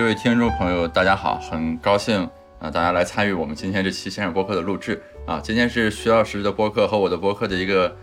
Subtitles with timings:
[0.00, 2.26] 各位听众朋友，大家好，很高兴
[2.58, 5.38] 啊，大家来参与我们今天这期线上播客的录制啊。
[5.44, 7.94] 今天是徐老师的播客和我的播客的一个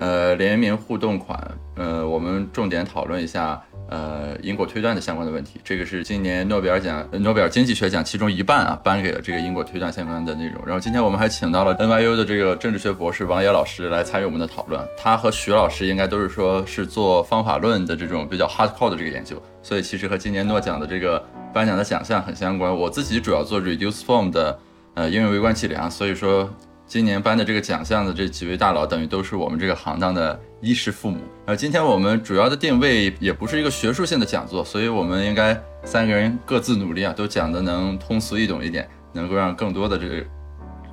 [0.00, 1.40] 呃联名互动款，
[1.76, 3.62] 呃，我们重点讨论一下。
[3.88, 10.60] 呃，因果推断的相关的问题，这个是今年诺贝尔奖、诺贝尔经济学奖其中一半啊，颁给了这个因果推断相关的内容。
[10.66, 14.84] 然后今天我们还请到了 NYU 的这个政治学博士王野老师来参与我们的讨论。
[14.98, 21.24] 他和徐老师应该都是说是做方法论的这种比较 hardcore 的这个研究，所以其实和今年诺奖的这个
[21.56, 22.70] 颁奖的奖项很相关。
[22.70, 24.58] 我自己主要做 reduce form 的
[24.92, 26.50] 呃应用微观计量，所以说。
[26.88, 31.18] 今年颁的这个奖项的这几位大佬，等于都是我们这个行当的衣食父母。
[31.46, 40.24] 呃，今天我们主要的定位也不是一个学术性的讲座，所以我们应该三个人各自努力啊，都讲的能通俗易懂一点，能够让更多的这个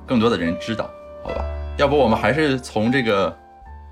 [0.04, 0.90] 更多的人知道，
[1.22, 1.44] 好吧？
[1.78, 3.32] 要不我们还是从这个，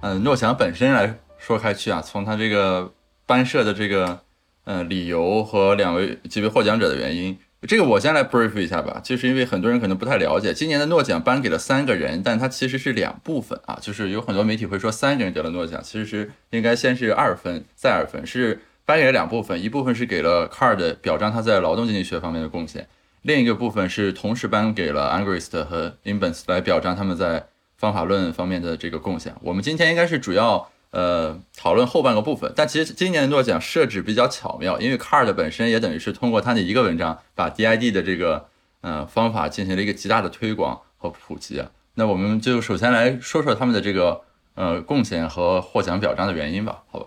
[0.00, 2.92] 呃，诺奖本身来说开去啊，从他这个
[3.26, 4.18] 颁设的这个，
[4.64, 7.36] 呃，理由和两位几位获奖者的原因。
[7.66, 22.88] 这个我先来 brief 一下吧，就是因为很多人可能不太了解，今年的诺奖颁给了三个人，但它其实是两部分啊，就是有很多媒体会说三个人得了诺奖，其实是应该先是二分再二分，是颁给了两部分，一部分是给了 Card 表彰他在劳动经济学方面的贡献，
[23.22, 27.46] 另一个部分是同时颁给了 Angrist 和 Imbens 来表彰他们在
[27.76, 29.32] 方法论方面的这个贡献。
[29.40, 30.68] 我们今天应该是主要。
[30.92, 38.46] 呃，讨论后半个部分，但其实今年诺奖设置比较巧妙，因为 Card 本身也等于是通过他的一个文章，把 DID 的这个
[38.82, 41.62] 呃方法进行了一个极大的推广和普及。
[41.94, 44.20] 那我们就首先来说说他们的这个
[44.54, 47.06] 呃贡献和获奖表彰的原因吧，好吧？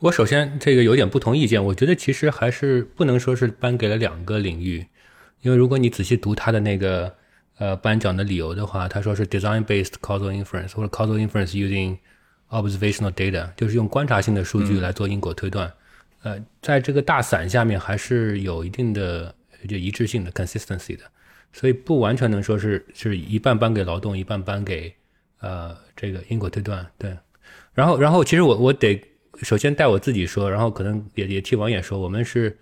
[0.00, 4.86] 我首先这个有点不同意见，我觉得其实还是不能说是颁给了两个领域，
[5.42, 7.14] 因为如果你仔细读他的那个
[7.58, 11.98] 呃颁奖的理由的话，他说是 design-based causal inference 或者 causal inference using
[12.50, 15.70] Observational data 就是用观察性的数据来做因果推断，
[16.22, 19.34] 呃，在这个大伞下面还是有一定的
[19.68, 21.02] 就一致性的 consistency 的，
[21.52, 24.90] 所以不完全能说是是一半颁给劳动，一半颁给
[25.40, 26.86] 呃这个因果推断。
[26.96, 27.14] 对，
[27.74, 28.98] 然后然后其实我我得
[29.42, 32.56] 首先带我自己说，然后可能也也替王野说，我们是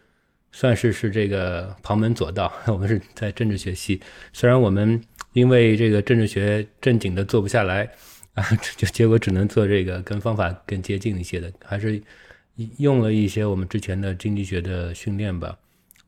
[0.51, 4.01] 算是是这个旁门左道， 我们是在政治学系，
[4.33, 5.01] 虽然我们
[5.33, 7.89] 因为这个政治学正经的做不下来。
[8.37, 8.45] 啊，
[8.77, 12.01] 就结果只能做这个跟方法更接近一些的，还是
[12.79, 15.57] 用了一些我们之前的经济学的训练吧，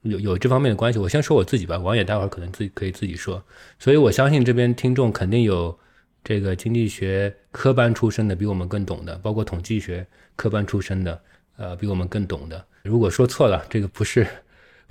[0.02, 0.98] 有有这方面的关系。
[0.98, 3.42] 我先说我自己吧，王野待会儿可能自己可以自己说。
[3.78, 5.76] 所以我相信这边听众肯定有
[6.22, 10.06] 这个经济学科班出身的，比我们更懂的，包括统计学
[10.36, 11.20] 科班出身的，
[11.56, 12.62] 呃，比我们更懂的。
[12.82, 14.26] 如果说错了，这个不是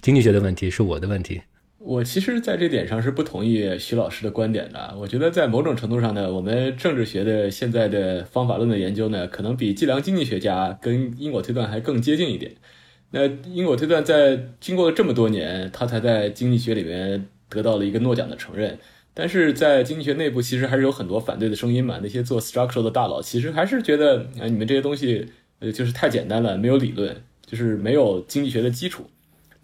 [0.01, 1.41] 经济学的问题，是我的问题。
[1.87, 4.93] 我其实在这点上是不同意徐老师的观点的。
[4.99, 12.51] 我觉得在某种程度上呢，我们政治学的现在的方法论的研究呢，可能比计量经济学家跟因果推断还更接近一点。
[13.11, 18.77] 那因果推断在经过了这么多年，它才在经济学里面得到了一个诺奖的承认。
[19.13, 22.01] 但是在经济学内部，其实还是有很多反对的声音嘛。
[22.03, 25.25] 那些做 structural 的大佬其实还是觉得，啊，你们这些东西，
[25.59, 27.15] 呃，就是太简单了，没有理论，
[27.45, 29.09] 就是没有经济学的基础。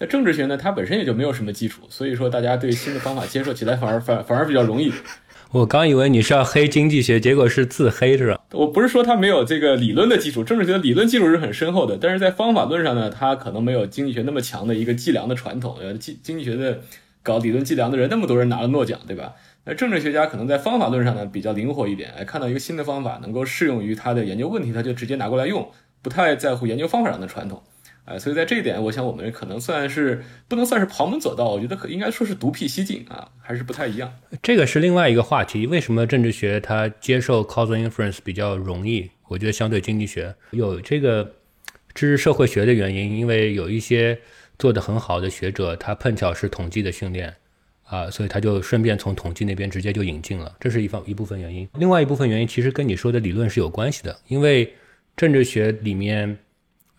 [0.03, 0.57] 那政治学呢？
[0.57, 4.91] 它本身也就没有什么基础，所以说大家对新的方法接受起来反而反反而比较容易。
[5.51, 8.41] 我刚以为你是要黑经济学，结果是自黑是吧？
[8.51, 15.77] 我不是说它没有这个理论的基础，政治学的理论基础是很深厚的，但是在方法论上呢，它可能没有经济学那么强的一个计量的传统。
[15.79, 16.81] 呃，经经济学的
[17.21, 19.35] 搞理论计量的人那么多人拿了诺奖，对吧？
[19.63, 25.71] 那政治学家可能在方法论上呢比较灵活一点，哎，看到一个新的方法能够适用于他的研究问题，他就直接拿过来用，
[26.01, 27.63] 不太在乎研究方法上的传统。
[28.05, 34.13] 哎，所以在这一点，我想我们可能算是不能算是旁门左道，我觉得可应该说是独辟蹊径啊，还是不太一样。
[34.41, 39.09] 这个是另外一个话题，为什么政治学它接受 causal inference 比较容易？
[39.29, 41.23] 我觉得相对经济学有这个
[41.93, 44.19] 知识社会学的原因，因为有一些
[44.59, 47.33] 做得很好的学者，他碰巧是统计的训练
[47.85, 51.65] 啊，所以他就顺便从统计那边直接就引进了，这是一方一部分原因。
[51.75, 54.73] 另外一部分原因其实跟你说的理论是有关系的，因为
[55.15, 56.37] 政治学里面。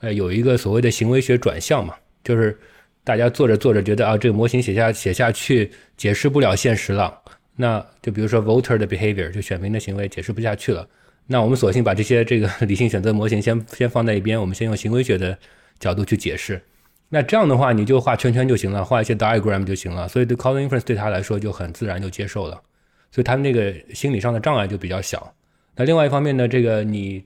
[0.04, 2.58] 呃，有一个所谓的行为学转向嘛，就是
[3.02, 7.18] 大家做着做着觉得啊，这个模型写下写下去解释不了现实了，
[7.56, 10.86] 那就比如说 voter 的 behavior，就选民的行为解释不下去了，
[11.26, 15.38] 那我们索性把这些这个 理性选择模型先先放在一边，我们先用行为学的
[15.78, 16.60] 角度去解释。
[17.08, 22.60] 那这样的话，你就画圈圈就行了，画一些 diagram 就行了，所以对 causal inference 对他来说就很自然就接受了，
[23.10, 25.34] 所以他那个心理上的障碍就比较小。
[25.76, 27.24] 那另外一方面呢，这个你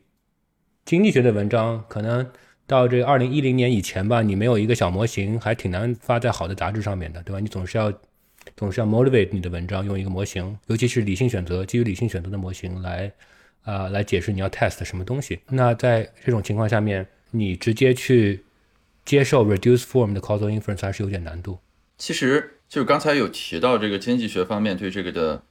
[0.84, 2.24] 经济学的文章可能。
[2.68, 7.40] 到这个二零一零年以前吧，你没有一个小模型，还挺难发在好的杂志上面的，对吧？
[7.40, 7.90] 你总是要，
[8.54, 13.10] 总是要 motivate 你的文章用一个模型，尤其是理性选择，基于理性选择的模型来，
[13.62, 15.40] 啊，来解释你要 test 什么东西。
[15.48, 18.44] 那在这种情况下面，你直接去
[19.06, 21.58] 接受 reduce form 的 causal inference 还是有点难度。
[21.96, 25.42] 其实就刚才有提到这个经济学方面对这个的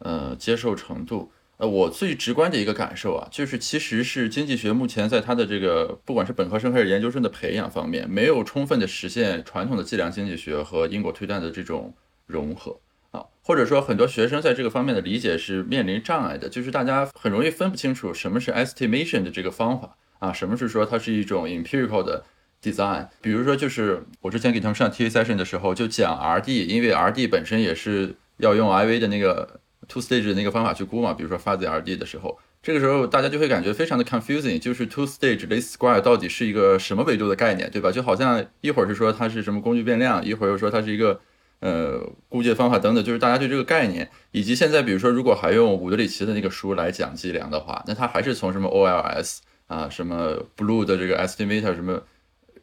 [0.00, 11.94] 呃接受程度，呃，我最直观的一个感受啊，就是其实是经济学目前在它的这个不管是本科生还是研究生的培养方面，没有充分的实现传统的计量经济学和因果推断的这种
[12.26, 12.78] 融合
[13.10, 22.24] 啊，或者说很多学生在这个方面的理解是面临障碍的，就是大家很容易分不清楚什么是 estimation 的这个方法啊，什么是说它是一种 empirical 的。
[22.62, 31.66] design，比如说就是我之前给他们上 T A session 的时候就讲 R D，因为 R D 本身也是要用 I V 的那个 two stage 的那个方法去估嘛，比如说发自
[31.66, 37.90] R D 的时候，这个时候大家就会感觉非常的 confusing，就是 two stage least square 到底是一个什么维度的概念，对吧？
[37.90, 41.20] 就好像一会儿是说它是什么工具变量，一会儿又说它是一个
[41.60, 52.02] 呃估计的方法等等，就是大家对这个概念，以及现在比如说如果还用伍德里奇的那个书来讲计量的话，那它还是从什么 O L S 啊，什么 Blue 的这个 estimator 什么。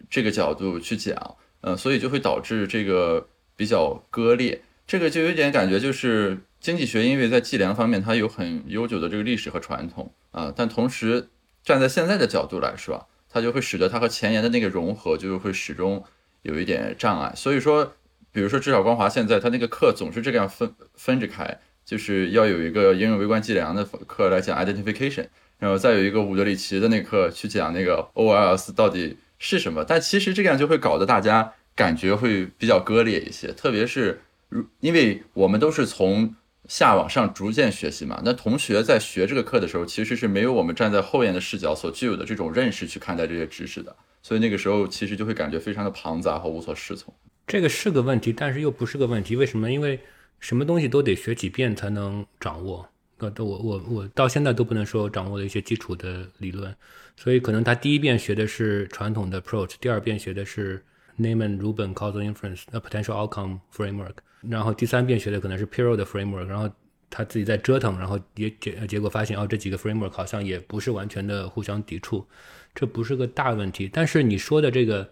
[0.10, 3.25] 这个角度去讲，呃，所以就会导致这个
[3.56, 4.62] 比较割裂。
[4.86, 11.27] 这个就有点感觉，就是经济学因为在计量方面它有很悠久的这个历史和传统啊，但同时
[11.62, 16.01] 站在现在的角度来说，它就会使得它和前沿的那个融合就是会始终
[16.42, 17.33] 有一点障碍。
[17.36, 17.94] 所以说，
[18.31, 25.27] 比如说至少光华现在他那个课总是这样分分着开，就是要有一个应用微观计量的课来讲 identification，
[25.60, 29.18] 然后再有一个伍德里奇的那课去讲那个 OLS 到底。
[29.45, 29.83] 是什么？
[29.83, 36.33] 但其实这样就会搞得大家感觉会比较割裂一些，特别是如因为我们都是从
[36.68, 47.13] 下往上逐渐学习嘛，那同学在学这个课的时候，其实是没有我们站在后沿的视角所具有的这种认识去看待这些知识的，所以那个时候其实就会感觉非常的庞杂和无所适从。
[47.45, 49.36] 这个是个问题，但是又不是个问题。
[49.36, 49.69] 为什么？
[49.69, 50.00] 因为
[50.39, 52.88] 什么东西都得学几遍才能掌握。
[53.18, 56.74] 呃，我我我到现在都不能说掌握了一些基础的理论。
[57.15, 60.83] 所以可能他第一遍学的是传统的 approach，第二遍学的是
[61.19, 64.15] Neyman Rubin causal inference 呃 potential outcome framework，
[64.50, 66.69] 然后第三遍学的可能是 Pirro 的 framework，然后
[67.10, 72.25] 他自己在折腾，然后结结结果发现哦这几个 framework 好像也不是完全的互相抵触，
[72.74, 73.90] 这不是个大问题。
[73.92, 75.10] 但是你说的这个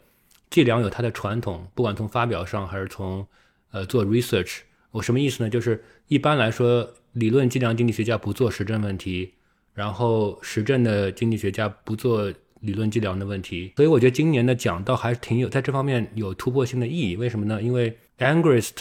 [0.50, 3.25] 计量有它的传统，不管从发表上还是从
[3.72, 4.60] 呃做 research，
[4.92, 5.50] 我什么意思呢？
[5.50, 9.34] 就是一般来说理论计量经济学家不做实证问题。
[9.74, 12.30] 然后实证的经济学家不做
[12.60, 17.16] 理论计量的问题，所以我觉得今年的讲倒还是挺有在这方面有突破性的意义。
[17.16, 17.62] 为什么呢？
[17.62, 18.72] 因为 Angrist，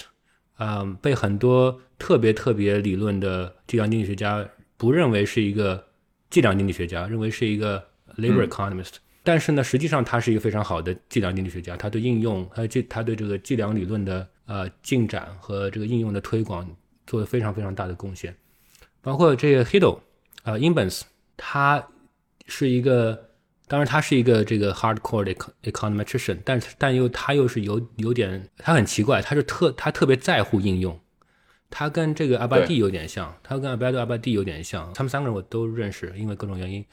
[0.60, 4.46] 嗯，被很多特别特别理论的计量经济学家
[4.76, 5.82] 不认为是一个
[6.28, 7.82] 计量经济学家，认为是一个
[8.16, 8.96] labor economist。
[9.22, 16.68] 但是呢，实际上他是一个非常好的计量经济学家，他对应用，他计他对这个计量理论的呃进展和这个应用的推广
[17.06, 18.36] 做了非常非常大的贡献，
[19.00, 19.98] 包括这个 Hiddle。
[20.42, 21.02] 呃，Inbens，
[21.36, 21.86] 他
[22.46, 23.29] 是一个，
[23.70, 25.32] 当然他是一个这个 hardcore 的
[25.62, 30.98] econometrician，但是但又他又是有有点，他很奇怪，他是特他特别在乎应用，
[31.70, 36.84] 他跟这个阿巴蒂有点像，他跟阿巴多阿巴蒂有点像，他们三个人我都认识，因为各种原因。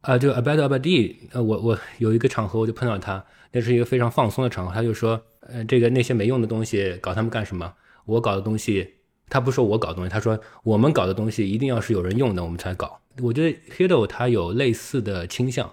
[0.00, 7.72] 啊，这个阿巴多阿巴蒂，呃，我我有一个场合我就碰到他，那是一个非常放松的场合，他就说，呃，这个那些没用的东西搞他们干什么？
[8.06, 8.94] 我搞的东西。
[9.30, 13.00] 他不说我搞的东西，他说我们搞的东西一定要是有人用的，我们才搞。
[13.22, 15.72] 我觉得 Hiddle 他有类似的倾向，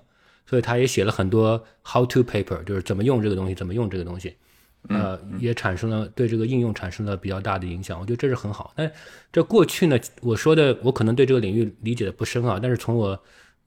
[0.52, 4.36] 所以他也写了很多 how to paper，就是怎么用这个东西，怎么用这个东西，
[4.90, 7.98] 呃，也产生了对这个应用产生了比较大的影响。
[7.98, 8.74] 我觉得这是很好。
[8.76, 8.92] 但
[9.32, 13.18] 这过去呢，我说的我可能对这个领域理解的不深啊，但是从我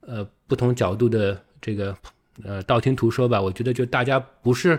[0.00, 1.96] 呃不同角度的这个
[2.42, 4.78] 呃道听途说吧，我觉得就大家不是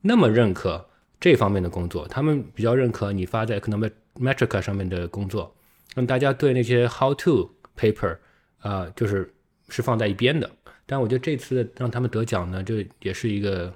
[0.00, 0.84] 那么认可
[1.20, 3.80] 这方面的工作，他们比较认可你发在可能
[4.16, 5.54] Metric 上面的工作，
[5.94, 8.16] 那么大家对那些 How to paper
[8.58, 9.32] 啊，就是
[9.68, 10.50] 是放在一边的。
[10.86, 13.74] 但我觉得这次让他们得奖呢，这也是一个，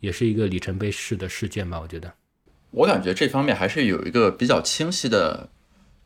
[0.00, 1.80] 也是一个里程碑式的事件吧。
[1.80, 2.14] 我觉得，
[2.70, 5.48] 我感觉这方面还是有一个比较清晰的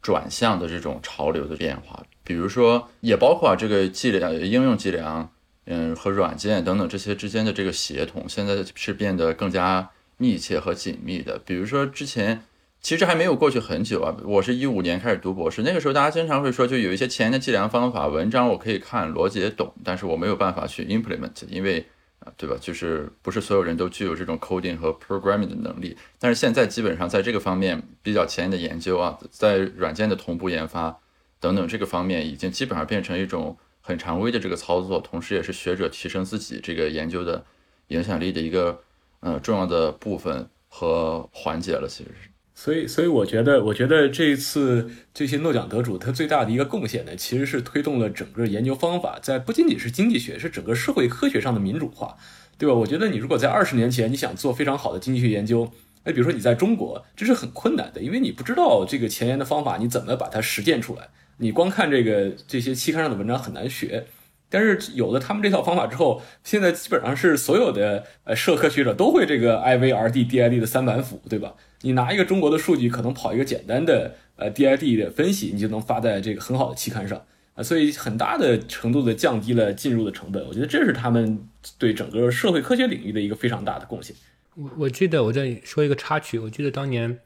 [0.00, 2.02] 转向的这种潮流的变化。
[2.24, 5.30] 比如说，也包括这个计量应用计量，
[5.66, 11.38] 嗯，和软件等等这些之间的这个协同，现在是变得更加密切和紧密的。
[11.38, 12.42] 比如说之前。
[12.80, 21.84] 其实还没有过去很久啊，我是一五年开始读博士，那个时候大家经常会说，就有一些前沿的计量方法文章我可以看，逻辑也懂，但是我没有办法去 implement，因为
[22.20, 22.56] 啊，对吧？
[22.60, 25.96] 就是不是所有人都具有这种 coding 和 programming 的能力。
[26.18, 30.96] 但是现在基本上在这个方面比较前沿的研究啊，在软件的同步研发
[31.40, 37.44] 等等这个方面，已经基本上变成一种很常规的这个操作，同时也是学者提升自己这个研究的
[37.88, 38.80] 影响力的一个
[39.20, 42.27] 呃重要的部分和环节了，其实是。
[42.60, 52.16] 所以，所以我觉得，我觉得这一次这些诺奖得主他最大的一个贡献呢，其实是推动了整个研究方法在不仅仅是经济学，是整个社会科学上的民主化。
[52.58, 52.74] 对吧？
[52.74, 55.70] 我觉得你如果在二十年前你想做非常好的经济学研究，
[56.02, 64.06] 那比如说你在中国，这是很困难的，因为你不知道这个前沿的方法你怎么把它实践出来，你光看这个这些期刊上的文章很难学。
[64.50, 71.54] 但是有了他们这套方法之后，现在基本上是所有的呃社科学者都会这个 I V R D D I D 的三板斧，对吧？
[71.82, 77.22] 你拿一个中国的数据，可能跑一个简单的呃 D I D 的分析，你就能发在这个很好的期刊上
[77.54, 80.44] 啊，所以很大的程度的降低了进入的成本。
[80.46, 81.46] 我觉得这是他们
[81.78, 84.16] 对整个社会科学领域的一个非常大的贡献。
[84.54, 87.20] 我我记得我在说一个插曲，我记得当年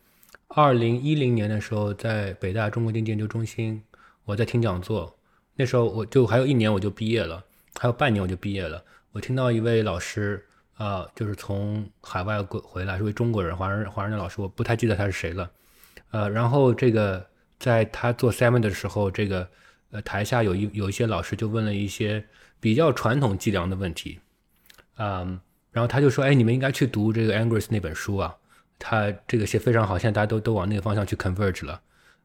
[0.48, 3.82] 二零一零年的时候，在北大中国经济研究中心，
[4.24, 5.14] 我在听讲座。
[5.54, 7.44] 那时候我就还有一年我就毕业了，
[7.78, 8.82] 还有半年我就毕业了。
[9.12, 10.44] 我听到一位老师
[10.76, 15.50] 啊，就是从海外过回来，是位中国人，华人华人的老师，我不太记得他是谁了。
[16.10, 17.26] 呃，然后这个
[17.58, 19.46] 在他做 seven 的时候，这个
[19.90, 22.24] 呃台下有一有一些老师就问了一些
[22.58, 24.18] 比较传统计量的问题，
[24.96, 25.38] 嗯，
[25.70, 28.34] 然后他就说，哎，你们应该去读这个 Angris 那本书啊，
[28.78, 31.80] 他这个写非常好，现在大家都都往那个方向去 converge 了。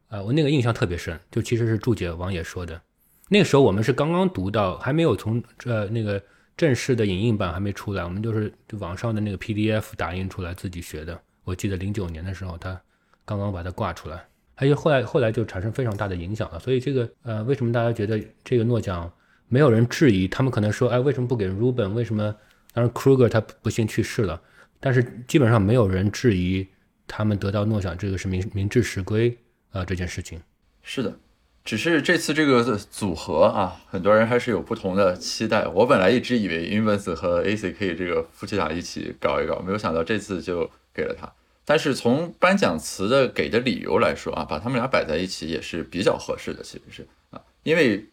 [0.08, 2.80] 呃，我那个印象特别深，就其实是注解王野说的。
[3.28, 6.20] 那个时候我们是刚刚读到，还没有从呃那个
[6.56, 11.20] 正式的影印版还没出来，我们就是网上的那个 PDF 打印出来自己学的。
[11.44, 12.80] 我记得零九年的时候，他
[13.24, 14.24] 刚刚把它挂出来，
[14.56, 16.58] 而且后来后来就产生非常大的影响了。
[16.58, 19.10] 所以这个呃，为什么大家觉得这个诺奖
[19.48, 20.26] 没有人质疑？
[20.26, 21.92] 他们可能说，哎，为什么不给 Ruben？
[21.92, 22.34] 为什么？
[22.74, 24.40] 当然 Kruger 他不幸去世了，
[24.78, 26.66] 但是基本上没有人质疑
[27.06, 29.36] 他们得到诺奖这个是名名至实归
[29.70, 30.40] 啊这件事情。
[30.82, 31.18] 是的。
[31.64, 35.66] 只是这次这个组合啊，很多人还是有不同的期待。
[35.66, 41.30] 我本来一直以为 Invens 和 AC 可以这个夫妻俩一起搞一搞，没有想到这次就给了他。
[41.66, 48.06] 但是从颁奖词的给的理由来说啊，把他们俩摆在一起也是比较合适的，其实是啊，因为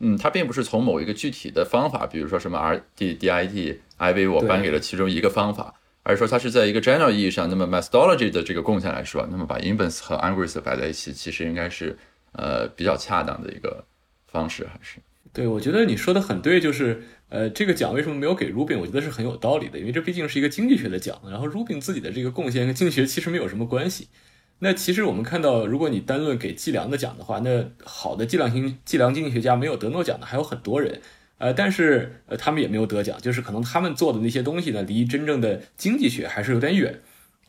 [0.00, 11.96] 嗯，他并不是从某一个具体的方法，比如说什么 RD、DIT、IV，我颁给了其中一个方法，而是说他是在一个 general 意义上，那么 methodology 的这个贡献来说，那么把 Invens 和 Angris 摆在一起，其实应该是。
[12.38, 13.84] 呃，比较恰当的一个
[14.26, 14.98] 方式还是
[15.32, 18.78] 对，我觉得你说的很对，就是呃，这个奖为什么没有给 Rubin？
[18.78, 24.08] 我觉得是很有道理的，因为这毕竟是一个经济学的奖，然后 Rubin 自己的这个贡献跟经济学其实没有什么关系。
[24.60, 31.00] 那其实我们看到，如果你单论给计量的奖的话，那好的计量经计量经济学家没有得诺奖的还有很多人，
[31.38, 36.98] 呃，但是呃，他们也没有得奖，就是可能他们做的那些东西呢，离真正的经济学还是有点远。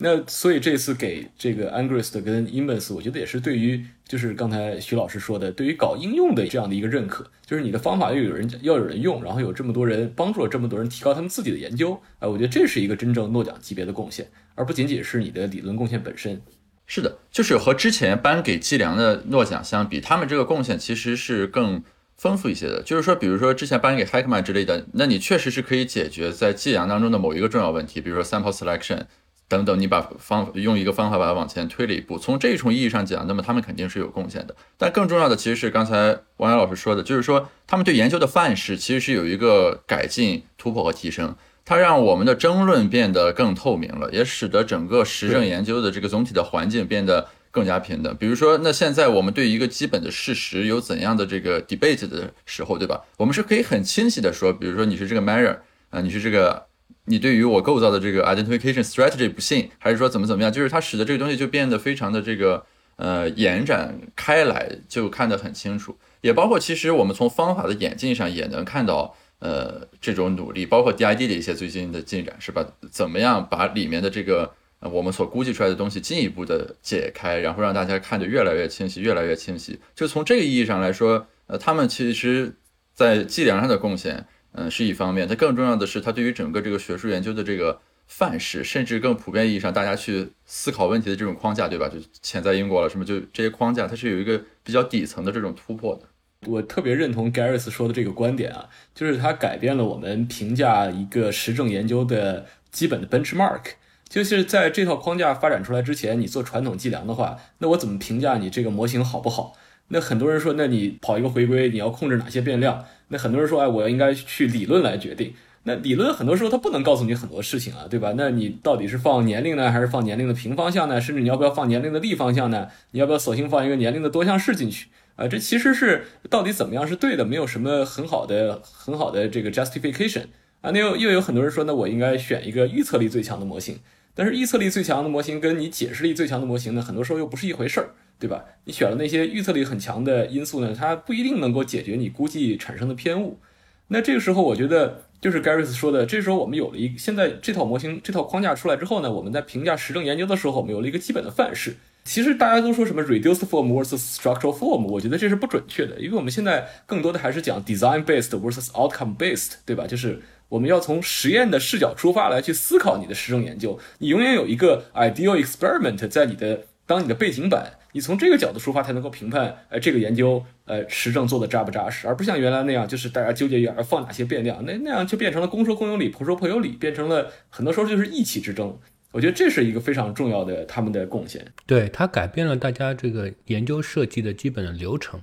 [0.02, 14.26] 那所以这次给这个 Angrist 跟 Invens，我觉得也是对于就是刚才徐老师说的，对于搞应用的这样的一个认可，就是你的方法又有人要有人用，然后有这么多人帮助了这么多人提高他们自己的研究，啊，我觉得这是一个真正诺奖级别的贡献，
[14.56, 16.42] 而不仅仅是你的理论贡献本身。
[16.88, 21.84] 是的，就是和之前颁给计量的诺奖相比，他们这个贡献其实是更
[22.16, 22.82] 丰富一些的。
[22.82, 29.02] 就是说，比如说之前颁给 Heckman 之类的，那你确实是可以解决在计量当中的某一个重要问题，比如说 sample selection。
[29.50, 34.56] 等等，你把方用一个方法把它往前推了一步，从这一重意义上讲，那么他们肯定是有贡献的。
[34.78, 48.16] 但更重要的其实是刚才王岩老师说的，就是说他们对研究的范式其实是有一个改进、突破和提升，它让我们的争论变得更透明了，也使得整个实证研究的这个总体的环境变得更加平等。
[48.18, 53.02] 比如说，那现在我们对一个基本的事实有怎样的这个 debate 的时候，对吧？
[53.18, 55.58] 我们是可以很清晰的说，比如说你是这个 Measure
[55.90, 56.69] 啊，你是这个。
[57.10, 60.54] 你对于我构造的这个 identification strategy 不信，还是说怎么怎么样？
[60.54, 62.64] 就是它使得这个东西就变得非常的这个
[62.98, 65.98] 呃延展开来，就看得很清楚。
[66.22, 72.64] 也包括其实我们从方法的演进上也能看到呃这种努力，包括 DID 的一些最近的进展，是吧？
[72.92, 79.80] 怎么样把里面的这个我们所估计出来的东西进一步的解开，然后让大家看得越来越清晰，越来越清晰。
[79.96, 82.54] 就从这个意义上来说，呃，他们其实
[82.94, 84.28] 在计量上的贡献。
[84.54, 91.88] 嗯，是一方面，它更重要的是，它对于整个这个学术研究的这个范式，甚至更普遍意义上大家去思考问题的这种框架，对吧？
[91.88, 96.02] 就潜在因果了什么，就这些框架，它是有一个比较底层的这种突破的。
[96.48, 103.62] 我特别认同 Garris 说的这个观点啊，就是它改变了我们评价一个实证研究的基本的 benchmark。
[104.08, 109.54] 就是在这套框架发展出来之前，你做传统计量的话，那我怎么评价你这个模型好不好？
[109.90, 112.86] 那很多人说，那你跑一个回归，你要控制哪些变量？
[113.10, 115.34] 那很多人说，哎，我应该去理论来决定。
[115.64, 118.14] 那理论很多时候它不能告诉你很多事情啊，对吧？
[118.16, 121.02] 那你到底是放年龄呢，还是放年龄的平方向呢？
[121.02, 122.70] 甚至你要不要放年龄的立方向呢？
[122.92, 124.88] 你要不要索性放一个年龄的多项式进去？
[125.18, 130.24] 啊，这其实是到底怎么样是对的，没有什么很好的很好的这个 justification
[130.62, 130.72] 啊。
[130.72, 133.78] 那又又有很多人说，那我应该选一个预测力最强的模型。
[134.16, 137.90] 但是预测力最强的模型跟你解释力最强的模型呢，很多时候又不是一回事儿。
[138.20, 138.44] 对吧？
[138.66, 143.40] 你选了那些预测力很强的因素呢，它不一定能够解决你估计产生的偏误，
[143.88, 151.76] 那这个时候，我觉得就是 Garris 说的，这时候我们有了一现在这套模型、这套框架出来之后呢，我们在评价实证研究的时候，我们有了一个基本的范式。
[152.06, 159.86] 其实大家都说什么 reduced form versus structural form，我觉得这是不准确的，因为我们现在更多的还是讲 design based versus outcome based，对吧？
[159.86, 178.78] 就是我们要从实验的视角出发来去思考你的实证研究，你永远有一个 ideal experiment 在你的当你的背景板，你从这个角度出发才能够评判，呃，这个研究呃实证做的扎不扎实，而不像原来那样，就是大家纠结于要放哪些变量，那那样就变成了公说公有理，婆说婆有理，变成了很多时候就是意气之争。
[179.12, 181.44] 我觉得这是一个非常重要的他们的贡献。
[181.66, 185.20] 对，它改变了大家这个研究设计的基本的流程，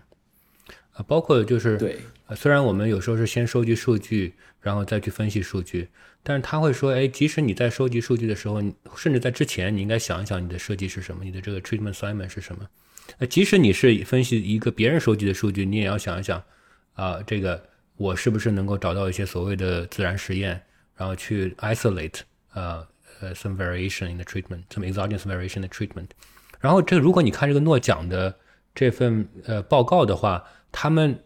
[0.93, 1.99] 啊，包括就是对，
[2.35, 5.89] 虽然我们有时候是先收集数据，然后再去分析数据，
[6.27, 8.61] 但是他会说，哎，即使你在收集数据的时候，
[8.97, 12.67] 甚至在之前，你应该想一想你的设计是什么，你的这个 treatment assignment 是什么。
[13.19, 16.43] 呃，即使你是分析一个别人收集的数据，你也要想一想，
[16.95, 17.63] 啊，这个
[17.97, 20.61] 我是不是能够找到一些所谓的自然实验，
[20.97, 22.85] 然后去 isolate，呃。
[23.19, 26.09] 呃，some variation in the treatment，some exogenous variation in the treatment。
[26.61, 28.39] 然后这如果你看这个诺奖的
[28.75, 31.19] 这份呃报告的话，他们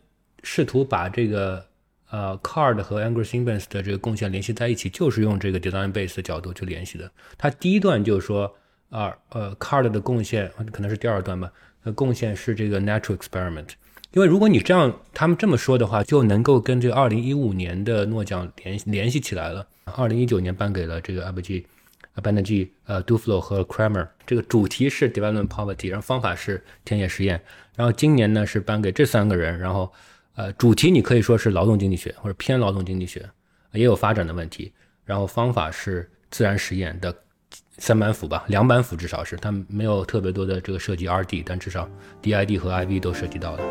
[0.44, 1.66] 试图把这个
[2.10, 7.10] 呃 Card 和 Angry Siemens 的这个贡献联系在一起，就是用这个 design base 的角度去联系的。
[7.38, 8.52] 它第一段就是说
[8.90, 11.50] 啊呃 Card 的贡献可能是第二段吧，
[11.84, 13.68] 呃贡献是这个 natural experiment。
[14.12, 19.66] 因为如果你这样他们这么说的话，就能够跟这个二零一五年的诺奖联联系起来了。
[19.84, 27.40] 二零一九年颁给了这个 a b g b a n e r g 呃，Duflo 和 Kramer，这个主题是 Development Poverty，然后方法是田野实验，
[27.76, 29.92] 然后今年呢是颁给这三个人，然后
[30.40, 33.28] 呃，主题你可以说是劳动经济学或者偏劳动经济学，
[33.72, 34.72] 也有发展的问题，
[35.04, 37.14] 然后方法是自然实验的
[37.76, 41.86] 三板斧吧，两板斧至少是，它没有特别多的这个涉及 RD，但至少
[42.22, 43.62] DID 和 IV 都涉及到了。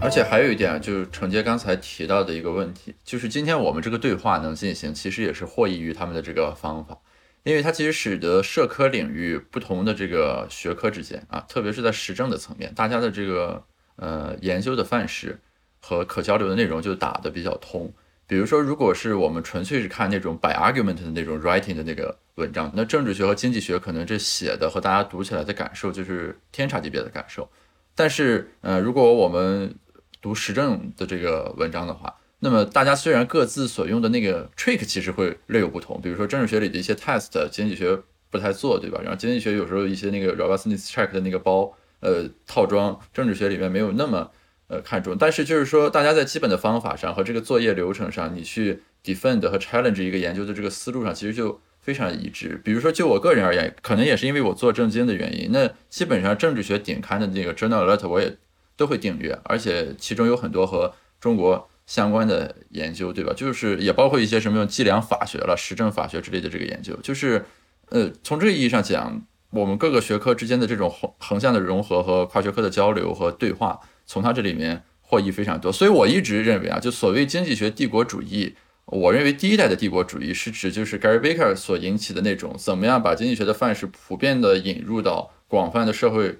[0.00, 6.96] 而且还有一点，就是承接刚才提到的一个问题，就是今天我们这个对话能进行，其实也是获益于他们的这个方法，
[7.44, 13.64] 因为它其实使得社科领域不同的这个学科之间啊，特别是在实证的层面，大家的这个
[13.96, 15.40] 呃研究的范式
[15.80, 17.92] 和可交流的内容就打得比较通。
[18.28, 27.46] 比如说，如果是我们纯粹是看那种 by argument 的那种 writing 的那个文章，那政治学和经济学可能这写的和大家读起来的感受就是天差地别的感受。
[27.94, 29.74] 但是，呃，如果我们
[30.22, 37.96] 读实证的这个文章的话，那么大家虽然各自所用的那个 trick 其实会略有不同，比如说政治学里的一些 test，经济学
[38.30, 39.00] 不太做，对吧？
[39.00, 44.28] 然后经济学有时候一些那个 robustness check 的那个包，呃，套装，政治学里面没有那么
[44.66, 45.16] 呃看重。
[45.16, 52.60] 但是就是说，大家在基本的方法上和这个作业流程上，你去 defend 和 challenge 一个研究的这个思路上，其实就非常一致。
[52.64, 58.36] 比如说，就我个人而言，可能也是因为我做政经的原因，那基本上政治学顶刊的那个 journal letter 我也。
[58.74, 63.32] 都会订阅，而且其中有很多和中国相关的研究，对吧？
[63.36, 66.96] 就是也包括一些什么用计量法学了、实证法学之类的这个研究。
[67.02, 67.44] 就是，
[67.90, 75.70] 呃，从这个意义上讲，我们各个学科之间的这种横横向的融合和跨学科的交流和对话，从他这里面获益非常多。
[75.70, 78.54] 所以我一直认为啊，就所谓经济学帝国主义，
[78.86, 86.38] 我认为第一代的帝国主义是指就是 Gary Becker 所引起的那种怎么样把经济学的范式普遍的引入到广泛的社会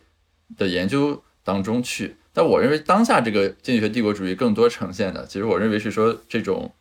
[0.56, 2.16] 的研究当中去。
[2.34, 6.72] 但我认为当下这个经济学帝国主义更多呈现的，其实我认为是说这种，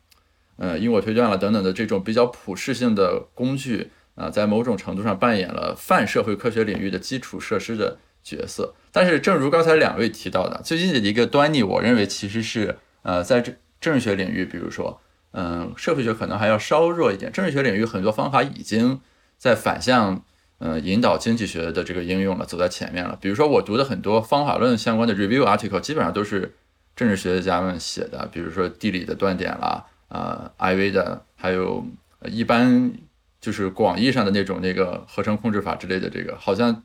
[0.56, 8.74] 呃，因果推断了等等的这种比较普适性的工具啊，在某种程度上扮演了泛社会科学领域的基础设施的角色。
[8.92, 17.32] 但是，正如刚才两位提到的，最近的一个端倪，我认为其实是，呃，在政政治学领域，比如说，嗯，社会学可能还要稍弱一点。
[17.32, 19.02] 政治学领域很多方法已经
[19.38, 20.24] 在反向。
[20.64, 23.18] 嗯，引导经济学的这个应用了，走在前面了。
[23.20, 26.54] 比如说，我读的很多方法论相关的 review article，基本上都是
[26.96, 28.30] 政治学家们写的。
[28.32, 31.84] 比如说地理的断点啦，呃，IV 的，还有
[32.26, 32.94] 一般
[33.40, 36.08] 就是广义上的那种那个合成控制法之类的。
[36.12, 36.84] 这个好像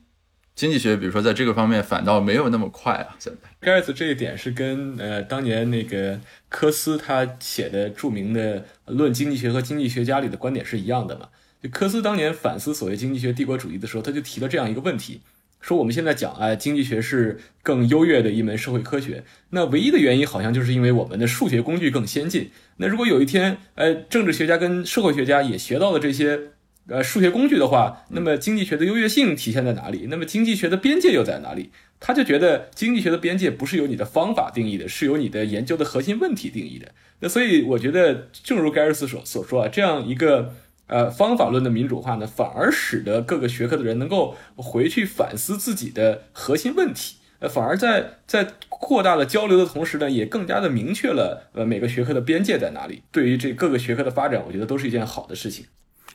[0.55, 3.15] 经济学，比如说在这个方面反倒没有那么快啊。
[3.19, 11.29] 现在盖茨这一点是跟呃当年那个科斯他写的著名的《论经济学和经济学家》里的观点是一样的嘛？
[11.61, 15.21] 就科斯当年反思所谓经济学帝国主义的时候，他就提了这样一个问题：
[15.59, 22.51] 说我们现在讲，哎，经济学是更优越的一门社会科学，那唯一的原因好像就是因为我们的数学工具更先进。
[22.77, 26.39] 那如果有一天，呃，政治学家跟社会学家也学到了这些，
[26.87, 30.05] 呃，数学工具的话，那么经济学的优越性体现在哪里？
[30.11, 31.71] 那么经济学的边界又在哪里？
[31.99, 36.91] 他就觉得经济学的边界不是由你的方法定义的，是由你的研究的核心问题定义的。
[37.21, 40.53] 那所以我觉得，正如盖尔斯所所说啊，这样一个。
[40.87, 53.03] 呃，方法论的民主化呢，反而使得各个学科的人能够回去反思自己的核心问题，呃，反而在在扩大了交流的同时呢，也更加的明确了呃每个学科的边界在哪里。
[53.11, 55.65] 对于这各个学科的发展，我觉得都是一件好的事情。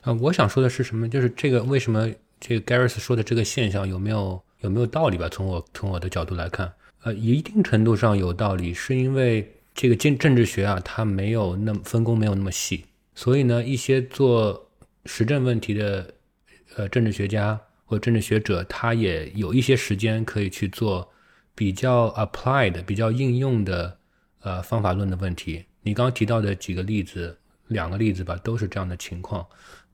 [0.01, 1.09] 啊，我想说的是什么？
[1.09, 5.29] 就是这个为什么这个 Garris 说的这个现象有没有有没有道理吧？
[5.29, 12.87] 从我从我的角度来看，呃，一定程度上有道理，是因为这个政政治学啊，它没有那么分工没有那么细。
[13.14, 14.70] 所以呢，一些做
[15.05, 16.14] 实证问题的
[16.77, 21.12] 呃政治学家或政治学者，他也有一些时间可以去做
[21.55, 23.98] 比较 applied、比较应用的
[24.40, 25.66] 呃方法论的问题。
[25.83, 27.37] 你刚刚提到的几个例子，
[27.68, 29.46] 两个例子吧，都是这样的情况。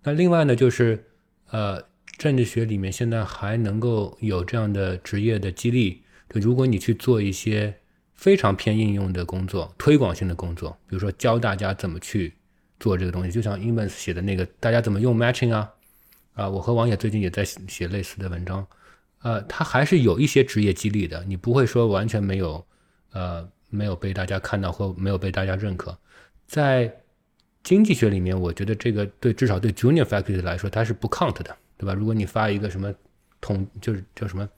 [0.04, 1.04] 那另外呢，就是
[1.50, 1.83] 呃
[2.16, 7.74] 政治学里面现在还能够有这样的职业的激励，就如果你去做一些
[8.14, 12.35] 非常偏应用的工作、推广性的工作，比如说教大家怎么去。
[12.79, 15.73] 做这个东西，就像 Emmons 写的那个，大家怎么用 matching 啊？
[16.35, 18.64] 啊，我和王野最近也在写写类似的文章，
[19.23, 22.64] 呃，他还是有一些职业激励的，你不会说完全没有，
[23.12, 25.99] 呃，没有被大家看到或没有被大家认可。
[26.47, 26.95] 在
[27.64, 31.93] 经济学里面，我觉得这个对至少对 junior faculty 来说，它是不 count 的，对吧？
[31.93, 32.95] 如果你发一个什么
[33.41, 34.49] 统，就是叫什么，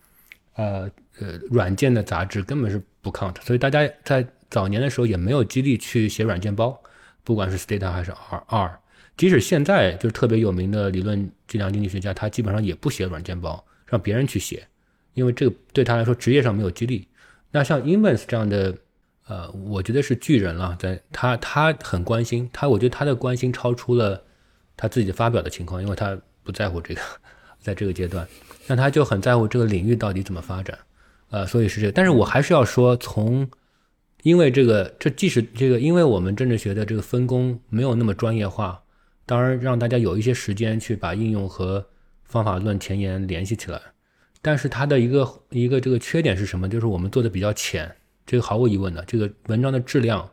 [0.57, 6.79] 呃呃，软件的杂志，根本是不 count，所以大家在早年的时候也没有激励去写软件包。
[7.23, 8.81] 不管是 Stata 还是 R R，
[9.17, 14.67] 即使现在就是特别有名的理论计量经济学家，他基本上也不写软件包，让别人去写，
[15.15, 17.07] 因为这个对他来说职业上没有激励。
[17.51, 18.75] 那像 Invens 这样的，
[19.27, 24.23] 呃，我觉得是巨人了，在他他很关心他，我觉得他的关心超出了
[24.77, 27.01] 他自己的发表的情况，因为他不在乎这个，
[27.61, 28.27] 在这个阶段，
[28.67, 30.79] 那他就很在乎这个领域到底怎么发展，
[31.31, 31.93] 呃，所以是这个。
[31.93, 33.49] 但是我还是要说从。
[34.23, 38.83] 因为这个，这即使这个，因为我们政治学的这个分工没有那么专业化，
[39.25, 41.87] 当然让大家有一些时间去把应用和
[42.25, 43.81] 方法论前沿联系起来。
[44.43, 46.69] 但是它的一个一个这个缺点是什么？
[46.69, 47.95] 就是我们做的比较浅，
[48.27, 49.05] 这个毫无疑问的。
[49.05, 50.29] 这个文章的质量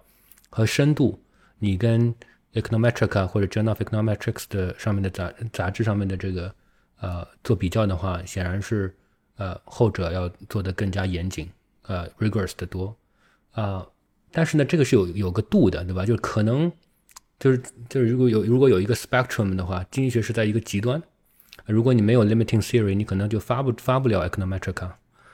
[0.49, 1.19] 和深度，
[1.59, 2.13] 你跟
[2.53, 6.53] Econometric 或者 Journal of Econometrics 的上面的杂杂志上面的这个
[7.01, 8.95] 呃做比较的话，显然是
[9.35, 11.49] 呃后者要做的更加严谨，
[11.83, 12.95] 呃 rigorous 的多。
[13.57, 13.87] 啊，
[14.31, 16.05] 但是呢，这个是有有个度的，对吧？
[16.05, 16.71] 就是可能
[17.39, 21.01] 就是就是如果有如果有一个 spectrum 的话，经济学是在一个极端。
[21.65, 24.91] 如果你没有 limiting theory，你可能就发不发不了 econometrica。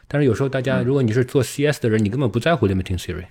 [0.08, 3.26] 但是有时候大家，如果你是做 CS 的人，你根本不在乎 limiting theory，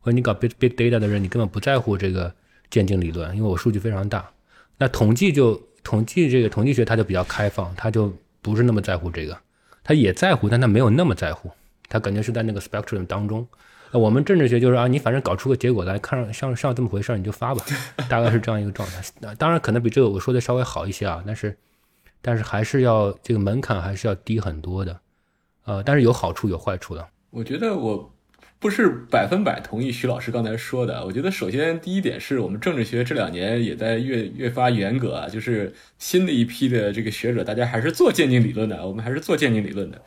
[0.00, 2.34] 或者你搞 big big data 的人，你根本不在乎这个
[2.70, 4.30] 渐进理论，因为我数据非常大。
[4.78, 9.38] 那统计就统计这个统计学，它就比较开放，它就不是那么在乎这个，
[9.84, 11.50] 它也在乎，但它没有那么在乎，
[11.90, 13.46] 它感觉是在那个 spectrum 当中。
[13.92, 17.64] 我们政治学就是啊，你反正搞出个结果来看上像像这么回事儿，你就发吧，
[18.08, 19.34] 大概是这样一个状态。
[19.36, 21.56] 当然可能比这个我说的稍微好一些啊，但是
[22.22, 25.00] 但是还是要这个门槛还是要低很多的，
[25.64, 27.08] 呃，但是有好处有坏处的。
[27.30, 28.12] 我觉得我
[28.58, 31.04] 不是百分百同意徐老师刚才说的。
[31.04, 40.00] 我觉得首先第一点是我们政治学这两年也在越越发严格啊，就是新的一批的这个学者，大家还是做渐进理论的，我们还是做渐进理论的。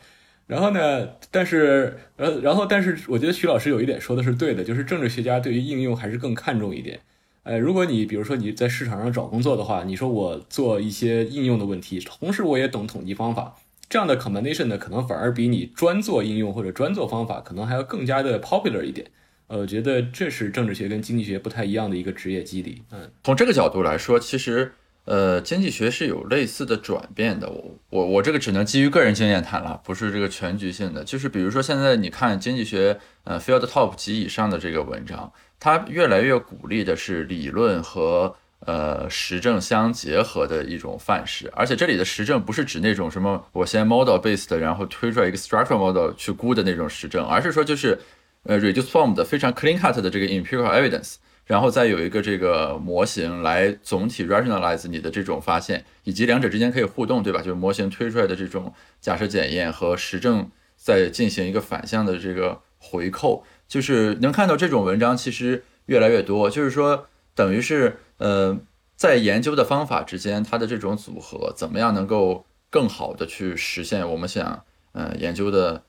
[0.46, 1.08] 然后呢？
[1.30, 7.00] 但是，呃，然后，但是，我觉得徐老师有一点说的是对的，就是政治学家对于应用还是更看重一点。
[7.44, 13.56] 呃，如果你比如说你在市场上找工作的话，你说我做一些应用的问题，同时我也懂统计方法，
[13.88, 19.06] 这样的 combination 呢，可能反而比你专做应用或者专做方法，可能还要更加的 popular 一点。
[19.46, 22.82] 呃，我觉得这是政治学跟经济学不太一样的一个职业机理。
[22.92, 24.72] 嗯，从这个角度来说，其实。
[25.04, 27.48] 呃，经济学是有类似的转变的。
[27.50, 31.04] 我我我这个只能基于个人经验谈了，不是这个全局性的。
[31.04, 41.52] 就是比如说现在你看经济学，呃，field top 级以上的这个文章，它越来越鼓励的是理论和呃实证相结合的一种范式。
[41.54, 47.98] 而且这里的实证不是指那种什么我先 model based，然后推出来一个 structural model 去估的那种实证，而是说就是
[48.44, 51.16] 呃 reduce form 的非常 clean cut 的这个 empirical evidence。
[51.46, 57.40] 然后再有一个这个模型来总体 rationalize 你的这种发现，以及两者之间可以互动，对吧？
[57.40, 66.48] 就是模型推出来的这种假设检验和实证再进行一个反向的这个回扣，就是能看到这种文章其实越来越多。
[66.48, 68.58] 就是说，等于是呃，
[68.96, 75.82] 在研究的方法之间，它的这种组合怎么样能够更好的去实现我们想呃研究的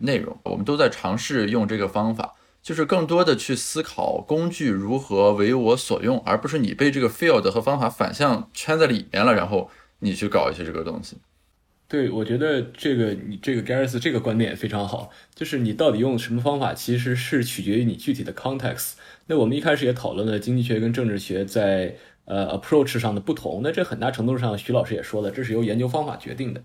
[0.00, 0.38] 内容？
[0.44, 2.34] 我们都在尝试用这个方法。
[2.62, 9.70] 就是更多的去思考工具如何为我所用，而不是你被这个 field 和方法反向圈在里面了，然后
[10.00, 11.16] 你去搞一些这个东西。
[11.88, 18.92] 对，我觉得这个你这个 Garris 这个观点也非常好，就是你到底用什么方法，其实是取决于你具体的 context。
[19.26, 21.96] 那我们一开始也讨论了经济学跟政治学在
[22.26, 23.60] 呃 approach 上的不同。
[23.64, 26.62] 那这很大程度上，徐老师也说了，这是由研究方法决定的。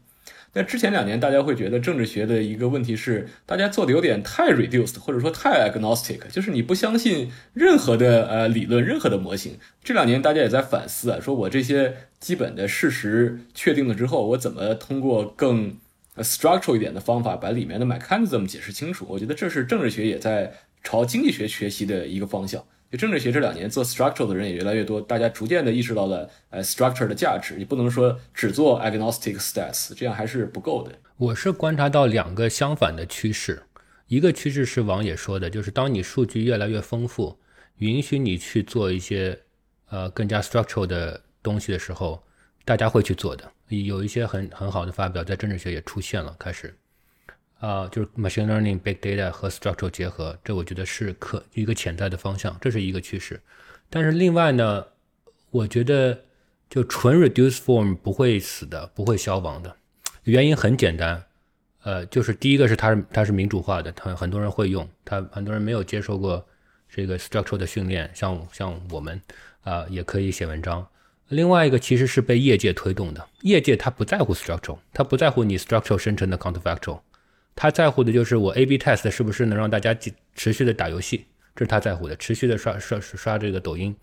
[0.58, 9.58] 那之前两年，大家会觉得政治学的一个问题是，大家做的有点太 reduced，或者说太 agnostic，就是你不相信任何的呃理论、任何的模型。
[9.84, 15.76] 这两年大家也在反思啊，说我这些基本的事实确定了之后，我怎么通过更
[16.20, 19.06] structural 一点的方法把里面的 mechanism 解释清楚？
[19.10, 22.64] 我觉得这是政治学也在朝经济学学习的一个方向。
[22.92, 27.56] 就政治学这两年做 structure 的人也越来越多，大家逐渐的意识到了呃 structure 的价值。
[27.58, 30.92] 你不能说只做 agnostic stats，这样还是不够的。
[31.18, 33.64] 我是观察到两个相反的趋势，
[34.08, 37.38] 一个趋势是王野说的，就是当你数据越来越丰富，
[37.78, 39.38] 允许你去做一些
[39.90, 42.24] 呃更加 structural 的东西的时候，
[42.64, 43.52] 大家会去做的。
[43.70, 46.74] 有一些很很好的发表在政治学也出现了，开始。
[47.60, 53.42] 啊，就是 machine learning、big data 和 structural 结合，这我觉得是可一个潜在的方向，这是一个趋势。
[53.90, 54.86] 但是另外呢，
[55.52, 56.20] 我觉得
[56.70, 59.76] 就纯 reduce form 不会死的，不会消亡的。
[60.24, 61.24] 原因很简单，
[61.84, 66.46] 呃，就是第一个是它是它是民主化的，它很多人会用，它很多人没有接受过
[66.90, 69.22] 这个 structural 的训练，像像我们
[69.64, 70.86] 啊也可以写文章。
[71.30, 77.00] 另外一个其实是被业界推动的，业界它不在乎 structural，它不在乎你 structural 生成的 counterfactual。
[77.56, 79.98] 他在乎的就是我 A/B test 是不是能让大家
[80.36, 83.96] 持续的打游戏，这是他在乎的，持续的刷刷刷这个抖音，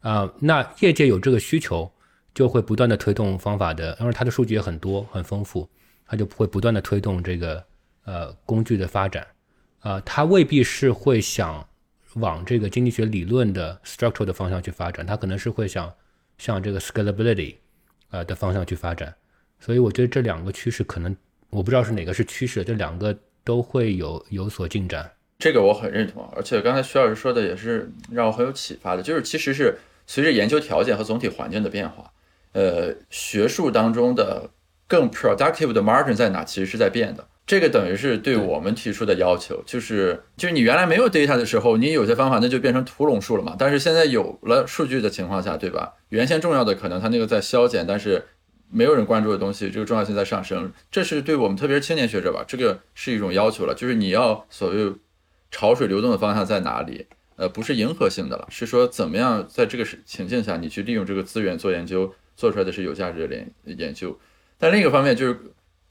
[0.00, 1.90] 啊，那业界有这个需求，
[2.34, 5.66] 就会不断的推动方法的，因为它的数据也很多很丰富，
[6.06, 7.64] 它就会不断的推动这个
[8.04, 9.26] 呃工具的发展，
[9.78, 11.66] 啊，他未必是会想
[12.16, 15.90] 往这个经济学理论的 structural 的方向去发展，他可能是会想
[16.36, 17.54] 向这个 scalability
[18.10, 19.14] 啊的方向去发展，
[19.58, 21.16] 所以我觉得这两个趋势可能。
[21.50, 25.10] 我不知道是哪个是趋势，这两个都会有有所进展。
[25.38, 32.12] 这个我很认同，而且刚才徐老师说的也是让我很有启发的，就是其实是随着研究条件和总体环境的变化，
[32.52, 34.50] 呃，学术当中的
[34.86, 37.26] 更 productive 的 margin 在哪，其实是在变的。
[37.46, 43.56] 这个等于是对我们提出的要求，就是就是你原来没有 data 的时候，你有些方法那就变成屠龙术了嘛。
[43.58, 45.94] 但是现在有了数据的情况下，对吧？
[46.10, 48.24] 原先重要的可能它那个在消减，但是。
[48.72, 54.92] 没有人关注的东西，这个重要性在上升，这是对我们特别是青年学者吧，这个是一种要求了，就是你要所谓
[55.50, 57.06] 潮水流动的方向在哪里？
[57.36, 64.16] 呃，不是迎合性的了，是说怎么样在这个情境下，你去利用这个资源做研究，做出来的是有价值的研研究。
[64.58, 65.40] 但另一个方面就是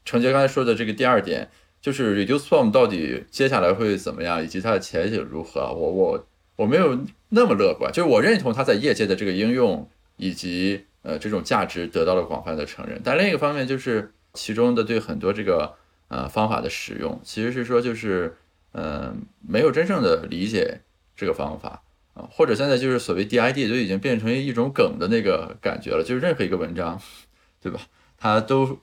[0.04, 1.50] 程杰刚才说的这个第二点，
[1.82, 5.60] 就是 reduce form 到底接下来会怎么样，以及它的前景如何？
[5.72, 6.98] 我我我没有
[7.30, 10.84] 那么乐观，就是我认同它在业界的这个应用以及。
[11.02, 15.74] 呃，这种价值得到了广泛的承认，但另一个方面就是其中的对很多这个
[16.08, 18.36] 呃方法的使用，其实是说就是
[18.72, 20.82] 嗯没有真正的理解
[21.16, 21.82] 这个方法
[22.12, 27.00] 啊，或者现在就是所谓 DID 都已经变成一种梗的那个感觉了，就是任何一个文章，
[27.62, 27.80] 对吧？
[28.18, 28.78] 它都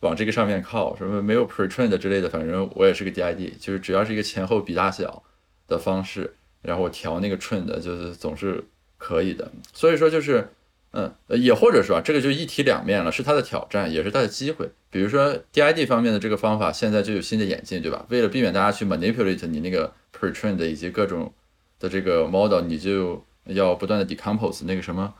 [0.00, 5.22] 往这个上面靠，什么没有 pretrained 之类的，反正我也是个 DID，就是只要是一个前后比大小
[5.66, 8.62] 的方式，然后我调那个 trend，就是总是
[8.98, 10.50] 可以的，所以说就是。
[10.92, 14.70] 嗯，也或者说啊，这个就一体两面了，是它的挑战，也是它的机会。
[14.90, 18.04] 比如说 DID 方面的这个方法，现在就有新的演进，对吧？
[18.10, 21.32] 为了避免大家去 manipulate 你那个 pretrained 以及各种
[21.80, 25.14] 的这个 model，你就要不断的 decompose 那个什么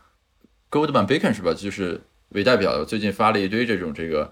[0.70, 1.54] Goldman Bacon 是吧？
[1.54, 4.30] 就是为代表的最近发了一堆这种这个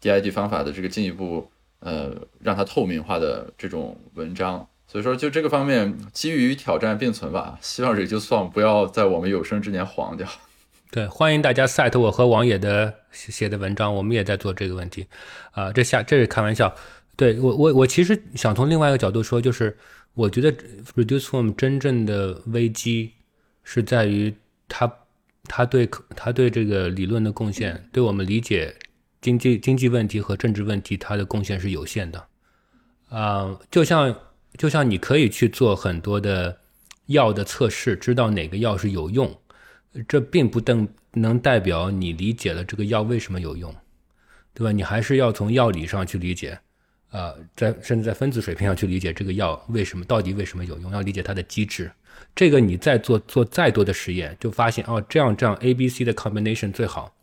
[0.00, 4.68] DID 方法的这个进一步呃让它透明化的这种文章。
[4.86, 7.58] 所以说，就这个方面，基于挑战并存吧。
[7.60, 10.28] 希望 Reduce 不要在我们有生之年黄掉。
[10.96, 15.06] 对，欢迎大家 cite 我和王野的写的文章，我们也在做这个问题，
[15.50, 16.74] 啊，这下这是开玩笑。
[17.16, 19.76] 对我我我其实想从另外一个角度说，就是
[20.14, 20.50] 我觉得
[20.94, 23.12] reduce form 真正的危机
[23.62, 24.34] 是在于
[24.68, 24.90] 它
[25.44, 28.74] 它对它对这个理论的贡献，对我们理解
[29.20, 32.26] 经济经济问题和政治问题，它的贡献是有限的。
[33.10, 34.16] 啊，就像
[34.56, 36.56] 就像你可以去做很多的
[37.08, 39.38] 药的测试，知道哪个药是有用。
[40.08, 43.74] 这并不能能代表你理解了这个药为什么有用，
[44.52, 44.72] 对吧？
[44.72, 46.58] 你还是要从药理上去理解，
[47.10, 51.90] 呃，在甚至在分子水平上去理解这个药为什么到底为什么有用，要理解它的机制。
[52.34, 57.14] 这个你再做做再多的实验，就发现哦，这样这样 A、B、C 的 combination 最好，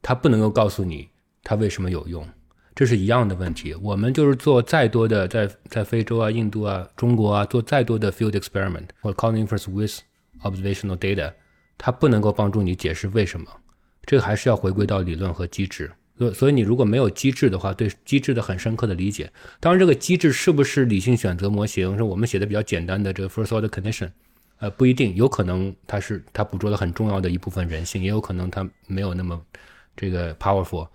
[0.00, 1.08] 它不能够告诉你
[1.42, 2.26] 它为什么有用，
[2.74, 3.74] 这是一样的问题。
[3.74, 10.00] 我们就是做再多的在在非洲啊、印度啊、中国啊做再多的 field experiment 或 calling first with
[10.42, 11.32] observational data。
[11.78, 13.46] 它不能够帮助你解释为什么，
[14.04, 15.90] 这个还是要回归到理论和机制。
[16.18, 24.10] 所所以你如果没有机制的话，对机制的很深刻的理解，当然这个机制是不是理性选择模型，是我们写的比较简单的这个 first order condition，
[24.58, 29.40] 呃，不一定，有可能它是它捕捉了很重要的一部分人性，也有可能它没有那么
[29.96, 30.86] 这个 powerful，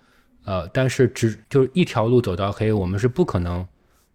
[0.44, 3.66] 呃，但是只就是一条路走到黑，我们是不可能。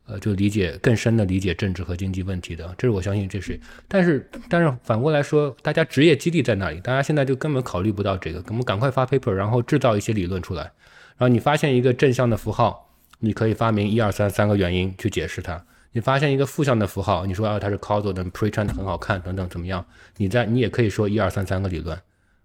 [0.06, 3.58] 呃，就理解更深的理解政治和经济问题的，这是我相信这是。
[3.88, 6.80] 但是，但是反过来说，大家职业基地在那里？
[6.82, 10.64] 大家现在就根本考虑不到这个，我们赶快发 paper，然后制造一些理论出来。
[10.64, 12.90] 然后你发现一个正向的符号，
[13.20, 15.64] 你可以发明一二三三个原因去解释它。
[15.94, 19.86] 你发现一个负向的符号，你说啊它是 causal 的 pre-trained 很好看等等怎么样？
[20.18, 21.98] 你在你也可以说一二三三个理论。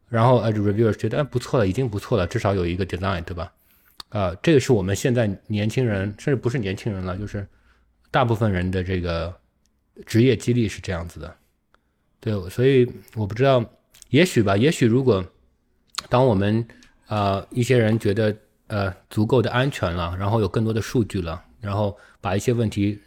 [0.09, 3.53] 然后呃 reviewer 觉得不错了，已经不错了，至少有一个 design，对吧？
[4.11, 7.47] 啊，这个是我们现在年轻人，甚至不是年轻人了，就是
[8.11, 9.35] 大部分人的这个
[10.07, 11.37] 职业激励是这样子的。
[12.19, 13.63] 对，所以我不知道，
[14.09, 15.25] 也许吧，也许如果
[16.09, 16.67] 当我们
[17.07, 18.35] 啊一些人觉得
[18.69, 22.99] 呃足够的安全了，然后有更多的数据了，然后把一些问题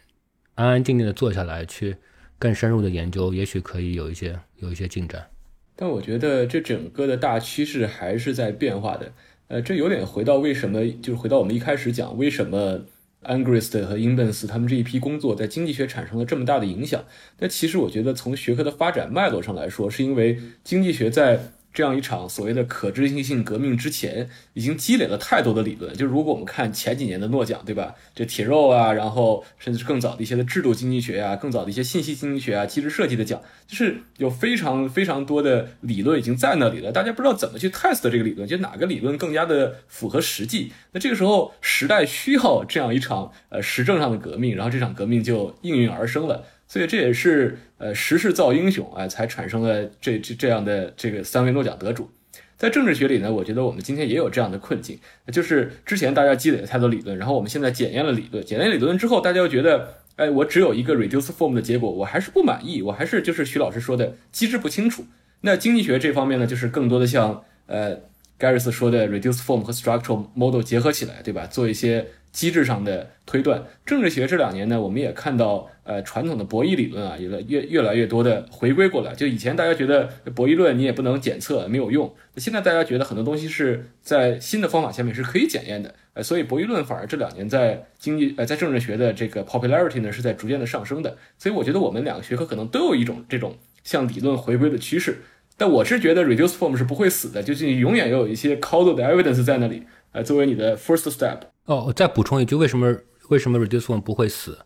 [0.54, 1.96] 安安静静的做下来，去
[2.38, 5.28] 更深入的研究，也许可以有一些有一些进展。
[5.74, 9.12] 但我觉得这整个的大趋势还是在变化的。
[9.48, 12.80] 呃，这有点回到为什么，就是回到我们一开始讲，为什么
[13.24, 17.04] Angrist 和 Imbens 他们这一批工作在经济学产生了这么大的影响？
[17.38, 21.52] 那其实我觉得从学科的发展脉络上来说，是因为经济学在。
[21.72, 25.94] 这样一场所谓的可知性革命之前，已经积累了太多的理论。
[25.96, 27.94] 就如果我们看前几年的诺奖，对吧？
[28.14, 36.92] 这铁肉啊，然后甚至是更早的一些的制度经济学啊，更早的一些信息经济学啊，机制设计的奖，就是有非常非常多的理论已经在那里了。
[36.92, 40.72] 大家不知道怎么去 test 这个理论，就哪个理论更加的符合实际。
[40.92, 46.44] 那这个时候，时代需要这样一场呃实证上的革命，然后这场革命就应运而生了。
[46.72, 52.10] 所以这也是呃时势造英雄啊，才产生了这这这样的这个三位诺奖得主。
[52.56, 54.98] 在政治学里呢，我觉得我们今天也有这样的困境，
[55.30, 65.04] 就是之前大家积累了太多理论，然后我们现在检验了理论，检验理论之后，大家又觉得，哎，我只有一个 reduce form 的结果，我还是不满意，我还是就是徐老师说的机制不清楚。
[65.42, 68.00] 那经济学这方面呢，就是更多的像呃
[68.38, 71.46] Garris 说的 reduce form 和 structural model 结合起来，对吧？
[71.46, 72.06] 做一些。
[72.32, 79.14] 机制上的推断，政治学这两年呢，我们也看到，呃，传统的博弈理论啊，有了越越来越多的回归过来。
[79.14, 82.12] 就以前大家觉得博弈论你也不能检测，没有用。
[82.38, 91.16] 现在大家觉得很多东西是在新的方法下面是可以检验的，呃，所以博弈论反而这两年在经济呃在政治学的这个 popularity 呢是在逐渐的上升的。
[91.36, 95.18] 所以我觉得我们两个学科可能都有一种这种向理论回归的趋势。
[95.58, 101.38] 但我是觉得 reduce form 是不会死的，就是你永远要有一些 causal 的 evidence 在那里，呃，作为你的 first step。
[101.66, 102.96] 哦，我再补充一句，为什么
[103.28, 104.58] 为什么 reduce form 不会死？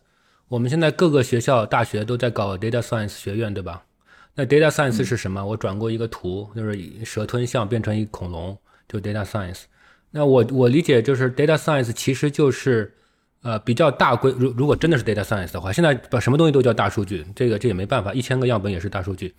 [0.47, 3.83] 我们现在各个学校、大学都在搞 data science 学院，对吧？
[4.33, 5.45] 那 data science 是什么？
[5.45, 8.57] 我转过一个图，就是蛇吞象变成一恐龙，
[8.87, 9.63] 就 data science。
[10.11, 12.93] 那我我理解就是 data science 其实就是
[13.41, 19.35] 呃比较大规，如如果真的是 data science 的话，现在把什么东西都叫大数据，这个这也没办法，一千个样本也是大数据。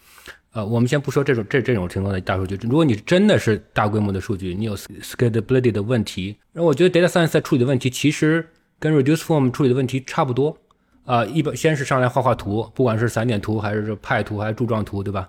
[0.58, 8.44] 呃，我们先不说这种这这种情况的大数据，如果你真的是大规模的数据，你有 scalability 的问题，然后我觉得 data science 在处理的问题其实
[8.80, 10.58] 跟 reduce form 处理的问题差不多。
[11.04, 15.28] 啊，一般先是上来画画图，不管是散点图还是派图还是柱状图，对吧？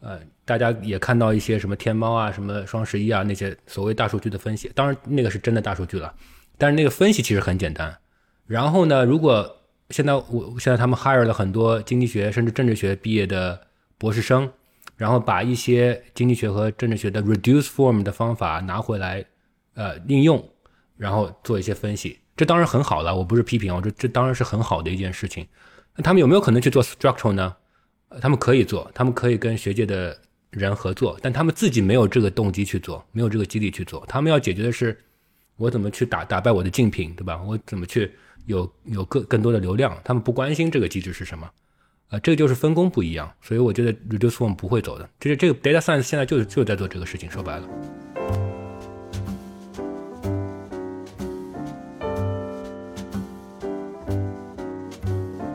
[0.00, 6.10] 呃，大家也看到一些什么天猫啊、什么双十一啊那些所谓大数据的分析，当然那个是真的大数据了，
[6.56, 7.94] 但是那个分析其实很简单。
[8.46, 9.58] 然后呢，如果
[9.90, 13.60] 现在我现在他们 hire 了很多经济学甚至政治学毕业的
[13.98, 14.50] 博士生。
[15.00, 19.24] 然后把一些经济学和政治学的 reduce form 的方法拿回来，
[19.72, 20.46] 呃，应用，
[20.98, 23.16] 然后做一些分析，这当然很好了。
[23.16, 25.46] 我不是批评，我这这当然是很好的一件事情。
[25.96, 27.56] 那他们有没有可能去做 structural 呢？
[28.20, 30.14] 他们可以做，他们可以跟学界的
[30.50, 34.04] 人合作，但他们自己没有这个动机去做，没有这个激励去做。
[34.06, 35.02] 他们要解决的是，
[35.56, 37.42] 我怎么去打打败我的竞品，对吧？
[37.42, 38.12] 我怎么去
[38.44, 39.98] 有有更更多的流量？
[40.04, 41.50] 他们不关心这个机制是什么。
[42.10, 45.08] 啊，这个就是分工不一样，所以我觉得 reduce form 不会走的。
[45.20, 47.68] 就是这个 data science 现在就就在做这个事情，说白了。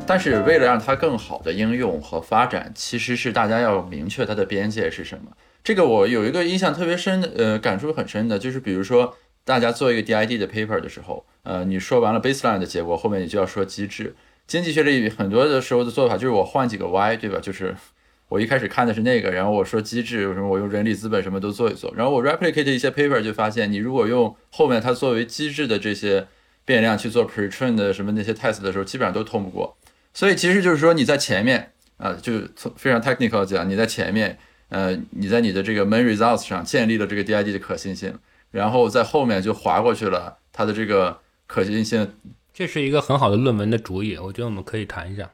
[0.07, 5.31] 但是为了让它更好的应用和发展，其实是大家要明确它的边界是什么。
[5.61, 14.15] 这个我有一个印象特别深的，呃，感触很深的，就是比如说大家做一个 DID 的 paper 的时候，呃，你说完了 baseline 的结果，后面你就要说机制。
[14.47, 17.39] 经济学里很多的时候的做法就是我换几个 y，对吧？
[17.41, 17.75] 就是
[18.29, 26.27] 我一开始看的是那个，然后我说机制什么，我用人力资本什么都做一做，然后我 replicate 一些 paper 就发现，你如果用后面它作为机制的这些
[26.65, 29.77] 变量去做 pretrain 的什么那些 test 的时候，基本上都通不过。
[30.13, 34.37] 所以其实就是说你在前面啊，就从非常 technical 讲，你在前面，
[34.69, 38.13] 呃，你在你的这个 main results 上建立了这个 DID 的可信性，
[38.51, 42.11] 然后在后面就划过去了它的这个可信性。
[42.57, 45.29] 这是一个很好的论文的主意，我觉得我们可以谈一下。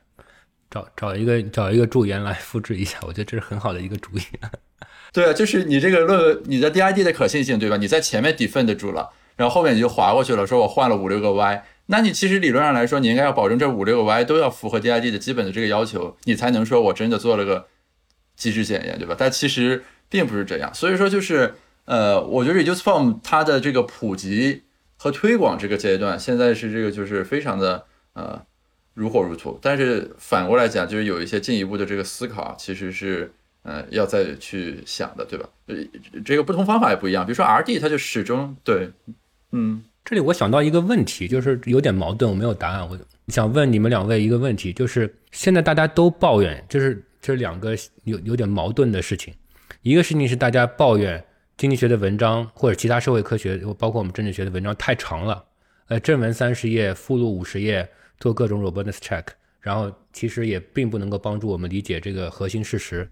[0.72, 4.22] 找找一个找一个助言来复制一下，我觉得这是很好的一个主意。
[5.14, 7.78] 对啊，就是你这个论你的 DID 的可信性，对吧？
[7.78, 17.68] 你在前面 defend 住了，然后后面你就划过去了，说我换了五六个 Y，那你其实理论上来说，你应该要保证这五六个 Y 都要符合 DID 的基本的这个要求，你才能说我真的做了个
[18.36, 19.16] 机制检验，对吧？
[19.16, 21.54] 但其实并不是这样，所以说就是
[21.86, 24.64] 呃，我觉得 Reduce Form 它的这个普及
[25.02, 27.84] 和推广这个阶段，现在是这个就是非常的
[28.14, 28.40] 呃
[28.94, 33.32] 如火如荼，但是反过来讲，就是有一些进一步的这个思考，其实是。
[33.64, 35.48] 呃，要再去想的，对吧？
[35.68, 35.76] 呃，
[36.26, 37.24] 这个不同方法也不一样。
[37.24, 38.90] 比如说 R D，它就始终对，
[39.52, 42.90] 嗯，这里我想到一个问题，就是有点矛盾，我没有答案。
[42.90, 42.98] 我
[43.28, 49.32] 想问你们两位一个问题，就是现在大家都抱怨，就是这两个有有点矛盾的事情。
[49.84, 51.24] 一个事情是大家抱怨
[51.62, 55.46] 经济学的文章或者其他社会科学，包括我们政治学的文章太长了，
[55.90, 57.88] 呃，正文三十页，附录五十页，
[58.20, 59.26] 做各种 robustness check，
[59.60, 63.08] 然后其实也并不能够帮助我们理解这个核心事实。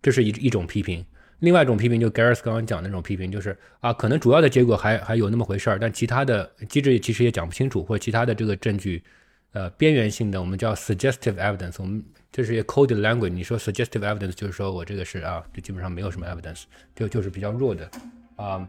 [0.00, 1.04] 这是一一种批评，
[1.40, 9.02] 另外一种批评就 Gareth 刚刚讲的那种批评，就是啊，可能主要的结果还还有那么回事儿，但其他的机制其实也讲不清楚，或者其他的这个证据，
[9.50, 16.64] 呃，边缘性的，我们叫 suggestive evidence，我们这是一个 coded language，你说 suggestive evidence 就是说我这个是啊，就基本上没有什么 evidence，
[16.94, 17.90] 就就是比较弱的
[18.36, 18.68] 啊，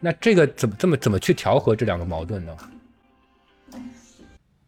[0.00, 2.56] 那这个怎么这么怎么去调和这两个矛盾呢？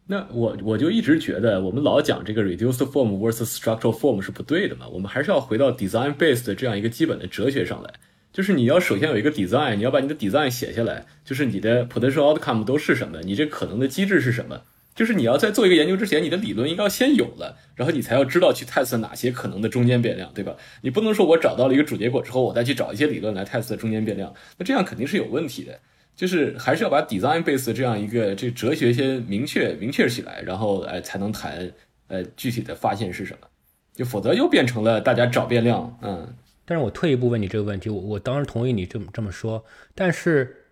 [0.07, 4.87] 那我我就一直觉得，我们老讲这个 reduced form versus structural form 是不对的嘛。
[4.87, 7.91] 我们还是要回到 design based 的这样一个基本的哲学上来，
[8.31, 14.61] 就是你要首先有一个 design，你要把你的 design 写下来，就是你的 potential outcome 都是什么，你这可能的机制是什么，
[14.95, 20.57] 就是你要在做一个研究之前，你的理论应该先有了，然后你才要知道去 test 哪些可能的中间变量，对吧？
[20.83, 25.79] 你不能说我找到了一个主结果之后，我再去找一些理论来 test 中间变量，那这样肯定是有问题的。
[26.17, 31.69] 就是还是要把 design base 这样一个这哲学先明确明确起来，然后哎才能谈
[32.07, 33.49] 呃具体的发现是什么，
[33.93, 36.37] 就否则又变成了大家找变量，嗯。
[36.65, 40.67] 但是我退一步问你这个问题，我我当然同意你这么这么说，但是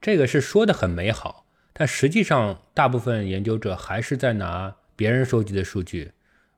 [0.00, 1.46] 这个是说的很美好，
[1.78, 6.10] 但实际上大部分研究者还是在拿别人收集的数据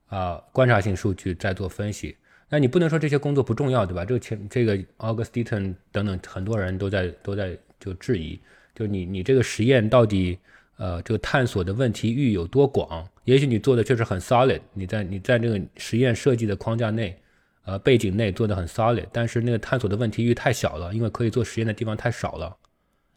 [0.08, 2.16] 啊观察性数据在做分析。
[2.48, 4.04] 那你不能说这些工作不重要，对吧？
[4.04, 7.56] 这个前这个 Augustin 等等很多人都在都在。
[7.82, 8.38] 就质疑，
[8.74, 10.38] 就你你这个实验到底，
[10.76, 13.08] 呃，这个探索的问题域有多广？
[13.24, 17.18] 也许你做的确实很 solid，你在你在这个实验设计的框架内，
[17.64, 22.54] 呃，背景内做的很 solid，但是那个探索的问题域太小了，因为可以做实验的地方太少了，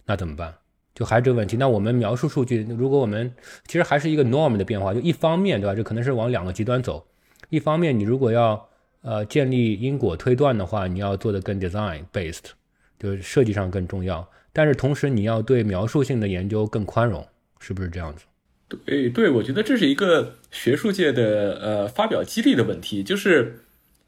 [0.06, 0.56] 那怎么办？
[0.93, 1.57] 就还是这个问题。
[1.57, 3.33] 那我们描述数据，如果我们
[3.67, 5.75] 其实还是一个 norm 的变化，就一方面，对吧？
[5.75, 7.05] 这可能是往两个极端走。
[7.49, 8.69] 一方面，你如果要
[9.01, 12.51] 呃建立因果推断的话，你要做的更 design based，
[12.99, 14.27] 就是设计上更重要。
[14.51, 17.25] 但是同时，你要对描述性的研究更宽容，
[17.59, 18.25] 是不是这样子？
[18.85, 23.03] 对对，我觉得这是一个学术界的呃发表激励的问题。
[23.03, 23.62] 就是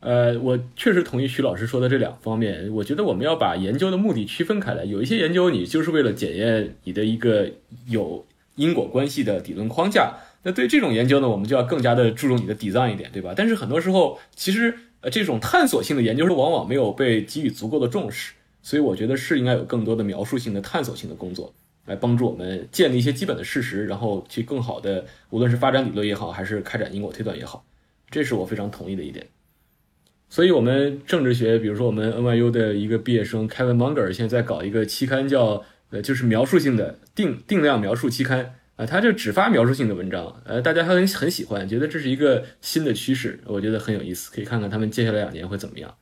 [0.06, 2.72] 呃，我确实同意徐老师说的这两方面。
[2.72, 4.86] 我觉得我们要把研究的目的区分开来。
[4.86, 7.50] 有一些研究你就是为了检验你的一个
[7.88, 8.24] 有
[8.56, 13.34] 因果关系的理论框架，那对这种研究呢，我们就要更加的注重你的 design 一点，对吧？
[13.36, 18.34] 但是很多时候，其实呃这种探索性的研究是往往没有被给予足够的重视。
[18.62, 21.52] 所以我觉得是应该有更多的描述性的、探索性的工作，
[21.86, 27.66] 来帮助我们建立一些基本的事实，然后去更好的，无论是发展理论也好，还是开展因果推断也好，
[28.12, 29.26] 这是我非常同意的一点。
[30.28, 45.96] 所以，我们政治学，比如说我们 NYU 的一个毕业生 Kevin Munger，现在在搞一个期刊，叫呃，就是描述性的定定量描述期刊啊，他就只发描述性的文章，呃，大家很很喜欢，觉得这是一个新的趋势，我觉得很有意思，可以看看他们接下来两年会怎么样。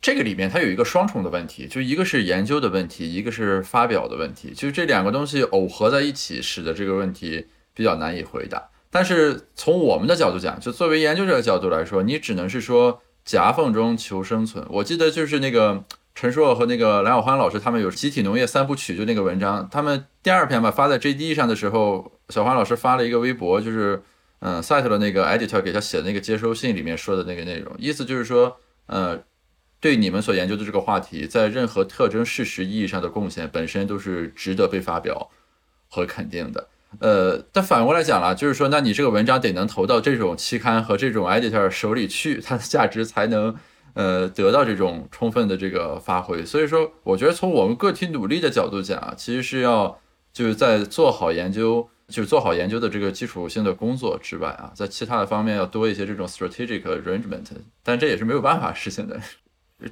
[0.00, 8.70] 这个里面它有一个双重的问题，就一个是研究的问题，一个是发表的问题，就是这两个东西耦合在一起，使得这个问题比较难以回答。
[8.90, 14.64] 但是从我们的角度讲，就作为研究者的角度来说，你只能是说夹缝中求生存。
[14.68, 24.02] 我记得就是那个陈硕和那个蓝小欢老师他们有集体农业三部曲，就那个文章，他们第二篇吧发在 JD 上的时候，小欢老师发了一个微博，就是
[24.40, 28.56] 嗯 cite 了那个 editor 给他写的那个接收信里面说的那个内容，意思就是说，
[28.86, 29.22] 呃。
[29.82, 35.28] 对你们所研究的这个话题，在任何特征事实意义上的贡献本身都是值得被发表
[35.88, 36.68] 和肯定的。
[37.00, 43.56] 呃，但反过来讲了，就是说，那你这个文章得能投到这种期刊和这种 editor 手里去， 它的价值才能
[43.94, 46.44] 呃得到这种充分的这个发挥。
[46.44, 49.98] 所以说，我觉得从我们个体努力的角度讲啊，其实是要
[50.32, 57.46] 就是在做好研究，就是做好研究的这个基础性的工作之外啊，在其他的方面要多一些这种 strategic arrangement，
[57.82, 59.20] 但这也是没有办法实现的。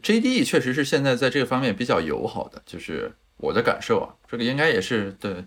[0.02, 5.44] JD 确实是现在在这个方面比较友好的，就是我的感受啊，这个应该也是对，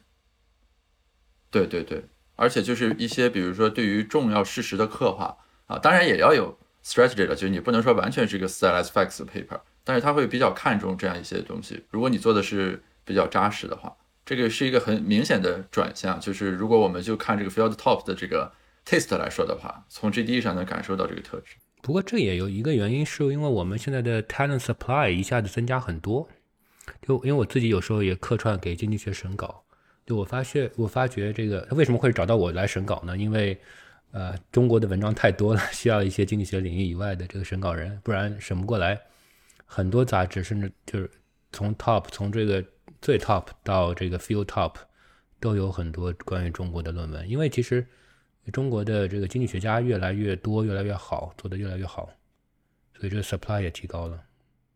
[1.54, 2.04] 对对对，
[2.36, 5.38] 而且就是一些比如说对于重要事实的刻画
[5.68, 11.84] 啊，当然也要有 strategy 了，就是你不能说完全是一个 stylized facts paper，但是他会比较看重这样一些东西。
[11.92, 13.96] 如果你做的是比较扎实的话，
[14.26, 16.20] 这个是一个很明显的转向。
[16.20, 18.52] 就是如果我们就看这个 field top 的这个
[18.84, 21.58] taste 来说的话，从 GD 上能感受到这个特质。
[21.84, 26.28] 不过这也有一个原因，是因为我们现在的 talent supply 一下子增加很多。
[27.02, 29.63] 就因为我自己有时候也客串给经济学审稿，
[30.06, 33.18] 就我发现我发觉这个为什么会找到我来审稿呢？
[33.18, 33.60] 因为
[34.12, 39.00] 呃中国的文章太多了，需要一些经济学领域以外的这个审稿人，不然审不过来。
[39.66, 41.10] 很多杂志甚至就是
[41.52, 42.64] 从 top 从这个
[43.02, 44.74] 最 top 到这个 field top
[45.40, 47.86] 都有很多关于中国的论文，因为其实
[48.52, 52.10] 中国的这个经济学家越来越多，越来越好，做的越来越好，
[52.98, 54.22] 所以这个 supply 也提高了。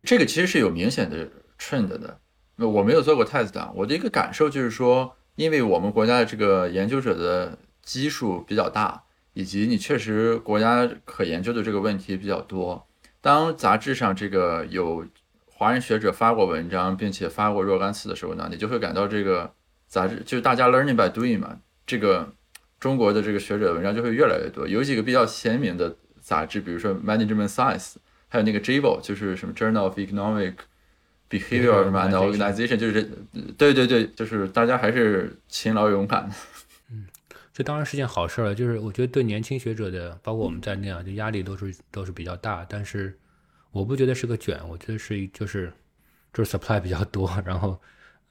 [0.02, 1.28] 这个其实是有明显的。
[1.60, 2.20] trend 的，
[2.54, 3.72] 那我没有做过 test 啊。
[3.74, 9.00] 我的一个感受就是说，因为我们国家的这个研究者的基数比较大，
[9.34, 12.88] 以及你确实国家可研究的这个问题比较多。
[13.20, 15.06] 当杂志上这个有
[15.46, 19.54] 华人学者发过文章，并且发过若干次的时候呢，你就会感到这个
[19.86, 22.34] 杂志就是大家 learning by doing 嘛，这个
[22.80, 24.66] 中国的这个学者文章就会越来越多。
[24.66, 27.94] 有几个比较鲜明的杂志，比如说 Management Science，
[28.26, 30.54] 还有那个 JIVO，就是什么 Journal of Economic。
[31.28, 33.02] Behavior 什么的 organization 就是
[33.58, 36.30] 对对对，就是大家还是勤劳勇敢。
[36.90, 37.06] 嗯，
[37.52, 38.54] 这当然是件好事了。
[38.54, 42.64] 就是我觉得对年轻学者的，包括我们在内啊，就压力都是都是比较大。
[42.68, 43.18] 但是
[43.70, 45.70] 我不觉得是个卷，我觉得是就是
[46.32, 47.78] 就是 supply 比较多，然后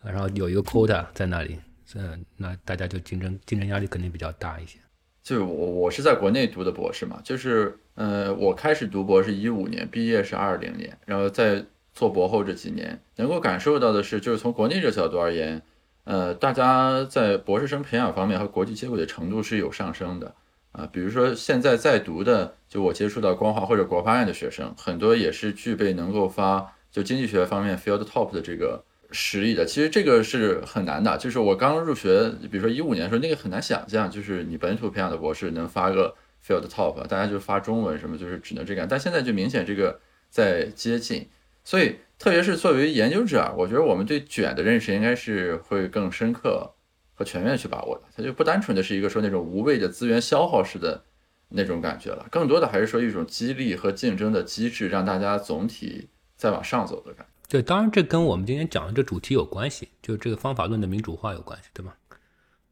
[0.04, 1.60] 然后有一个 quota 在那里，
[1.94, 4.80] 嗯，那大家就竞争竞争压力肯定比较大一些。
[5.22, 11.64] 就我我是在国内读的博士嘛，就是呃，我开始读博是一五年，毕业是二零年，然后在。
[11.98, 15.60] 做博后这几年，能够感受到的是，就是从国内这角度而言，
[16.04, 20.36] 呃，大家在博士生培养方面和国际接轨的程度是有上升的
[20.74, 20.88] 啊。
[20.92, 29.66] 比如说现在在读的，就我接触到光华或者国发院的学生，很多也是具备能够发就经济学方面 field top 的这个实力的。
[29.66, 36.14] 其实这个是很难的，就是我刚入学，比如说一五年的时候，那个很难想象，就是你本土培养的博士能发个
[36.48, 38.86] field top，大家就发中文什么，就是只能这样。
[38.88, 41.28] 但现在就明显这个在接近。
[41.68, 46.74] 所以，特别是作为研究者，我觉得我们对卷的认识应该是会更深刻
[47.14, 48.04] 和全面去把握的。
[48.16, 51.04] 它就不单纯的是一个说那种无谓的资源消耗式的
[51.50, 56.08] 那种感觉了，更多的还是说一种激励和竞争的机制，让大家总体
[56.38, 57.34] 再往上走的感觉。
[57.50, 61.94] 对，当然这跟我们今天讲的这主题有关系，就这个方法论的民主化有关系，对吗？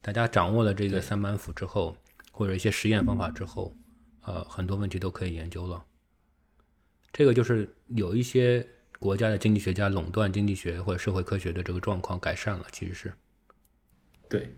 [0.02, 1.98] 大家掌握了这个三板斧之后，
[2.32, 3.76] 或者一些实验方法之后，
[4.22, 5.84] 呃，很多问题都可以研究了。
[7.12, 8.66] 这个就是有一些。
[9.00, 13.14] 国家的经济学家垄断经济学或者社会科学的这个状况改善了，其实是。
[14.30, 14.50] 对，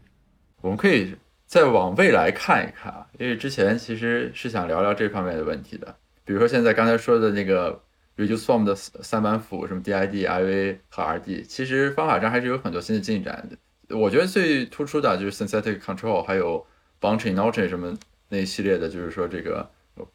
[0.62, 1.16] 我们可以
[1.46, 7.84] 再往未来看一看啊，因为之前其实是想聊聊这方面的问题的，比如说现在刚才说的那个
[8.16, 13.98] reduce form 的三板斧，什么 DID、IV 和 RD，其实方法上还是有很多新的进展的。
[13.98, 16.66] 我觉得最突出的就是 synthetic control，还有
[17.02, 17.98] bunching、n o t i o n 什么
[18.30, 19.70] 那一系列的，就是说这个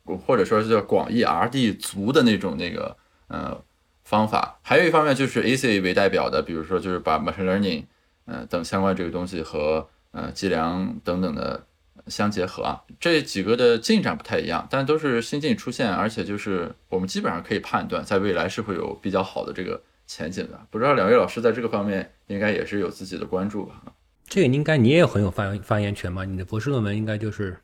[0.04, 2.96] 或者说是叫广义 RD 足的那种那个
[3.26, 3.62] 呃。
[4.04, 7.84] 方法还有一方面就是 A C 为代表的，比如说就是把 machine learning，
[8.26, 11.64] 呃等相关这个东西和呃计量等等的
[12.08, 20.60] 相结合啊，这几个的进展不太一样，但都是新近出现，而且就是我们基本上可以判断，在未来是会有比较好的这个前景的。
[20.70, 23.82] 不知道两位老师在这个方面应该也是有自己的关注吧？
[24.26, 26.24] 这个应该你也很有发发言权嘛？
[26.24, 27.56] 你的博士论文应该就是。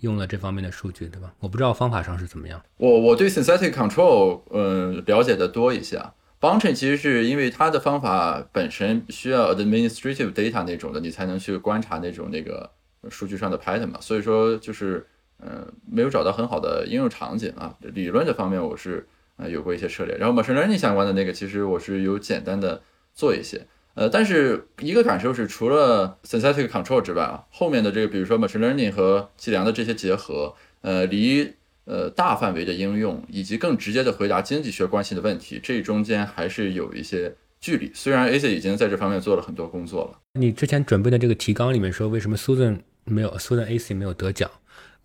[0.00, 1.32] 用了这方面的数据，对吧？
[1.40, 2.62] 我不知道方法上是怎么样。
[2.76, 6.00] 我我对 synthetic control，嗯，了解的多一些。
[6.40, 12.70] Bunching 其实是因为它的方法本身需要 administrative data 那种的，你才能去观察那种那个
[13.10, 13.98] 数据上的 pattern 嘛。
[14.00, 15.04] 所以说就是，
[15.40, 17.74] 嗯，没有找到很好的应用场景啊。
[17.80, 19.04] 理论这方面我是
[19.36, 22.80] 呃有过一些涉猎，然后 machine learning 相关的那个，其实我是有简单的
[23.14, 23.66] 做一些。
[23.98, 31.52] 呃，但是一个感受是，除了 synthetic control 之外啊，后面的这个，比如说 machine learning 和计量的这些结合，呃，离
[31.84, 37.90] 呃大范围的应用以及更直接的回答经济学关系的问题，这中间还是有一些距离。
[37.92, 40.20] 虽然 AC 已经在这方面做了很多工作了。
[40.34, 44.48] 你之前准备的这个提纲里面说，为什么 Susan 没有 Susan AC 没有得奖？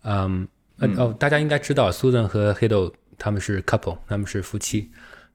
[0.04, 0.46] 嗯，
[0.96, 4.92] 哦，大家应该知道 Susan 和 Hido 他们是 couple，他们是夫妻。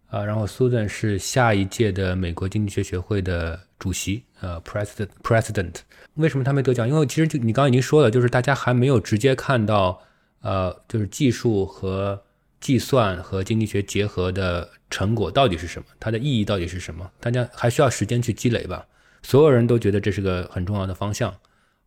[0.09, 5.75] 啊，然后 Susan 是下一届的美国经济学学会的主席，呃，President President。
[6.15, 6.89] 为什么他没得奖？
[6.89, 10.01] 因为其实就你刚刚已经说了，就是大家还没有直接看到，
[10.41, 12.21] 呃，就是技术和
[12.59, 17.09] 计算和经济学结合的成果到底是什么，它的意义到底是什么？
[17.19, 18.85] 大家还需要时间去积累吧。
[19.21, 21.33] 所有人都觉得这是个很重要的方向，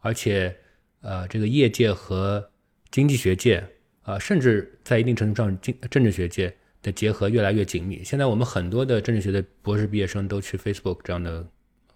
[0.00, 0.54] 而且，
[1.00, 2.48] 呃，这个业界和
[2.90, 3.66] 经济学界
[4.02, 8.02] 啊，甚至在一定程度上，经政治学界的结合越来越紧密。
[8.04, 11.46] 现在我们很多的政治学的博士毕业生都去 Facebook 这样的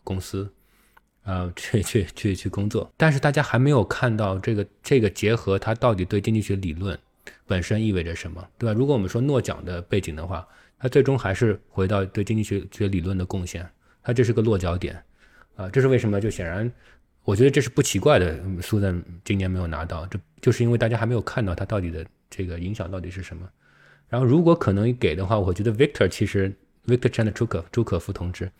[0.04, 0.50] 公司，
[1.24, 2.90] 啊，去去去去工作。
[2.96, 6.98] 但是大家还没有看到这个这个结合，它到底对经济学理论
[7.46, 8.72] 本身意味着什么，对吧？
[8.72, 10.46] 如果我们说诺奖的背景的话，
[10.78, 13.68] 它最终还是回到对经济学学理论的贡献，
[14.02, 15.02] 它这是个落脚点，
[15.56, 16.20] 啊，这是为什么？
[16.20, 16.70] 就显然。
[17.24, 23.48] 我觉得这是不奇怪的，苏赞今年没有拿到，这就是因为大家还没有看到它到底的这个影响到底是什么。
[24.08, 26.52] 然后如果可能给的话，我觉得 Victor 其实
[26.86, 28.50] Victor Chan 的朱可朱可夫同志，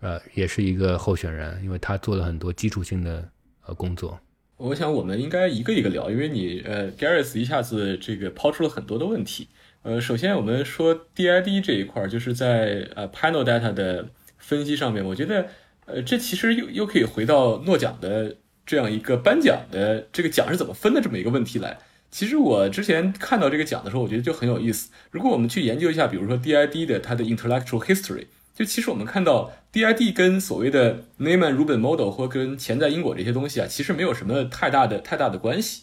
[0.00, 3.28] 呃，也是一个候选人，因为他做了很多基础性的
[3.66, 4.18] 呃工作。
[4.56, 9.48] 我想我们应该一个一个聊，因为你呃，Garris 一下子这个抛出了很多的问题。
[9.82, 15.48] 呃，首先我们说 DID 这一块，就是在呃 Panel Data 的分析上面，我觉得。
[15.90, 18.36] 呃，这其实又又可以回到诺奖的
[18.66, 21.78] 这样一个颁奖的这个奖是怎么分的这么一个问题来。
[22.10, 24.90] 其实我之前看到这个奖的时候，我觉得就很有意思。
[25.10, 35.82] 如果我们去研究一下，比如说 DID 的它的 intellectual history，就其实我们看到 DID 跟所谓的 Neyman-Rubin model 或跟潜在因果这些东西啊，其实没有什么太大的太大的关系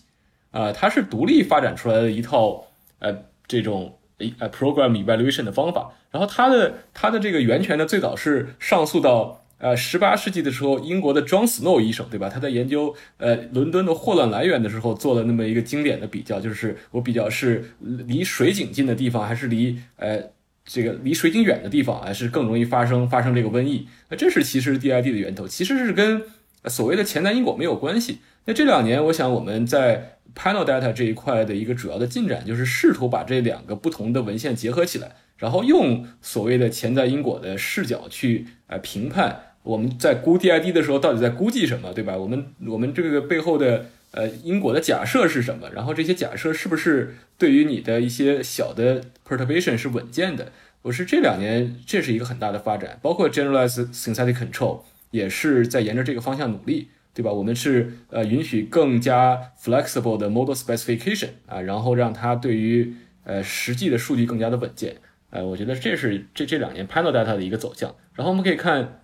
[0.52, 2.66] 啊，它是独立发展出来的一套
[3.00, 3.16] 呃
[3.48, 4.00] 这种
[4.40, 5.94] 呃 program evaluation 的方法。
[6.12, 9.45] 然后它的它的这个源泉呢，最早是上诉到。
[9.66, 12.30] 呃，十八世纪的时候，英国的 John Snow 医生，对吧？
[12.30, 20.22] 他在研究呃伦敦的霍乱来源的时候，做了那么一个经典的比较，就是我比较是离水井近的地方，还是离呃
[20.66, 23.88] 这个离水井远的地方，还是更容易发生发生这个瘟疫？
[24.10, 26.22] 那这是其实 DID 的源头，其实是跟
[26.66, 28.20] 所谓的潜在因果没有关系。
[28.46, 35.16] 那这两年，我想我们在 Panel Data 这一块的一个主要的进展，就是试图把这两个不同的文献结合起来。
[35.38, 42.16] 然后用所谓的潜在因果的视角去呃评判我们在估 DID 的时候到底在估计什么，对吧？
[42.16, 45.68] 我们我们这个背后的呃因果的假设是什么？
[45.74, 50.52] 然后这些假设是不是对于你的一些小的 perturbation 是稳健的？
[50.84, 57.34] 我是这两年这是一个很大的发展，包括 generalized synthetic control 也是在沿着这个方向努力，对吧？
[57.34, 62.94] 我们是呃允许更加 flexible 的 model specification 啊，然后让它对于
[63.24, 64.98] 呃实际的数据更加的稳健。
[65.32, 67.94] 呃，我觉得这是这这两年 panel data 的一个走向。
[68.14, 69.02] 然后我们可以看，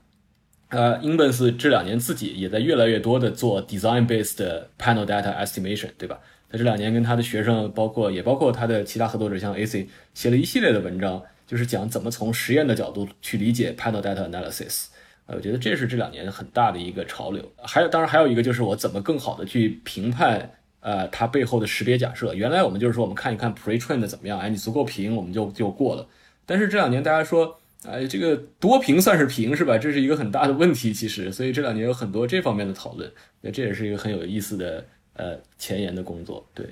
[0.72, 4.38] 呃 i n b a n s 这两年自己也在越来越多的做 design based
[4.80, 6.20] panel data estimation，对吧？
[6.50, 14.88] 他这两年跟他的学生，包括也包括他的其他合作者，像 AC 写了一系列的文章，就是讲怎么从实验的角度去理解 panel data analysis。
[15.28, 17.50] 呃，我觉得这是这两年很大的一个潮流。
[17.62, 20.52] 还有，当然还有一个就是我怎么更好的去评判。
[20.82, 26.08] 呃，它背后的识别假设，原来我们就是说，我们看一看 pre-train 的怎么样，哎，你足够平，我们就就过了。
[26.44, 29.78] 但是这两年大家说，哎，这个多屏算是屏是吧？
[29.78, 33.12] 这是一个很大的问题，其实，所以这两年有很多这方面的讨论，
[33.42, 36.48] 那这也是一个很有意思的呃前沿的工作。
[36.54, 36.66] 对，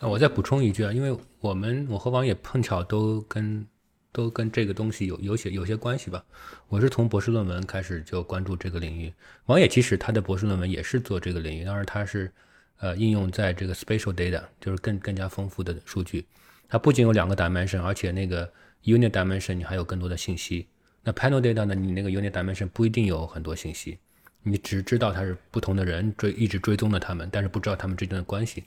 [0.00, 3.66] 那，我再补充一句啊，因为我们我和王野碰巧都跟
[4.12, 6.24] 都跟这个东西有有些有些关系吧。
[6.68, 9.12] 我是从博士论文开始就关注这个领域，
[9.46, 12.30] 王野其实他的博士论文也是做这个领域，当然他是。
[12.78, 16.26] 呃，应用在这个 spatial data 就是更更加丰富的数据，
[16.68, 18.52] 它不仅有两个 dimension，而且那个
[18.86, 20.66] unit dimension 你还有更多的信息。
[21.02, 23.98] 那 panel data 呢，你那个 unit dimension 不一定有很多信息，
[24.42, 28.64] 你只知道它是不同的人追一直追踪的他们，但是不知道他们之间的关系。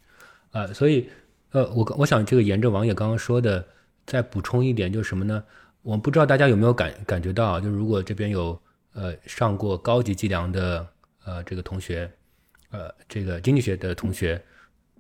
[0.52, 1.10] 啊，所以
[1.52, 3.66] 呃，我我想这个沿着王爷刚刚说的
[4.06, 5.44] 再补充一点，就是什么呢？
[5.82, 8.62] 我不知道大家有没有感感觉到，就如果这边有
[8.94, 10.88] 呃上过高级计量的
[11.26, 12.12] 呃这个同学。
[12.72, 14.40] 呃，这个经济学的同学，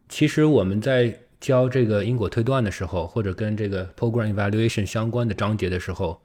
[0.07, 6.21] 其实我们在教这个因果推断的时候，或者跟这个 program evaluation 相关的章节的时候，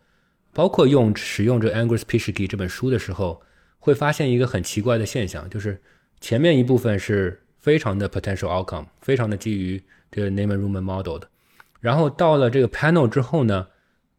[0.52, 3.40] 包括用使用这 Angus Pischke 这本书的时候，
[3.78, 5.80] 会发现一个很奇怪的现象，就是
[6.20, 11.28] 前面一部分是非常的 potential outcome，非常的基于这个 Neyman-Rubin model 的，
[11.80, 13.66] 然后到了这个 panel 之后呢，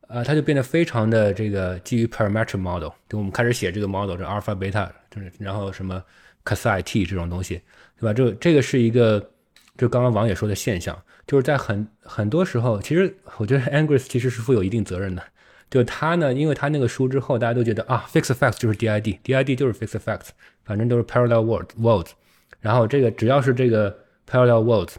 [0.07, 6.03] 呃，它就变得非常的这个基于 parametric model，就我们开始写这个 model，这 alpha beta，就是然后什么。
[6.47, 7.59] c a t 这种东西，
[7.99, 8.13] 对吧？
[8.13, 9.31] 这这个是一个，
[9.77, 10.97] 就刚刚王也说的现象，
[11.27, 15.23] 就是在很很多时候，其实我觉得 Angus 其实是负有一定责任的。
[15.69, 20.27] 就他呢，因为他那个书之后，大家都觉得啊，fixed facts 就是 DID，DID 就是 fixed facts，
[20.63, 22.11] 反正都是 parallel world worlds。
[22.59, 23.95] 然后这个只要是这个
[24.29, 24.95] parallel worlds，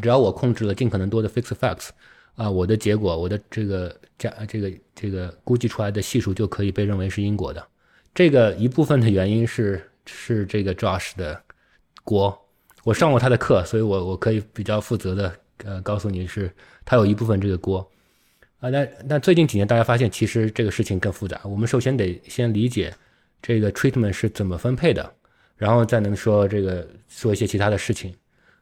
[0.00, 1.88] 只要我控制了尽可能多的 fixed facts，
[2.34, 7.66] 啊，我的结果，我的这个加这个这个估计出来的系数就可以被认为是因果的。
[8.14, 9.82] 这个一部分的原因是。
[10.08, 11.42] 是这个 Josh 的
[12.04, 12.45] 锅，
[12.86, 16.48] 我上过他的课，所以我我可以比较负责的呃告诉你是
[16.84, 17.84] 他有一部分这个锅
[18.60, 18.70] 啊。
[18.70, 22.94] 那那最近几年大家发现其实这个事情更复杂，我们首先得先理解
[23.42, 25.12] 这个 treatment 是怎么分配的，
[25.56, 28.14] 然后再能说这个说一些其他的事情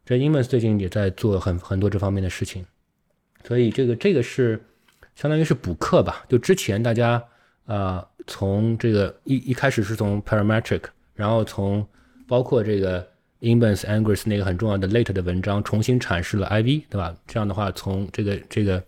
[0.07, 2.65] 这 Inman 最近也在做很很多这方面的事情，
[3.47, 4.59] 所以这个这个是
[5.15, 6.25] 相当于是补课吧。
[6.31, 7.23] 就之前大家
[7.67, 11.87] 啊，从这个一一开始是从 Parametric，然后从
[12.27, 13.07] 包括这个
[13.45, 17.15] Inman Angus 那个很重要的 Late 的文章重新阐释了 IV，对吧？
[17.27, 18.83] 这样的话，从这个这个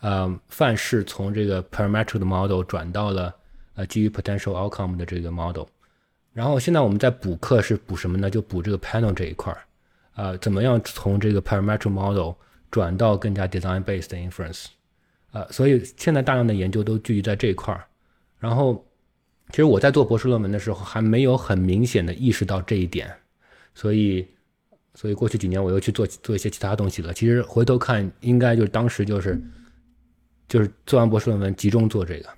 [0.00, 3.34] 呃范式从这个 Parametric model 转到了
[3.74, 5.66] 呃基于 Potential Outcome 的这个 model。
[6.32, 8.30] 然后现在我们在补课是补什么呢？
[8.30, 9.60] 就补这个 panel 这一块儿，
[10.14, 12.32] 啊，怎么样从这个 parametric model
[12.70, 14.66] 转到更加 design based inference，
[15.32, 17.84] 啊，所以现在大量的研究都聚集在这一块儿。
[18.38, 18.86] 然后，
[19.50, 23.12] 其实我在做博士论文的时候还没有很明显的意识到这一点，
[23.78, 24.26] 所以，
[24.96, 27.14] 所以过去几年我又去做做一些其他东西了。
[27.14, 29.40] 其实回头看，应该就是当时就是，
[30.48, 32.28] 就是做完博士论文集中做这个，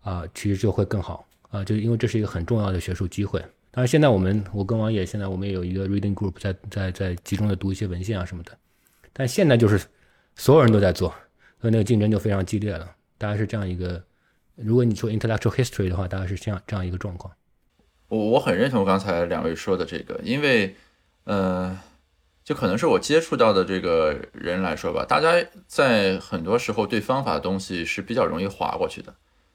[0.00, 1.24] 啊，其实就会更好。
[1.50, 3.38] 啊，就因为这是一个很重要的学术机会。
[3.70, 8.50] 当然，现在我们我跟王野现在我们也有一个 reading group，在在在集中的读一些文献啊什么的。
[9.12, 9.80] 但现在就是
[10.34, 11.08] 所有人都在做，
[11.60, 12.90] 所以那个竞争就非常激烈了。
[13.16, 14.02] 大概是这样一个，
[14.56, 17.32] 如果你说 intellectual history 的话，大概是这样这样一个状况。
[18.10, 20.74] 我我很认同刚才两位说的这个，因为
[21.24, 21.78] 呃，
[22.42, 29.14] 就可能是我接触到的这个人来说吧，大家在很多时候对方法的东西是比较容易划过去的。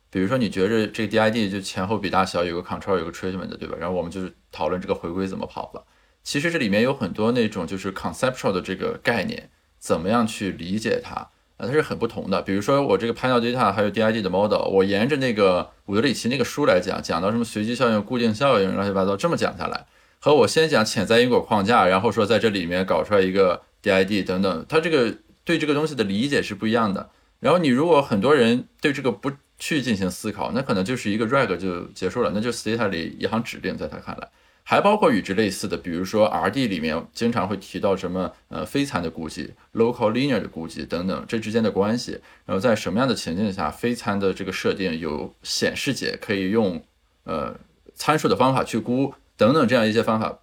[0.09, 3.75] 比如说，你觉着这个 DID 就前后比大小，有个 control，有个 treatment，对吧？
[3.77, 5.83] 然后我们就是讨论这个回归怎么跑了。
[6.23, 11.65] 其实这里面有很多那种就是 conceptual 的这个概念，怎么样去理解它啊？
[11.65, 12.41] 它是很不同的。
[12.41, 19.85] 比如说我这个 panel data 还有 DID 的 model，我沿着那个伍德里奇那个书来讲，讲到什么随机效应、固定效应，乱七八糟这么讲下来，
[20.19, 27.09] 和我先讲潜在因果框架，然后说在这里面搞出来一个 DID 等等，它这个对这个东西的理解是不一样的。
[27.39, 34.27] 然后你如果很多人对这个不去进行思考，那可能就是一个 reg 就结束了，那就 stata 里一行指令，在他看来，
[34.67, 46.83] 还包括与之类似的，比如说 RD 里面经常会提到什么呃非参的估计、local linear 的估计等等，这之间的关系，然后在什么样的情境下非参的这个设定有显示解可以用
[47.25, 47.55] 呃
[47.93, 50.39] 参数的方法去估等等这样一些方法，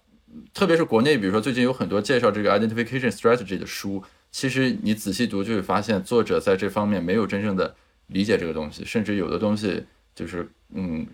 [0.53, 4.01] 特别是国内，比如说最近有很多介绍这个 identification strategy 的书，
[4.31, 7.75] 其实你仔细读就会发现作者在这方面没有真正的。
[8.07, 9.81] 理解这个东西，甚至有的东西
[10.13, 11.07] 就是嗯，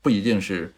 [0.00, 0.72] 不一定是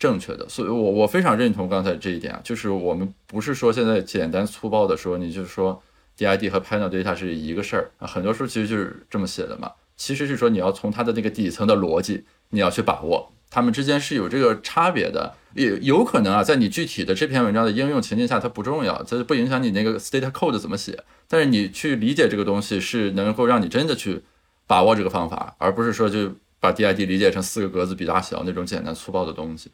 [0.00, 5.80] 正确的，所以我我非常认同刚才这一点啊，就是我们不是说现在简单粗暴的说，你就是说
[6.18, 24.22] DID 和 panel data 是一个事儿，很多书其实就是这么写的嘛，其实是说你要从它的那个底层的逻辑，你要去把握，它们之间是有这个差别的，也有可能啊，在你具体的这篇文章的应用情境下，它不重要，这不影响你那个 state code 怎么写，但是你去理解这个东西是能够让你真的去。
[24.66, 29.68] 把握这个方法，而不是说就把 DID 理解成四个格子比大小那种简单粗暴的东西。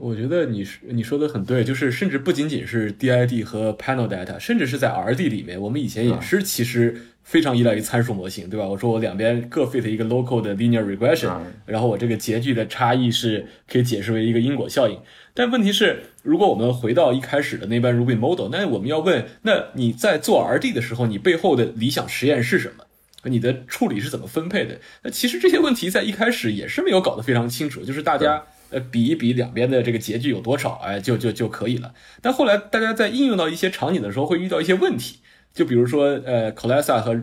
[0.00, 8.66] 我觉得你你说的很对，就是甚至不仅仅是 DID 和 panel data，甚至是在 RD 里面，我们以前也是其实非常依赖于参数模型，对吧？
[8.66, 11.30] 我说我两边各 fit 一个 local 的 linear regression，
[11.66, 14.98] 然后我这个截距的差异是可以解释为一个因果效应。
[15.34, 22.84] 但问题是，如果我们回到一开始的那班 Ruby model，那我们要问，那你在做 RD 的时候，你背后的理想实验是什么？
[23.24, 24.78] 你的处理是怎么分配的？
[25.02, 31.92] 那其实这些问题在一开始也是没有搞得非常清楚，就是大家呃比一比两边的这个截距有多少，哎，就就就可以了。
[32.20, 35.18] 但后来大家在应用到一些场景的时候，会遇到一些问题，
[35.54, 37.14] 就比如说呃 c o l e s a 和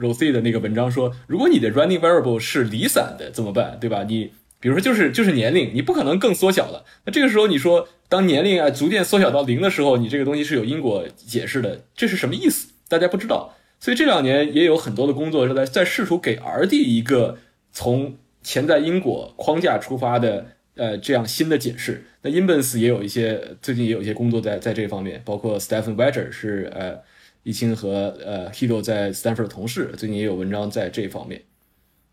[0.00, 3.78] Rosie 的那个文章说，如果你的 running variable 是离散的怎么办？
[3.80, 4.04] 对吧？
[4.04, 6.84] 你比如说就是就是年龄，你不可能更缩小了。
[7.04, 12.68] 那这个时候你说，当年龄啊逐渐缩小到零的时候，你这个东西是有因果解释的，这是什么意思？
[12.88, 13.54] 大家不知道。
[13.80, 17.38] 所以这两年也有很多的工作是在在试图给 RD 一个
[17.70, 20.46] 从潜在因果框架出发的
[20.78, 22.02] 呃这样新的解释。
[22.22, 26.98] 那 Inbens 也有一些最近也有一些工作在在这方面，包括 Stephen Wedger 是呃
[27.42, 31.42] 易清和呃 Hido 在 Stanford 的同事，最近也有文章在这方面。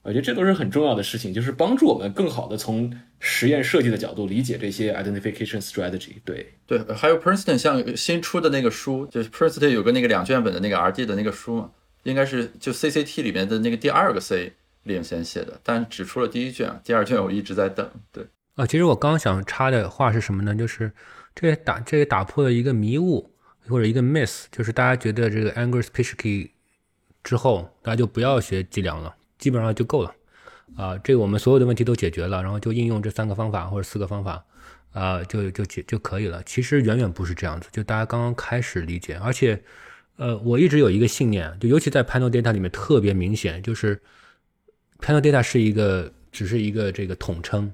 [0.03, 6.11] 我觉得这都是很重要的事情，就是帮助我们更好的从实验设计的角度理解这些 identification strategy。
[6.24, 11.72] 对对，还有 Princeton 像新出的那个书，就是 Princeton 有个那个两卷本的那个 RD 的那个书嘛，
[12.03, 14.53] 应该是就 CCT 里面的那个第二个 C
[14.84, 17.89] 领先写的，但只出了第一卷，第二卷我一直在等。
[18.11, 20.55] 对啊，其实我刚想插的话是什么呢？
[20.55, 20.91] 就是
[21.33, 23.31] 这也打这也打破了一个迷雾
[23.67, 26.51] 或者一个 miss，就是大家觉得这个 Angus p i s h k y
[27.23, 29.15] 之后，大家就不要学计量了。
[29.37, 30.15] 基本上就够了，
[30.77, 34.43] 啊，这个我们所有的问题都解决了，然后就应用这三个方法或者四个方法，
[34.93, 36.41] 啊，就就解就可以了。
[36.43, 39.61] 其实远远不是这样子，就大家刚刚开始理解，而且，
[40.15, 44.01] 呃，我一直有一个信念，就尤其在 panel data 里面特别明显，就是
[45.01, 47.71] panel data 是一个只是一个这个统称，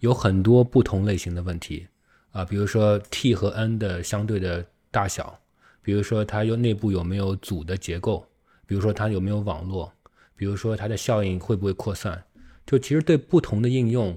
[0.00, 1.86] 有很多不同类型的问题，
[2.32, 5.38] 啊，比如说 t 和 n 的相对的大小。
[5.80, 8.26] 比如说它有内部有没有组的结构，
[8.66, 9.90] 比如说它有没有网络，
[10.36, 12.22] 比如说它的效应会不会扩散，
[12.66, 14.14] 就其实对不同的应用，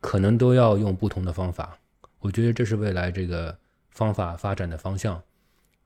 [0.00, 1.78] 可能都要用不同的方法。
[2.18, 3.56] 我觉得这是未来这个
[3.90, 5.22] 方法发展的方向。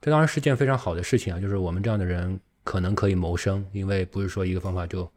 [0.01, 5.12] 这当然是件非常好的事情啊，就是我们这样的人可能可以谋生，因为不是说一个方法就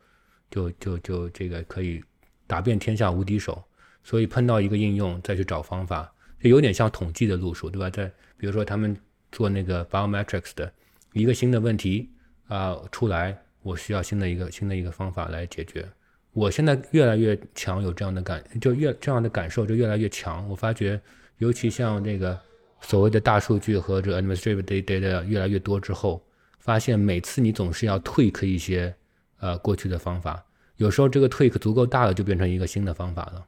[0.50, 2.04] 就就就这个可以
[2.48, 3.64] 打遍天下无敌手。
[4.04, 7.90] 所以碰到一个应用再去找方法，就有点像统计的路数，对吧？
[7.90, 8.96] 在比如说他们
[9.32, 10.72] 做那个 biometrics 的
[11.14, 12.10] 一个新的问题
[12.48, 15.88] 啊出来，我需要新的一个新的一个方法来解决。
[16.34, 20.48] 我现在越来越强有这样的感，就越这样的感受就越来越强。
[20.50, 21.00] 我发觉，
[21.38, 22.40] 尤其像这个
[22.80, 26.26] 所谓的大数据和这 administrative data 越来越多之后，
[26.60, 28.96] 发现每次你总是要 tweak 一些
[29.40, 30.44] 呃过去的方法，
[30.78, 33.46] 有时候这个 tweak 足够大了，就变成一个新的方法了。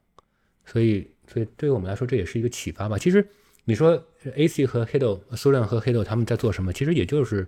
[0.65, 2.97] 所以，所以对于我们来说，这也是一个启发吧。
[2.97, 3.27] 其实，
[3.65, 4.01] 你说
[4.35, 6.71] AC 和 Hado、苏亮和 Hado 他们在做什么？
[6.71, 7.47] 其实也就是，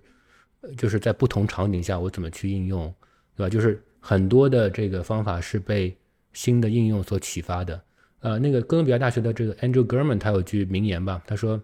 [0.77, 2.93] 就是在不同场景下我怎么去应用，
[3.35, 3.49] 对吧？
[3.49, 5.95] 就是很多的这个方法是被
[6.33, 7.81] 新的应用所启发的。
[8.19, 11.61] 呃，那个哥伦比亚大学的这个 Andrew Gurman 他有句名言吧，他说：“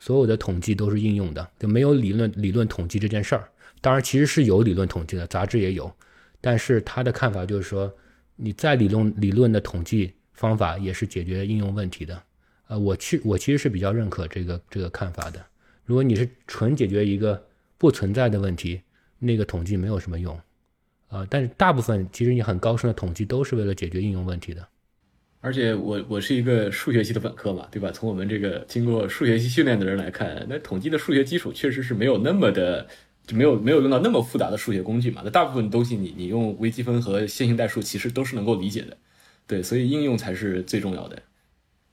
[0.00, 3.48] 所有的统计都是应用的，就没有理论理论统计这件事儿。
[3.80, 5.92] 当然，其实是有理论统计的，杂志也有。
[6.40, 7.92] 但是他的看法就是说，
[8.36, 12.22] 你在理论理论的统计。”方法也是解决应用问题的，
[12.68, 15.44] 呃，我去我其实是比较认可这个这个看法的。
[15.84, 17.42] 如果你是纯解决一个
[17.78, 18.80] 不存在的问题，
[19.18, 20.38] 那个统计没有什么用，
[21.08, 24.66] 啊，但是大部分其实你很高深的统计都是为了解决应用问题的。
[25.40, 27.90] 而且我我是一个数学系的本科嘛，对吧？
[27.90, 32.86] 从我们这个经过数学系训练的人来看，那统计的数学基础确实是没有那么的，
[33.26, 35.20] 就没有没有用到那么复杂的数学工具嘛。
[35.24, 38.96] 那大部分东西你你用微积分和线性代数其实都是能够理解的。
[39.46, 41.22] 对，所以应用才是最重要的，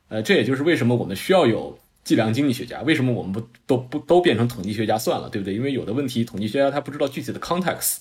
[0.08, 5.54] 呃，这也就是为什么我们需要有计量经济学家，为什么我们不都不都变成统计学家算了，对不对？
[5.54, 7.98] 因为有的问题，统计学家他不知道具体的 context，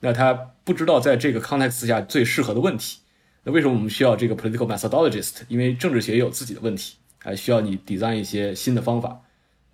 [0.00, 0.32] 那他
[0.64, 3.00] 不知道在这个 context 下最适合的问题。
[3.42, 5.42] 那为什么我们需要这个 political methodologist？
[5.48, 9.20] 因为政治学也有自己的问题，还需要你 design 一些新的方法。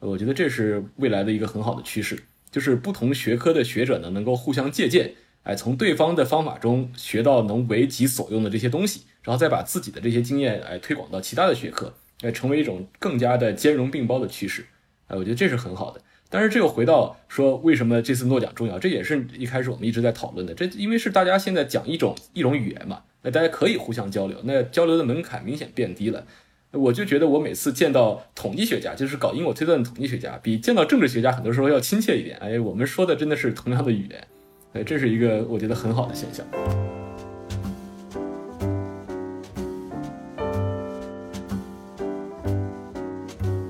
[0.00, 2.18] 我觉得这是未来的一个很好的趋势，
[2.50, 5.14] 就是不同学科的学者呢能够互相借鉴。
[5.42, 14.66] 哎，从对方的方法中学到能为己所用的这些东西，然后再把自己的这些经验哎推广到其他的学科，哎，成为一种更加的兼容并包的趋势。
[15.08, 16.00] 哎，我觉得这是很好的。
[16.32, 18.78] 但是这又回到说，为什么这次诺奖重要？
[18.78, 20.54] 这也是一开始我们一直在讨论的。
[20.54, 26.24] 这因为是大家现在讲一种一种语言嘛，那大家可以互相交流，那交流的门槛明显变低了。
[26.72, 32.36] 我就觉得我每次见到统计学家，就是搞因果推断的统计学家，比见到政治学家很多时候要亲切一点。
[32.38, 34.24] 哎，我们说的真的是同样的语言。
[34.72, 36.46] 哎，这是一个我觉得很好的现象。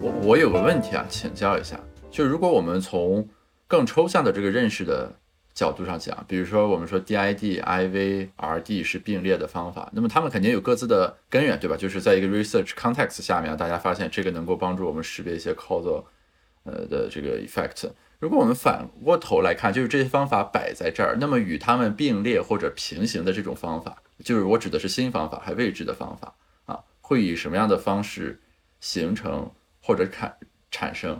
[0.02, 1.80] 我我有个问题啊，请教一下，
[2.10, 3.26] 就如果我们从
[3.66, 5.10] 更抽象的这个认识的
[5.54, 11.78] 角度上讲，比如说我们说 DID、IV、RD 是并列的方法，那么他们肯定有各自的根源，对吧？
[11.78, 16.04] 就是在一个 research context 下面，大家发现这个能够帮助我们识别一些 causal
[16.64, 17.88] 呃的这个 effect。
[18.20, 26.34] 如果我们反过头来看，就是这些方法摆在这儿，那么与它们并列或者平行的这种方法，就是我指的是新方法还未知的方法
[26.66, 28.38] 啊，会以什么样的方式
[28.78, 29.50] 形成
[29.82, 30.36] 或者产
[30.70, 31.18] 产生？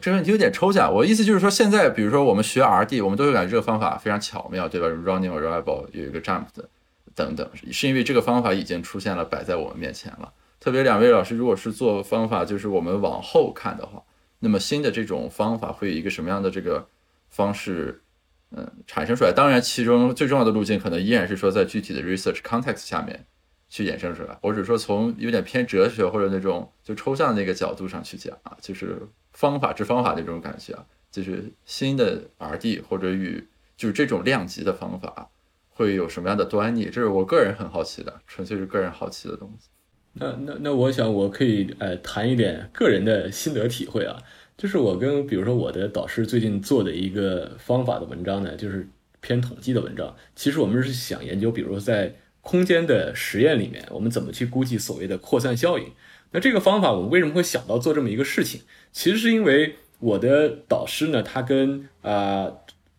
[0.00, 0.90] 这个问题有点抽象。
[0.90, 6.66] 我意思就是说，现在比如说我们学 RD，我们都会感觉这个方法非常巧妙，对吧？Running a reliable 有一个 jump 的
[7.14, 10.32] 等等，是因为这个方法已经出现了，摆在我们面前了。
[10.58, 14.02] 特别两位老师，如果是做方法，就是我们往后看的话。
[14.40, 16.88] 那么新的这种方法会以一个什么样的这个
[17.28, 18.02] 方式，
[18.50, 19.32] 嗯，产生出来？
[19.32, 23.26] 当然，其中最重要的路径可能依然是说在具体的 research context 下面
[23.68, 24.34] 去衍生出来。
[24.42, 35.30] 或者说从有点偏哲学或者那种就抽象的那个角度上去讲啊，就是方法之方法那种感觉啊，就是新的 RD 或者与就是这种量级的方法
[35.68, 36.86] 会有什么样的端倪？
[36.86, 39.68] 这是我个人很好奇的，纯粹是个人好奇的东西。
[40.12, 44.20] 那那那，我想我可以呃谈一点个人的心得体会啊，
[44.58, 48.88] 就是我跟比如说我的导师最近做的一个方法的文章呢，就是
[49.20, 50.14] 偏统计的文章。
[50.34, 55.86] 其实我们是想研究，比如说在空间的实验里面，我们怎么去估计所谓的扩散效应。
[56.32, 58.62] 那这个方法我们为什么会想到做这么一个事情？
[58.90, 62.50] 其实是因为我的导师呢，他跟啊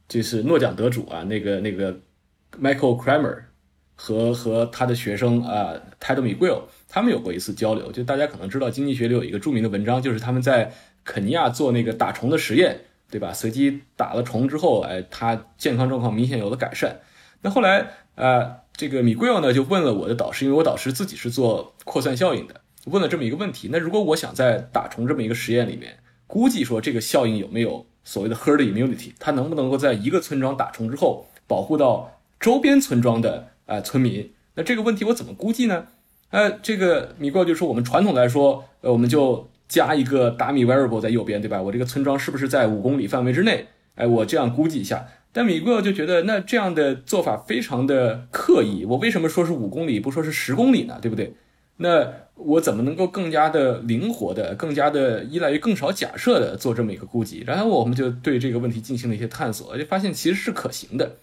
[0.07, 1.99] 就是诺奖得主啊那个那个
[2.57, 3.37] Michael Kramer
[3.95, 6.61] 和和他的学生啊 Ted Miguel。
[6.93, 10.73] 他们有过一次交流，就大家可能知道，经济学里有一个著名的文章，就是他们在
[11.05, 13.31] 肯尼亚做那个打虫的实验，对吧？
[13.31, 16.99] 随机打了虫之后，哎，他健康状况明显有了改善。
[17.41, 34.33] 那后来，呃，这个米贵奥呢就问了我的导师，因为我导师自己是做扩散效应的，问了这么一个问题：那如果我想在打虫这么一个实验里面估计说这个效应有没有所谓的 herd immunity，它能不能够在一个村庄打虫之后，保护到周边村庄的啊村民？
[34.55, 35.87] 那这个问题我怎么估计呢？
[36.31, 41.61] 呃，这个米过就说我们传统来说，呃，我们就加一个 dummy variable 在右边，对吧？
[41.61, 43.67] 我这个村庄是不是在五公里范围之内？
[43.95, 45.07] 哎，我这样估计一下。
[45.33, 48.83] 但米过就觉得，那这样的做法非常的刻意。
[48.85, 50.99] 我为什么说是五公里，不说是十公里呢？
[51.01, 51.33] 对不对？
[51.77, 57.43] 那我怎么能够更加的灵活的、更加的依赖于更少假设的做这么一个估计？
[57.47, 61.17] 然后我们就对这个问题进行了一些探索，就发现其实是可行的。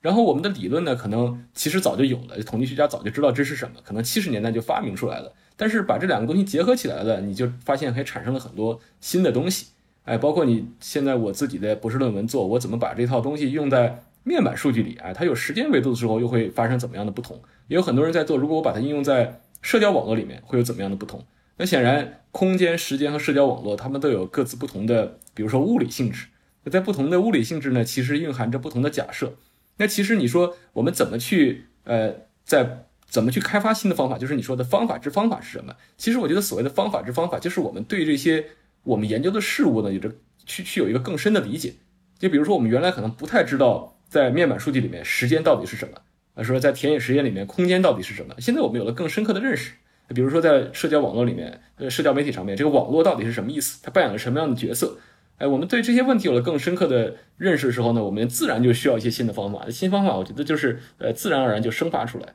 [0.00, 5.32] 然后我们的理论呢，可能其实早就有了，统计学家早就知道这是什么，可能七十年代就发明出来了。
[5.56, 9.66] 但是把这两个东西结合起来了，你就发现还产生了很多新的东西。
[10.04, 14.96] 哎，包括你现在我自己的博士论文做，我怎么把这套东西用在面板数据里？
[15.02, 17.38] 哎，它有时间维度的时候，又会发生怎么样的不同？
[17.68, 21.22] 也有很多人在做，如果我把它应用在社交网络里面，会有怎么样的不同？
[21.58, 26.28] 那显然，空间、时间和社交网络，它们都有各自不同的，比如说物理性质。
[26.64, 29.34] 那在不同的物理性质呢，其实蕴含着不同的假设。
[29.80, 32.14] 那其实你说我们怎么去呃，
[32.44, 34.16] 在怎么去开发新的方法？
[34.16, 35.74] 就是你说的方法之方法是什么？
[35.96, 38.44] 其实我觉得所谓的方法之方法，就是我们对这些。
[38.82, 40.10] 我们研究的事物呢，有着
[40.46, 41.74] 去去有一个更深的理解。
[42.18, 45.98] 就比如说，我们原来可能不太知道，在面板数据里面时间到底是什么，
[46.34, 48.34] 啊，说在田野实验里面空间到底是什么。
[48.38, 49.72] 现在我们有了更深刻的认识。
[50.14, 53.78] 比如说，在社交网络里面，呃，社交媒体上面，这个网络到底是什么意思？
[53.82, 54.96] 它扮演了什么样的角色？
[55.40, 59.70] 哎，我们对这些问题有了更深刻的认识的时候呢，我们自然就需要一些新的方法。
[59.70, 62.34] 新方法，我觉得就是呃，自然而然就生发出来。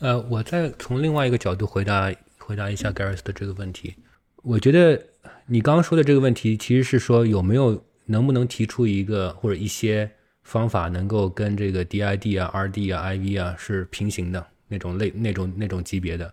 [0.00, 3.94] 呃，我再从另外一个角度回答回答一下 Gareth 的这个问题。
[4.42, 5.02] 我觉得
[5.46, 10.10] 你刚刚说的这个问题，其实是说有没有能不能提出一个或者一些
[10.42, 16.30] 方法，能够跟这个 DID 啊、RD 啊、IV 啊是平行的那种类、那种、那种级别的？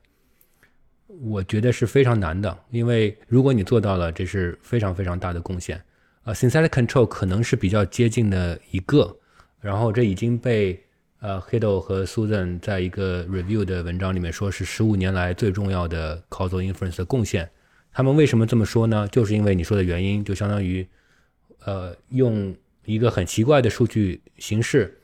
[1.21, 5.81] 我觉得是非常难的，因为如果你做到了，这是非常非常大的贡献。
[6.23, 9.17] 呃，Synthetic Control 可能是比较接近的一个，
[9.59, 10.81] 然后这已经被
[11.19, 17.49] 呃 Hiddle 和 Susan 在一个 Review 的文章里面说是十五年来最重要的 Causal Inference 的贡献。
[17.91, 19.07] 他们为什么这么说呢？
[19.11, 20.87] 就是因为你说的原因，就相当于，
[21.65, 22.55] 呃，用
[22.85, 24.97] 一个很奇怪的数据形式，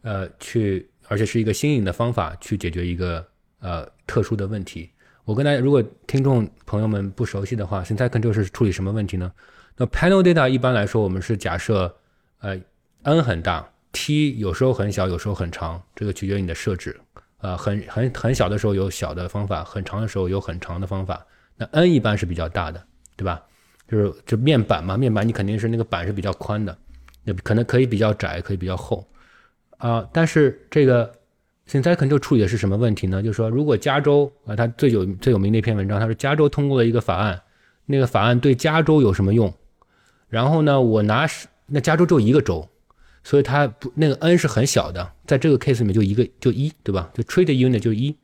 [0.00, 3.24] 呃，去，而且是一个新颖的方法去解决一个
[3.60, 4.90] 呃特殊的问题。
[5.24, 9.32] 我跟大家，如果听众朋友们不熟悉的话，synthetic 是处理什么问题呢？
[9.76, 11.94] 那 Panel Data 一般来说，我们是假设，
[12.40, 12.58] 呃
[13.02, 16.98] ，n 很大，t 有时候很小，有时候很长，这个取决于你的设置。
[17.38, 21.24] 呃，很很很小的时候有小的方法，很长的时候有很长的方法。
[21.56, 22.84] 那 n 一般是比较大的，
[23.16, 23.42] 对吧？
[23.88, 26.76] 就是这面板嘛，面板你肯定是那个板是比较宽的，
[27.24, 29.06] 那可能可以比较窄，可以比较厚
[29.78, 30.08] 啊。
[30.12, 31.12] 但是这个
[31.72, 33.22] 现在可能就处理的是什么问题呢？
[33.22, 37.40] 就是说，如果加州啊，它最有最有名的一篇文章，它说加州通过了一个法案，
[37.86, 39.50] 那个法案对加州有什么用？
[40.28, 41.26] 然后呢，我拿
[41.68, 42.68] 那加州只有一个州，
[43.24, 47.10] 所以它不那个 n 是很小的，在这个 case 里面就一个就一，对吧？
[47.14, 48.14] 就 treat unit 就一。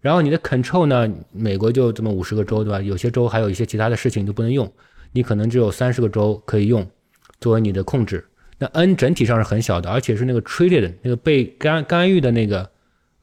[0.00, 1.06] 然后你的 control 呢？
[1.32, 2.80] 美国就这么五十个州，对吧？
[2.80, 4.72] 有些州还有一些其他的事情都不能用，
[5.12, 6.88] 你可能只有三十个州可以用
[7.40, 8.24] 作为你的控制。
[8.56, 12.70] 那 n 整体上是很小的，而且是那个 treated 那个被干干预的那个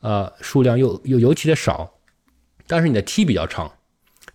[0.04, 1.91] 呃数量又又尤其的少。
[2.68, 3.72] 但是你的 t 比较长，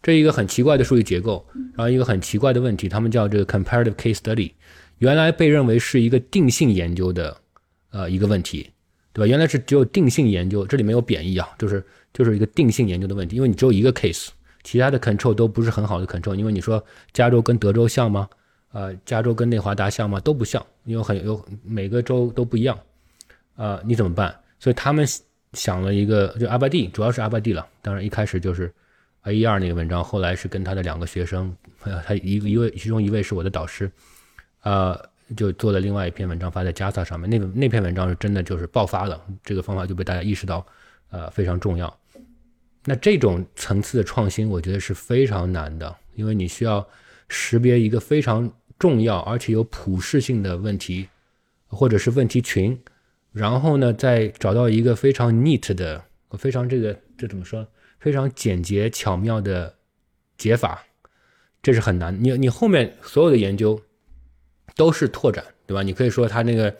[0.03, 4.51] 这一个很奇怪的数据结构，然后一个很奇怪的问题，他们叫这个 comparative case study，
[4.99, 7.37] 原来被认为是一个定性研究的
[7.91, 8.73] 呃一个问题，
[9.12, 9.27] 对吧？
[9.29, 11.87] 原来是只有定性研究，这里没有贬义啊，就是。
[12.14, 14.29] 就是一个定性研究的问题，因为你只有一个 case，
[14.64, 16.35] 其他的 control 都不是很好的 control。
[16.35, 18.27] 因为你说加州跟德州像吗？
[18.73, 20.19] 呃，加州跟内华达像吗？
[20.19, 22.77] 都不像，因为很有每个州都不一样。
[23.57, 24.35] 呃，你怎么办？
[24.59, 25.07] 所以他们
[25.59, 27.66] 想了一个，就阿巴蒂，主要是阿巴蒂了。
[27.82, 28.72] 当然一开始就是
[29.24, 31.54] A 二那个文章，后来是跟他的两个学生，
[32.06, 33.90] 他一一位其中一位是我的导师，
[34.62, 34.98] 呃，
[35.36, 37.28] 就做了另外一篇文章发在 JASA 上面。
[37.28, 40.64] 那那篇文章是真的就是爆发了，这个方法就被大家意识到。
[41.11, 41.98] 呃，非常重要。
[42.84, 46.86] 那这种层次的创新，我觉得是非常难的，因为你需要
[47.30, 51.09] 识别一个非常重要而且有普适性的问题，
[51.66, 52.78] 或者是问题群，
[53.39, 56.03] 然后呢，再找到一个非常 neat 的、
[56.36, 57.66] 非常这个这怎么说？
[58.01, 59.74] 非常简洁巧妙的
[60.36, 60.82] 解法，
[61.62, 62.16] 这是很难。
[62.22, 63.80] 你你后面所有的研究
[64.76, 65.82] 都是拓展，对吧？
[65.82, 66.76] 你可以说它那个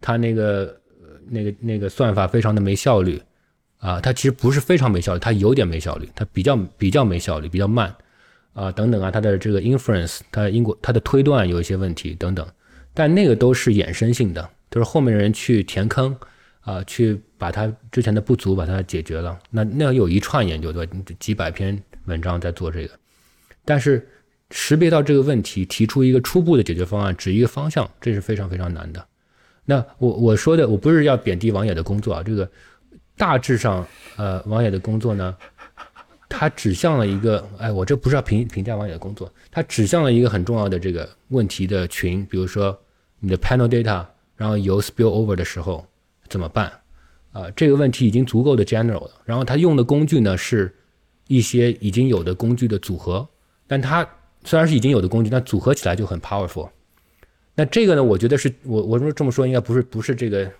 [0.00, 0.80] 它那个
[1.28, 3.20] 那个那个算法非常的没效率。
[3.82, 7.92] 啊，它其实不是非常没效率，它有点没效率，它比较比较没效率，比较慢，
[8.52, 12.46] 啊，等等啊，它的这个 inference，它因果，它的推断有一些问题等等，
[12.94, 16.16] 但那个都是衍生性的，都是后面的人去填坑，
[16.62, 20.88] 啊，去把他之前的不足把它解决了，那那有一串研究的？
[21.18, 22.98] 几百篇文章在做这个，
[23.66, 24.08] 但是
[24.50, 29.06] 识别到这个问题，提出一个初步的解决方案，指一个方向，这是非常非常难的。
[29.66, 32.50] 那我我说的，我不是要贬低王野的工作啊，这个
[33.14, 35.36] 大致上，呃，王野的工作呢，
[36.30, 42.76] 他指向了一个，哎，我这不是要评评价王野的工作，他指向了一个很重要的这个问题的群，比如说
[43.20, 44.04] 你的 panel data，
[44.42, 45.86] 然后有 spill over 的时候
[46.28, 46.72] 怎么办？
[47.30, 49.10] 啊，这个问题已经足够的 general 了。
[49.24, 50.74] 然后他用的工具呢，是
[51.28, 53.28] 一些已经有的工具的组合，
[53.68, 54.04] 但他
[54.42, 56.68] 虽然是已经有的工具，但组合起来就很 powerful。
[57.54, 58.02] 那这个呢？
[58.02, 60.50] 我觉得是我我说这么说应该不是不是这个，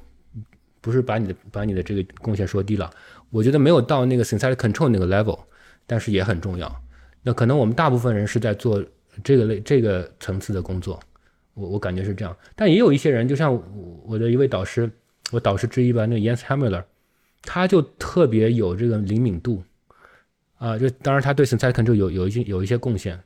[0.80, 2.88] 不是把你的把你的这个贡献说低了。
[3.30, 5.40] 我觉得没有到那个 synthetic control 那个 level，
[5.88, 6.72] 但是也很重要。
[7.20, 8.80] 那可能我们大部分人是在做
[9.24, 11.00] 这个类这个层次的工作，
[11.54, 12.36] 我我感觉是这样。
[12.54, 13.52] 但也有一些人，就像
[14.04, 14.90] 我的一位导师，
[15.30, 16.84] 我导师之一吧，那个 Jens Hammer，
[17.42, 19.62] 他就特别有这个灵敏度
[20.58, 23.20] 啊，就当然他对 synthetic control 有有一些有一些贡献。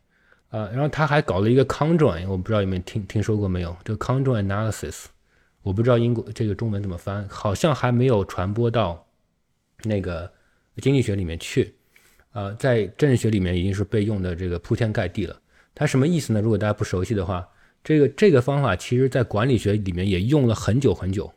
[0.48, 3.76] 啊，然后他还搞了一个 conjoin，我不知道有没有听听说过没有？
[3.82, 5.06] 这个 conjoin analysis，
[5.62, 9.04] 我不知道英国这个中文怎么翻，好像还没有传播到
[9.82, 10.32] 那个
[10.76, 11.74] 经济学里面去。
[12.32, 15.36] 呃，在政治学里面已经是被用的这个铺天盖地了。
[15.74, 16.40] 它什么意思呢？
[16.40, 17.46] 如果大家不熟悉的话，
[17.86, 21.32] 这个这个方法其实在管理学里面也用了很久很久。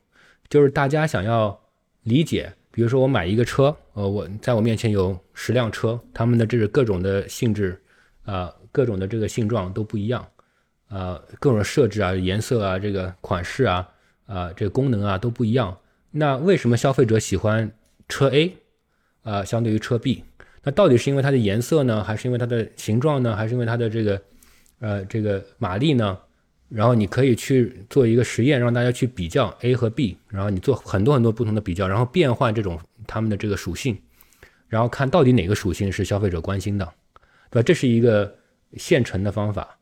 [0.50, 1.62] 就是大家想要
[2.02, 7.80] 理解，比如说我买一个车，呃，我在我面前有十辆车，他们的这是各种的性质，
[8.24, 8.52] 啊。
[8.72, 10.28] 各种的这个性状都不一样，
[10.90, 13.90] 啊，各种设置啊、颜色啊、这个款式啊、
[14.28, 15.76] 啊，这个功能啊都不一样。
[16.12, 17.72] 那为什么消费者喜欢
[18.08, 18.58] 车 A，
[19.24, 20.24] 啊，相对于车 B？
[20.62, 24.22] 那到底是因为它的颜色呢，还是因为它的形状呢，还是因为它的这个，
[24.82, 26.16] 呃，这个马力呢？
[26.70, 33.98] 然后你可以去做一个实验，让大家去比较 A 和 B，然后你做很多很多不同的比较，然后变换这种它们的这个属性，
[34.68, 36.86] 然后看到底哪个属性是消费者关心的，
[37.50, 37.64] 对吧？
[37.64, 38.36] 这是一个。
[38.78, 39.80] 现成的方法，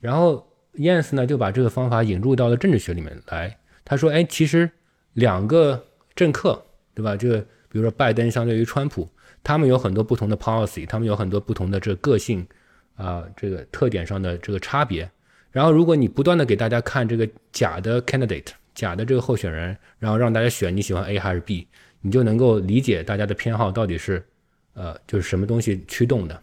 [0.00, 3.54] 然后 Yens 呢就把这个方法引入到了政治学里面来。
[3.84, 4.70] 他说：“哎，其实
[5.12, 5.84] 两个
[6.16, 6.64] 政客，
[6.94, 7.14] 对吧？
[7.14, 7.38] 这个
[7.68, 9.06] 比如说拜登相对于川普，
[9.44, 12.46] 他们有很多不同的 policy，他们有很多不同的这个性
[12.94, 15.06] 啊，这个特点上的这个差别。
[15.50, 21.66] 然后如果你不断的给大家看这个假的 candidate，假的这个候选人，然后让大家选你喜欢 A 还是 B，
[22.00, 24.24] 你就能够理解大家的偏好到底是
[24.74, 26.42] 呃就是什么东西驱动的。”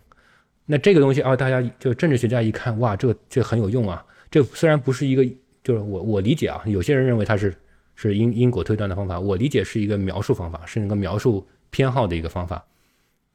[0.70, 4.06] 那这个东西啊，大家就政治学家一看，哇，这个这很有用啊。
[4.30, 5.26] 这虽然不是一个，
[5.64, 7.56] 就是我我理解啊，有些人认为它是
[7.96, 12.62] 是因因果推断的方法，我理解是一个描述方法，是一个描述偏好的一个方法。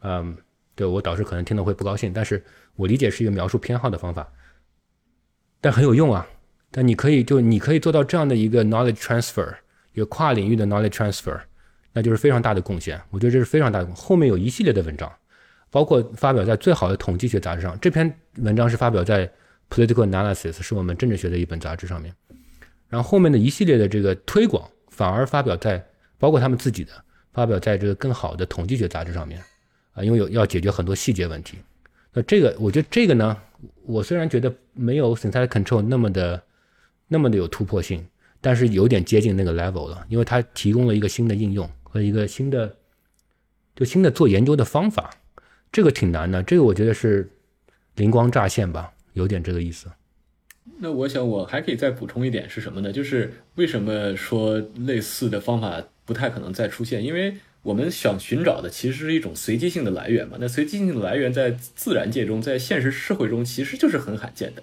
[0.03, 0.37] 嗯，
[0.75, 2.45] 对我导师可能听了会不高兴，但是
[2.77, 4.31] 我理解是一个描述偏好的方法，
[5.63, 6.29] 但很有用啊。
[6.71, 9.55] 但你可以就你可以做到这样的一个 knowledge transfer，
[9.95, 11.41] 一个跨领域的 knowledge transfer，
[11.95, 13.01] 那就是非常大的贡献。
[13.11, 15.11] 我觉得这是非常大的，后面有一系列的文章。
[15.71, 19.27] 包括发表在最好的统计学杂志上，这篇文章是发表在
[19.71, 22.15] Political Analysis，是我们政治学的一本杂志上面。
[22.91, 25.83] 然后后面的一系列的这个推广，反而发表在
[26.19, 26.93] 包括他们自己的，
[27.33, 29.43] 发表在这个更好的统计学杂志上面
[29.95, 31.57] 啊，因为有要解决很多细节问题。
[32.13, 33.35] 那这个我觉得这个呢，
[33.85, 36.43] 我虽然觉得没有 Synthetic Control 那么的
[37.09, 38.07] 那么的有突破性，
[38.41, 42.77] 但是有点接近那个 level 了，因为它提供了一个新的应用和一个新的
[43.77, 45.11] 就新的做研究的方法。
[45.71, 47.31] 这个挺难的，这个我觉得是
[47.95, 49.91] 灵光乍现吧，有点这个意思。
[50.79, 52.93] 那我想我还可以再补充一点是什么呢？
[52.93, 57.03] 就是为什么说类似的方法不太可能再出现？
[57.03, 60.37] 因为我们想寻找的其实是一种随机性的来源嘛。
[60.41, 64.63] 那随机性的来源在自然界中，在现实社会中其实就是很罕见的。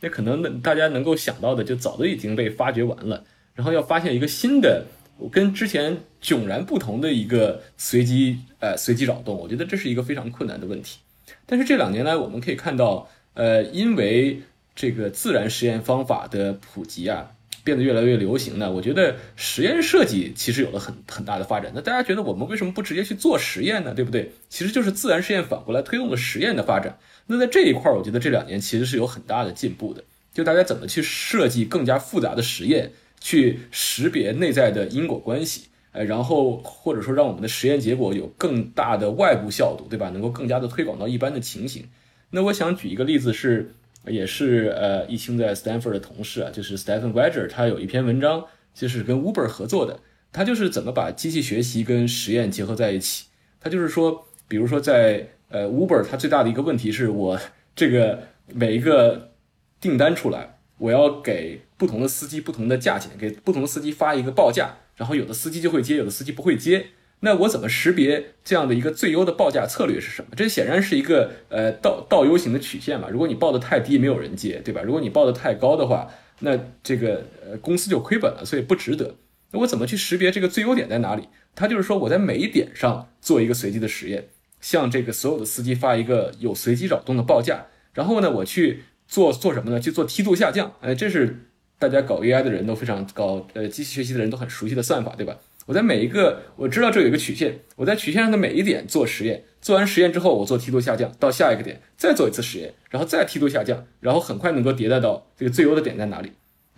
[0.00, 3.24] 那可能大家能够想到的，就早都已经被发掘完了。
[3.54, 4.84] 然后要发现一个新的。
[5.32, 11.00] 跟之前迥然不同的一个随机呃随机扰动，我觉得这是一个非常困难的问题。
[11.44, 14.42] 但是这两年来，我们可以看到，呃，因为
[14.76, 17.32] 这个自然实验方法的普及啊，
[17.68, 18.72] 变得越来越流行呢。
[18.72, 21.70] 我觉得实验设计其实有了很很大的发展。
[21.74, 23.92] 那大家觉得我们为什么不直接去做实验呢？
[23.92, 24.32] 对不对？
[24.48, 26.98] 其实就是自然实验反过来推动了实验的发展。
[27.26, 30.02] 那在这一块儿，我觉得这两年其实是有很大的进步的。
[30.32, 32.92] 就大家怎么去设计更加复杂的实验。
[33.20, 40.08] 去识别内在的因果关系，呃，然后或者说让我们的实验结果有更大的外部效度，对吧？
[40.10, 41.88] 能够更加的推广到一般的情形。
[42.30, 43.74] 那我想举一个例子是，
[44.10, 48.44] 也是呃，易清在 Stanford 的同事啊，就是 Stephen Wedger，他有一篇文章
[48.74, 50.00] 就是跟 Uber 合作的，
[50.32, 53.26] 他就是怎么把机器学习跟实验结合在一起。
[53.60, 57.40] 他就是说，比如说在呃 Uber，它最大的一个问题是我
[57.74, 59.32] 这个每一个
[59.80, 60.54] 订单出来。
[60.78, 66.86] 我要给不同的司机不同的价钱，给不同的司机发一个报价，然后有的司机就会接，有的司机不会接。
[67.20, 70.28] 那我怎么识别这样的一个最优的报价策略是什么？
[70.36, 73.08] 这显然是一个呃倒倒 U 型的曲线嘛。
[73.10, 74.82] 如果你报的太低，没有人接，对吧？
[74.82, 76.08] 如果你报的太高的话，
[76.40, 79.16] 那这个呃公司就亏本了，所以不值得。
[79.50, 81.28] 那我怎么去识别这个最优点在哪里？
[81.56, 84.28] 它就是说我在每一点上做一个随机的实验，
[84.60, 89.80] 向这个所有的司机发一个有随机扰动的报价，然后呢，我去做做什么呢？
[89.80, 90.72] 去做梯度下降。
[90.80, 91.46] 哎，这是
[91.80, 95.36] 大家搞 AI 的人都非常搞呃机器学习的人都很熟悉的算法，对吧？
[95.68, 106.32] 我在每一个我知道这有一个曲线，我在曲线上的每一点做实验，做完实验之后，我做梯度下降到下一个点，再做一次实验，然后再梯度下降，然后很快能够迭代到这个最优的点在哪里。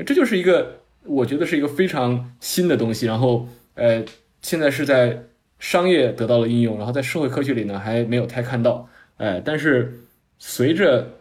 [0.04, 4.04] 这就是一个我觉得是一个非常新的东西，然后呃，
[4.42, 5.22] 现在是在
[5.60, 8.88] 商业得到了应用，然后在社会科学里呢还没有太看到，
[9.18, 10.00] 呃，但是
[10.40, 11.12] 随着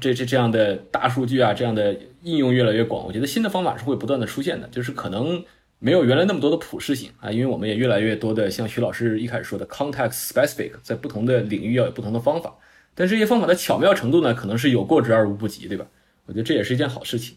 [0.00, 5.44] 这这这样的大数据啊这样的应用越来越广，我觉得新的方法是会不断的出现的，就是可能。
[5.78, 12.56] 没有原来那么多的普适性啊，因为我们也越来越多的像徐老师一开始说的 context specific，在不同的领域要有不同的方法，
[12.94, 15.86] 但这些方法的巧妙程度呢，可能是有过之而无不及，对吧？
[16.24, 17.36] 我觉得这也是一件好事情，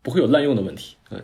[0.00, 0.96] 不会有滥用的问题。
[1.10, 1.22] 嗯，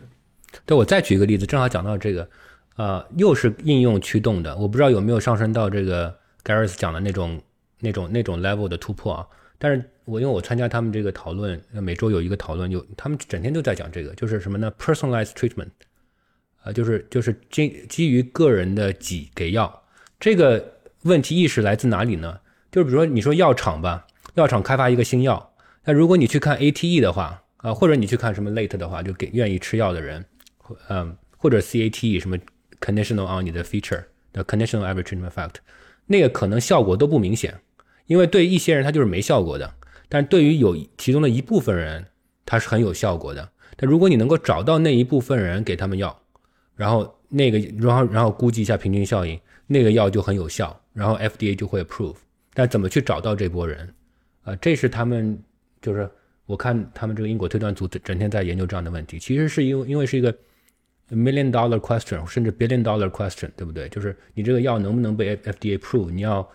[0.66, 2.28] 对我再举一个例子，正好讲到这个，
[2.76, 6.14] 呃，又是应用驱动的，我不知道有没有上升到这个
[6.44, 7.40] Gareth 讲的那种
[7.80, 9.26] 那种那种 level 的突破啊。
[9.58, 15.70] 但是我因为我参加他们这个讨论，每周有一个讨论，就他们整天都在讲这个，就是什么呢？personalized treatment。
[16.68, 19.82] 啊，就是就是基基于个人的给给药，
[20.20, 22.40] 这个问题意识来自哪里呢？
[22.70, 25.54] 就是比如说你说药厂吧，药厂开发一个新药，
[25.84, 30.22] 那如果你去看 ATE 的话，啊，或者你去看什么 Late 的话，就给愿意吃药的人，
[30.90, 32.36] 嗯，或者 CATE 什么
[32.80, 34.04] Conditional on 你的 feature
[34.34, 35.54] 的 Conditional average treatment effect，
[36.06, 37.58] 那个可能效果都不明显，
[38.06, 39.74] 因为对一些人他就是没效果的，
[40.10, 42.08] 但对于有其中的一部分人，
[42.44, 43.48] 他是很有效果的。
[43.76, 46.20] 但如果你能够找到那一部分人给他们药，
[46.78, 52.14] 然后那个，然后然后估计一下平均效应，那个药就很有效，然后 FDA 就会 approve。
[52.54, 53.92] 但怎么去找到这波人？
[54.44, 55.36] 啊，这是他们
[55.82, 56.08] 就是
[56.46, 59.18] 我看他们这个因果推断组整天在研究这样的问题。
[59.18, 60.32] 其实是因为因为是一个
[61.10, 63.88] million dollar question，甚至 billion dollar question，对不对？
[63.88, 66.12] 就是你这个药能不能被 FDA approve？
[66.12, 66.48] 你要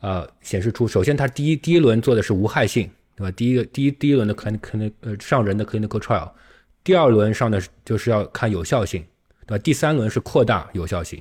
[0.00, 3.30] 呃显示出，首先它第一第一轮做的是无害性，对吧？
[3.30, 6.30] 第一个第一第一轮的 clinical 呃上人的 clinical trial，
[6.84, 9.02] 第二轮上的就是要看有效性。
[9.50, 11.20] 呃，第三轮是扩大有效性。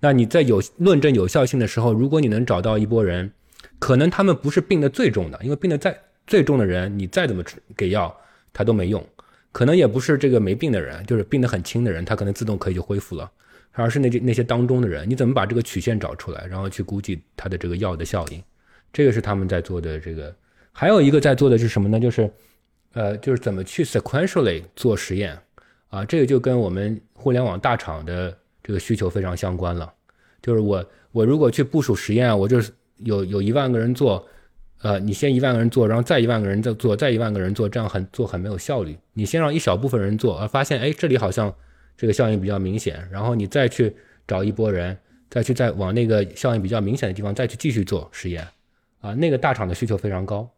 [0.00, 3.30] 那你在有论证有效性的时候，如果你能找到一波人，
[3.78, 7.44] 可能他们不是病的最重的，因为病的再最重的人，你再怎么
[7.76, 8.12] 给药，
[8.52, 9.06] 他都没用。
[9.52, 13.30] 可能也不是这个没病的人，就是病得很轻的人，他可能自动可以就恢复了，
[13.70, 18.42] 而是那些那些当中的人，你怎么把这个曲线找出来，然后去估计他的这个药的效应？
[18.92, 20.00] 这个是他们在做的。
[20.00, 20.34] 这个
[20.72, 22.00] 还有一个在做的是什么呢？
[22.00, 22.28] 就是
[22.94, 25.38] 呃，就是怎么去 sequentially 做实验。
[25.90, 29.92] 啊，这个就跟我们互联网大厂的这个需求非常相关了。
[30.40, 34.26] 就是我我如果去部署实验，我就是有有一万个人做，
[34.82, 38.96] 呃，你先一万个人做，然后再一万个人再做，再一万个人做，这样很做很没有效率。
[39.12, 41.54] 你先让一小部分人做，而发现哎这里好像
[41.96, 43.94] 这个效应比较明显，然后你再去
[44.26, 44.96] 找一波人，
[45.28, 48.46] 再去再往那个效应比较明显的地方再去继续做实验。
[49.00, 50.48] 啊，那个大厂的需求非常高，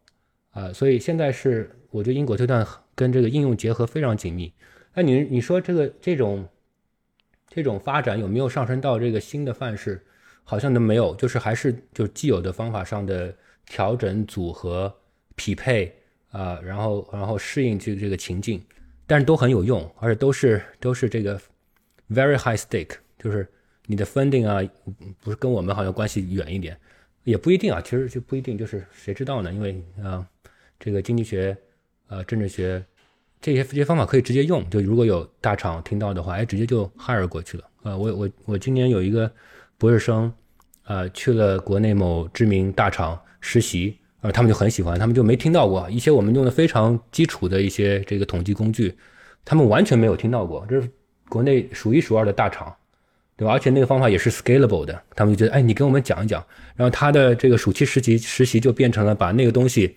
[0.50, 4.52] 啊，所以现在是我觉得因果推断跟这个应用结合非常紧密。
[4.94, 6.48] 那你你说这个这种
[7.48, 10.00] 这种发展有没有上升到这个新的范式？
[10.44, 13.32] 好像都没有，就是还是就既有的方法上的
[13.64, 14.92] 调整、组合、
[15.36, 15.94] 匹配
[16.30, 18.60] 啊，然后然后适应这这个情境，
[19.06, 21.40] 但是都很有用，而且都是都是这个
[22.10, 23.46] very high stake，就是
[23.86, 24.60] 你的 funding 啊，
[25.20, 26.76] 不是跟我们好像关系远一点，
[27.22, 29.52] 也不一定啊，其实就不一定，就是谁知道呢？
[29.52, 30.26] 因为啊，
[30.80, 31.56] 这个经济学、
[32.08, 32.84] 呃政治学。
[33.42, 37.64] 这些这些方法可以直接用，就如果有大厂听到的话，哎，直接就 hire 过去了。
[37.82, 39.28] 呃，我我我今年有一个
[39.76, 40.32] 博士生，
[40.84, 48.94] 呃，去了国内某知名大厂实习，呃，他们就很喜欢，他们就没听到过一些我们用的非常基础的一些这个统计工具，
[49.44, 50.64] 他们完全没有听到过。
[50.70, 50.88] 这是
[51.28, 52.72] 国内数一数二的大厂，
[53.36, 53.52] 对吧？
[53.52, 56.40] 而且那个方法也是 scalable 的，他们就觉得，哎，你跟我们讲一讲。
[56.76, 59.96] 然后他的这个暑期实习实习就变成了把那个东西。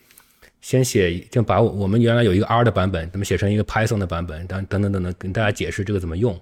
[0.65, 6.35] 先写就把我们原来有一个 R 的版本，怎么写成一个 Python 的版本，等等等等等，跟大家解释这个怎么用，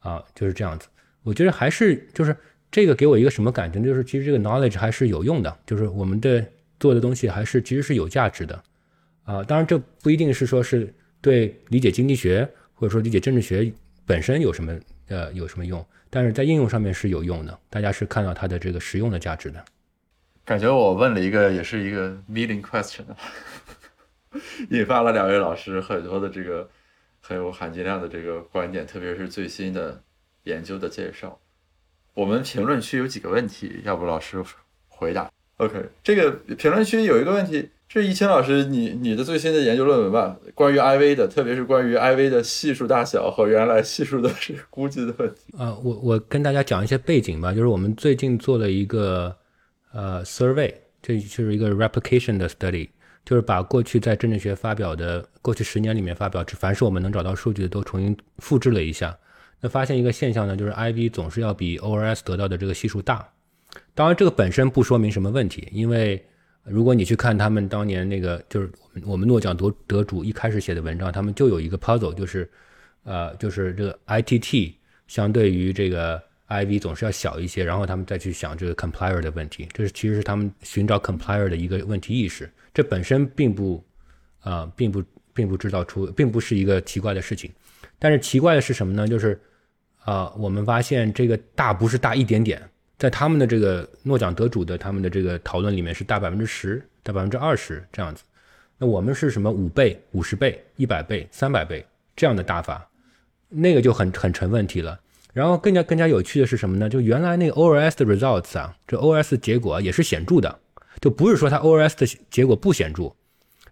[0.00, 0.86] 啊，就是这样子。
[1.22, 2.36] 我觉得还是就是
[2.70, 6.44] 这个给我一个什么感觉，就是其实这个 knowledge 还是有用的，就是我们的
[6.78, 8.62] 做的东西还是其实是有价值的，
[9.22, 10.92] 啊，当然这不一定是说是
[11.22, 13.72] 对理解经济学或者说理解政治学
[14.04, 14.78] 本身有什么
[15.08, 19.64] 呃有什么用，但是在应用上面是有用的，大家是看到它的这个实用的价值的。
[20.46, 23.00] 感觉我问了一个，也是一个 leading question，
[24.70, 26.68] 引发了两位老师很多的这个
[27.20, 30.02] 很有含金量的这个观点，特别是最新的
[30.44, 31.38] 研究的介绍。
[32.14, 34.42] 我们评论区有几个问题，要不老师
[34.88, 40.36] 回答？OK，这个评论区有一个问题，是易清老师你你的最新的研究论文吧？
[40.54, 44.30] 关于 IV 的，特别是关于 IV 的系数大小和原来系数的
[44.70, 45.56] 估计的问题。
[45.56, 49.36] 啊，我我跟大家讲一些背景吧，就是我们最近做了一个
[49.92, 52.88] 呃 survey，这就是一个 replication 的 study，
[53.24, 59.16] 就是把过去在政治学发表的过去十年里面发表，凡是我们能找到数据的都重新复制了一下。
[59.60, 63.26] 那发现一个现象呢，就是 IV 总是要比 ORS 得到的这个系数大。
[63.94, 66.22] 当然，这个本身不说明什么问题，因为
[66.64, 72.48] 如果你去看他们当年那个，就是我们我们诺奖得得主一开始写的文章，他们就有一个 puzzle，就是
[73.04, 74.74] 呃，就是这个 ITT
[75.06, 76.22] 相对于这个
[76.62, 82.50] IV 总是要小一些，然后他们再去想这个 compiler 的问题，这是其实是他们寻找 compiler 的一个问题意识。
[82.72, 83.84] 这本身并不
[84.40, 85.02] 啊，并不
[85.32, 87.50] 并不制造出，并不是一个奇怪的事情。
[87.98, 89.06] 但是奇怪的是什么呢？
[89.06, 89.40] 就是
[90.04, 92.60] 啊，我们发现这个大不是大一点点，
[92.98, 98.22] 在他们的这个诺奖得主的他们的这个讨论里面是大百分之十、大百分之二十这样子。
[98.76, 101.86] 那我们是什么五倍、五十倍、一百倍、三百倍
[102.16, 102.86] 这样的大法，
[103.48, 105.00] 那个就很很成问题了。
[105.34, 106.88] 然后更加更加有趣的是什么呢？
[106.88, 110.58] 就原来那个 ORS 的 results 啊，这 ORS 结果也是显著的，
[110.98, 113.12] 就不是说它 ORS 的结果不显著，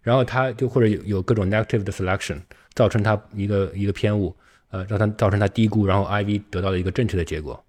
[0.03, 2.37] 然后它就或者有有各种 negative 的 selection
[2.75, 4.37] 造成它一个一个偏误。
[4.73, 7.63] 呃，让它造成它低估，然后 IV 得到了一个正确的结果，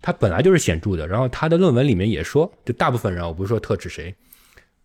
[0.00, 1.06] 它本来就是显著的。
[1.06, 4.14] 然后他的论文里面也说，就大部分人，我不是说特指谁，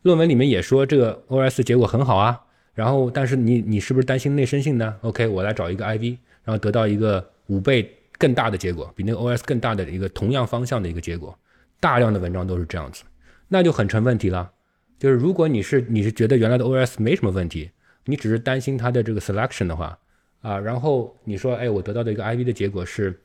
[0.01, 2.37] 论文里面也说这个 OS 结果很好啊。
[2.73, 11.37] 然后，但是你你是不是担心内生性呢？OK，我来找一个 IV，然后得到一个五倍更大的结果，比那个 OS 更大的一个同样方向的一个结果。
[11.79, 13.03] 大量的文章都是这样子，
[13.47, 14.51] 那就很成问题了。
[14.97, 17.69] 就是如果你是你是觉得原来的 OS 没什么问题，
[18.05, 19.97] 你只是担心它的这个 selection 的话。
[20.41, 23.17] 啊，然后你说，哎，我得到的一个 IV 的结果是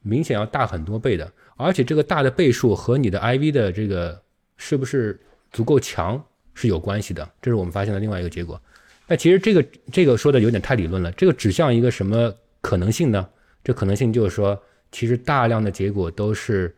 [0.00, 4.18] 明显要大很多倍的，而且这个大的倍数和你的 IV 的这个
[4.56, 5.20] 是不是
[5.50, 6.22] 足够强
[6.54, 8.58] 是有关系的，这是我们发现的另外一个结果。
[9.06, 9.62] 那其实这个
[9.92, 13.28] 这个说的有点太理论了，这个指向一个什么可能性呢？
[13.64, 14.60] 这可能性就是说，
[14.90, 16.74] 其实大量的结果都是，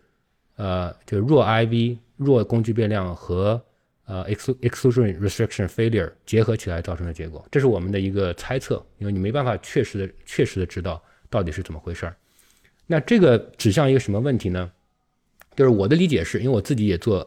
[0.56, 3.62] 呃，就弱 IV、弱工具变量和。
[4.06, 12.14] 呃，exclusion restriction failure 结合起来造成的结果，这是我们的一个猜测，因为你没办法确实的、确实的知道到底是怎么回事儿。
[12.86, 14.70] 那这个指向一个什么问题呢？
[15.56, 17.26] 就是我的理解是，因为我自己也做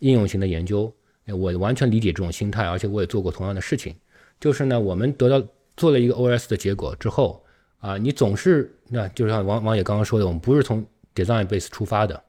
[0.00, 0.92] 应用型的研究，
[1.26, 3.94] 我完全理解这种心态，而且我也做过同样的事情。
[4.40, 5.40] 就是呢，我们得到
[5.76, 7.45] 做了一个 OS 的结果之后，
[7.86, 10.84] 啊，你总是那就像王王野刚刚说的，我们不是从
[11.14, 12.20] design base 出发的。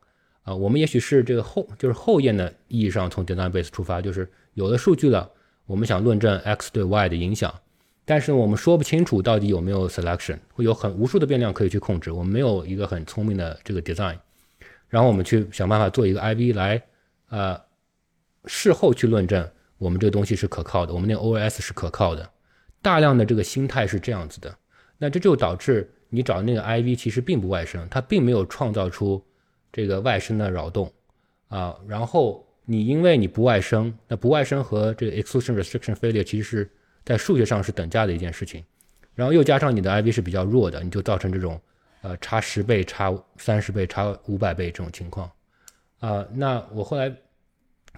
[0.44, 5.28] 啊，我们也许是这个后，就是后验的意义上从 design base 出发，就是有了数据了，
[5.66, 7.52] 我们想论证 x 对 y 的影响，
[8.06, 14.18] 但是我们说不清楚到底有没有 selection，会有很无数的变量可以去控制，我们没有一个很聪明的这个 design，
[14.88, 16.82] 然后我们去想办法做一个 IV 来，
[17.30, 17.60] 呃，
[18.46, 22.30] 事后去论证我们这个东西是可靠的，我们那 OS 是可靠的，
[22.82, 24.56] 大量的这个心态是这样子的，
[24.98, 29.24] 那这就导致你找的那个 IV 其实并不外生，它并没有创造出。
[29.69, 30.91] 这个外生的扰动，
[31.49, 36.72] 啊，然后你因为你不外生，那不外生和这个 exclusion restriction failure 其实是
[37.06, 38.64] 在数学上是等价的一件事情，
[39.14, 41.61] 然后又加上你的 IV 是比较弱的，你就造成这种
[42.02, 45.30] 呃差十倍、差三十倍、差五百倍这种情况，
[45.99, 47.14] 啊，那我后来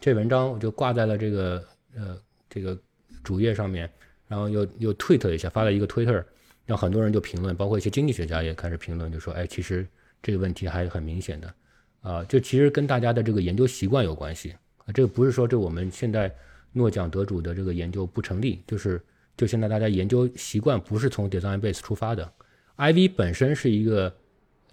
[0.02, 1.64] 这文章我就挂在了这个
[1.96, 2.18] 呃
[2.50, 2.78] 这个
[3.24, 3.90] 主页上面，
[4.28, 6.22] 然后又又 tweet 了一下，发了一个 Twitter，
[6.70, 9.84] 让很多人就评论，包括一些经济学家也开始评论，就说，哎，其实。
[10.22, 11.54] 这个问题还是很明显的，
[12.02, 14.92] 啊，就其实跟大家的这个研究习惯有关系啊。
[14.94, 16.30] 这个不是说这我们现在
[16.74, 19.02] 诺奖得主的这个研究不成立，就是
[19.38, 22.30] 就现在大家研究习惯不是从 design base 出发的。
[22.76, 24.14] IV 本身是一个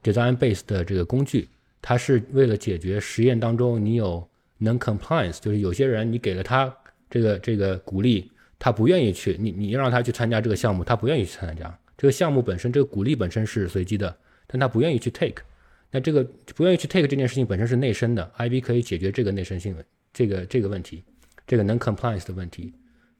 [0.03, 1.49] design base 的这个工具，
[1.81, 4.29] 它是为了解决实验当中你有
[4.61, 6.77] non compliance，就是有些人你给了他
[7.09, 8.29] 这个这个鼓励，
[8.59, 11.79] 他不愿意去，你你让他去参加这个项目，他不愿意去参加。
[11.97, 14.17] 这个项目本身这个鼓励本身是随机的。
[14.49, 15.43] 但他不愿意去 take，
[15.91, 16.23] 那这个
[16.55, 21.03] 不愿意去 take 这件事情本身是内生的 IB 可以解决这个内生性的这个这个问题，
[21.49, 22.73] 这个能 compliance 的问题。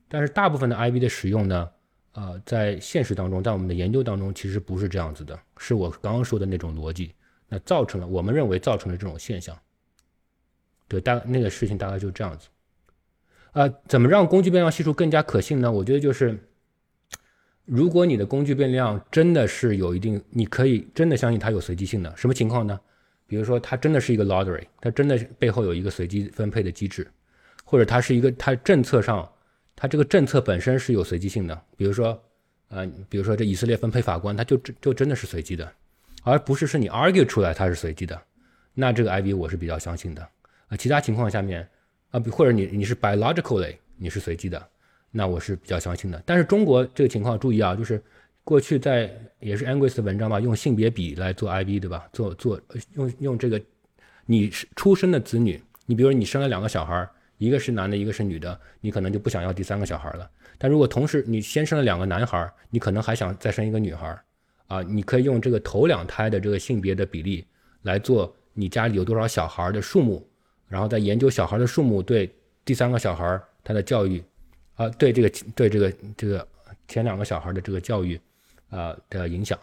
[0.07, 1.69] 但是大部分的 IB 的使用呢，
[2.13, 7.13] 呃，在现实当中，在我们的研究当中，其实不是这样子的，是我刚刚说的那种逻辑，
[7.49, 9.59] 那造成了我们认为造成了这种现象。
[10.87, 12.47] 对，大那个事情大概就这样子。
[13.51, 15.73] 呃，怎么让工具变量系数更加可信呢？
[15.73, 16.39] 我觉得就是。
[17.67, 22.81] 如果你的工具变量真的是有一定，你可以真的相信它有随机性的，什么情况呢？
[23.27, 27.05] 比如说它真的是一个 lottery，它真的背后有一个随机分配的机制，
[27.65, 29.29] 或者它是一个它政策上，
[29.75, 31.61] 它这个政策本身是有随机性的。
[31.77, 32.23] 比如说，
[32.69, 35.69] 呃，比如说这以色列分配法官，它就就真的是随机的，
[36.23, 38.17] 而不是是你 argue 出来它是随机的。
[38.75, 40.23] 那这个 IV 我是比较相信的
[40.69, 40.77] 啊。
[40.77, 41.69] 其他情况下面
[42.13, 44.69] 啊，或者你你是 biologically 你是随机的，
[45.17, 46.23] 那我是比较相信的。
[46.27, 48.03] 但是中国这个情况注意啊，就是
[48.45, 49.11] 过去在
[49.41, 52.07] 也是 Angus 的文章吧，用性别比来做 IV 对吧？
[52.13, 52.61] 做做
[52.93, 53.59] 用用这个
[54.27, 60.31] 你出生的子女，你比如说你生了两个小孩，一个是男的，一个是女的，你可能就不想要第三个小孩了。
[60.59, 64.19] 但如果同时你先生了两个男孩，你可能还想再生一个女孩
[64.67, 67.47] 啊，你可以用这个头两胎的这个性别的比例
[67.83, 70.27] 来做你家里有多少小孩的数目，
[70.69, 72.31] 然后再研究小孩的数目对
[72.65, 74.23] 第三个小孩他的教育，
[74.77, 76.47] 啊，对这个对这个这个
[76.87, 78.19] 前两个小孩的这个教育
[78.71, 79.59] 啊的影响，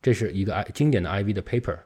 [0.00, 1.76] 这是一个 I 经典的 IV 的 paper。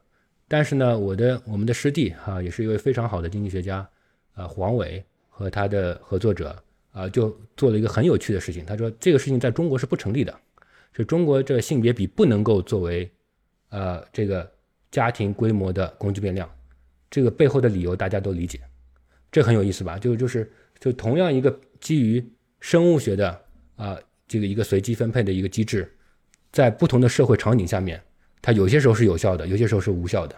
[0.46, 3.88] 但是呢，我的我们的师弟哈也是一位非常好的经济学家，
[4.34, 6.54] 啊，黄伟和他的合作者。
[6.94, 8.66] 啊，就做了一个很有趣的事情。
[8.66, 10.40] 他说这个事情在中国是不成立的，
[10.92, 13.10] 就中国这性别比不能够作为，
[13.70, 14.52] 呃，这个
[14.90, 16.46] 家庭规模的工具变量。
[17.10, 18.60] 这个背后的理由大家都理解，
[19.30, 19.98] 这很有意思吧？
[19.98, 22.22] 就就是就同样一个基于
[22.62, 23.42] 生物学的
[23.74, 23.98] 啊，
[24.28, 25.92] 这个一个随机分配的一个机制，
[26.52, 28.00] 在不同的社会场景下面，
[28.40, 30.36] 它有些时候是有效的，有些时候是无效的。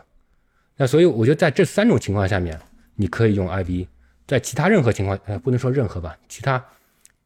[0.74, 2.58] 那所以我觉得在这三种情况下面，
[2.96, 3.86] 你可以用 IV。
[4.26, 6.64] 在其他任何情况，呃，不能说任何吧，其他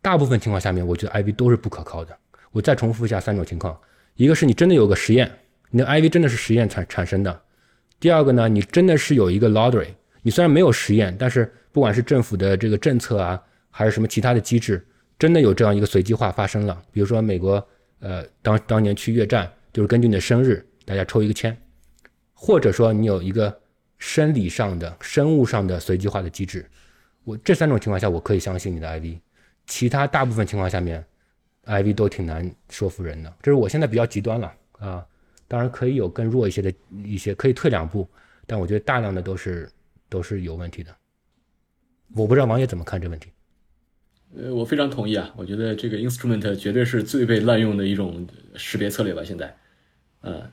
[0.02, 2.18] 大部分情况下面，我觉得 IV 都是不可靠的。
[2.50, 3.78] 我再重复一下三种情况：
[4.16, 5.30] 一个是你真的有个实验，
[5.70, 7.32] 你的 IV 真的是实验产产生的；
[8.00, 9.86] 第二个呢，你真的是有一个 lottery，
[10.22, 13.40] 你虽然没有实验，但是不管是政府的这个政策啊，
[13.78, 14.84] 还是什么其他的机制，
[15.20, 16.82] 真的有这样一个随机化发生了。
[16.90, 17.64] 比如说美国，
[18.00, 21.56] 呃，当当年去越战，就是根据你的生日，大家抽一个签，
[22.34, 23.56] 或者说你有一个
[23.96, 26.68] 生理上的、生物上的随机化的机制。
[27.22, 29.20] 我这三种情况下，我可以相信你的 IV，
[29.68, 31.04] 其他大部分情况下面
[31.64, 33.32] ，IV 都挺难说服人的。
[33.40, 35.06] 这是我现在比较极端了啊，
[35.46, 36.74] 当然可以有更弱一些的
[37.04, 38.08] 一些，可以退两步，
[38.44, 39.70] 但我觉得大量的都是
[40.08, 40.92] 都是有问题的。
[42.16, 43.30] 我不知道王爷怎么看这问题。
[44.36, 49.22] 呃，我非常同意啊，我觉得这个 instrument 绝对是最被滥用的一种识别策略吧。
[49.24, 49.56] 现在，
[50.20, 50.50] 呃，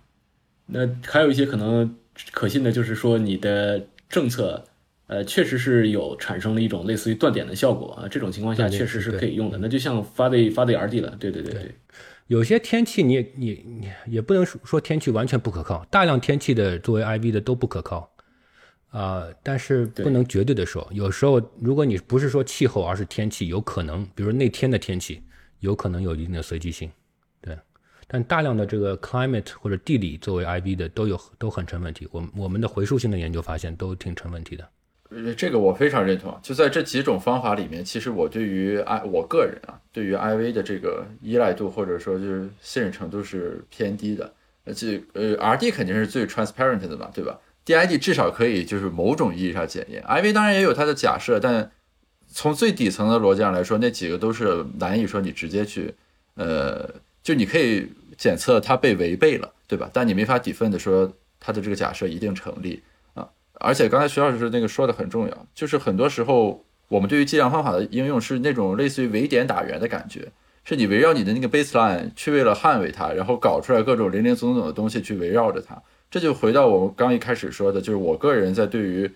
[0.67, 1.95] 那还有一些可能
[2.31, 4.63] 可信的，就是说你的政策。
[5.07, 9.57] 呃，确实是有产生了一种类似于断点的效果啊，这种情况下确实是可以用的。
[9.59, 11.75] 那就像发的发的 RD 了，对对对对。
[12.25, 18.14] 有些天气你你你也不能说天气完全不可靠，大量天气的作为 IV 的都不可靠
[18.97, 19.27] 啊。
[19.43, 25.21] 但是不能绝对的说，有时候如果你不是说气候，而是天气，有可能，比如那天的天气，
[25.59, 26.89] 有可能有一定的随机性，
[27.41, 27.57] 对。
[28.07, 32.07] 但大量的这个 climate 或者地理作为 IB 的都有都很成问题。
[32.11, 34.69] 我我们的回溯性的研究发现都挺成问题的。
[35.09, 36.37] 呃这个我非常认同。
[36.41, 44.33] 就在这几种方法里面，其实我对于 I 我个人啊，对于 IV 的这个依赖度或者说就是信任程度是偏低的。
[44.65, 50.03] 呃，这呃 RD 肯定是最 transparent 的嘛，对吧？DID 至少可以就是某种意义上检验。
[50.03, 51.71] IV 当然也有它的假设，但
[52.27, 55.93] 从最底层的逻辑上来说，那几个都是难以说你直接去，
[56.35, 56.87] 呃，
[57.23, 57.87] 就你可以
[58.17, 59.89] 检测它被违背了，对吧？
[59.91, 62.83] 但你没法底分的说它的这个假设一定成立
[63.13, 63.27] 啊。
[63.53, 70.31] 而且刚才徐老师那个说的很重要，就是很多时候我们对于计量方法的应用是那种类似于围点打援的感觉，
[70.65, 75.81] 是你围绕你的那个 baseline 去为了捍卫它，然后搞出来各种零零总总的东西去围绕着它。
[76.15, 79.11] 这就回到我们刚一开始说的，就是我个人在对于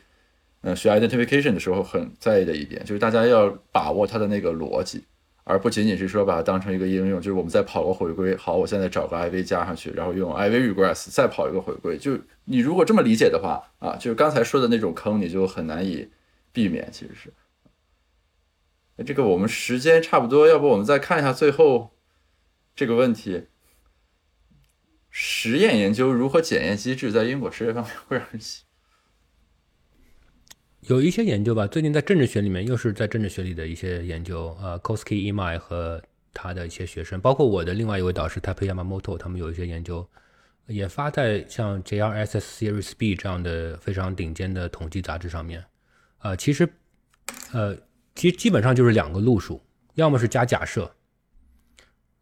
[0.59, 5.05] 呃学 identification 的时候很在意的一点，就是大家要把握它的那个逻辑。
[5.45, 16.09] 而不仅仅是说把它当成一个应用，就是我们再跑个回归，好，我现在找个 IV 加上去，然后用 IV regress 再跑一个回归，就你如果这么理解的话啊，就是刚才说的那种坑，你就很难以
[16.51, 16.89] 避免。
[16.91, 17.31] 其实是，
[19.05, 21.91] 这个我们时间差不多，要不我们再看一下最后
[22.75, 23.45] 这个问题：
[25.21, 28.39] 实验研究如何检验机制在因果实验方面会让人。
[30.79, 36.01] 有一些研究吧，最近在政治学里面又是在政治学里的一些研究，呃，Koski Imai 和
[36.33, 40.07] 他的一些学生，包括我的另外一位导师 Tape Yamamoto，他们有一些研究，
[40.67, 45.61] 也发在像 JRSS Series B 这样的非常顶尖的统计杂志上面。
[46.19, 46.69] 呃，其实，
[47.51, 47.75] 呃，
[48.15, 49.61] 其实基本上就是两个路数，
[49.95, 50.89] 要么是加假设，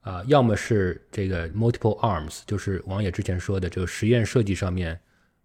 [0.07, 4.97] 啊，要么是这个 Multiple Arms，就是王野之前说的这个实验设计上面，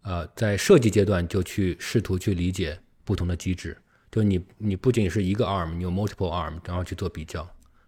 [0.03, 2.79] 呃，在设计阶段就去试图去理解。
[3.05, 3.77] 不同的机制，
[4.13, 7.45] 就你你不仅是一个 arm，你有 multiple arm，然后去做比较，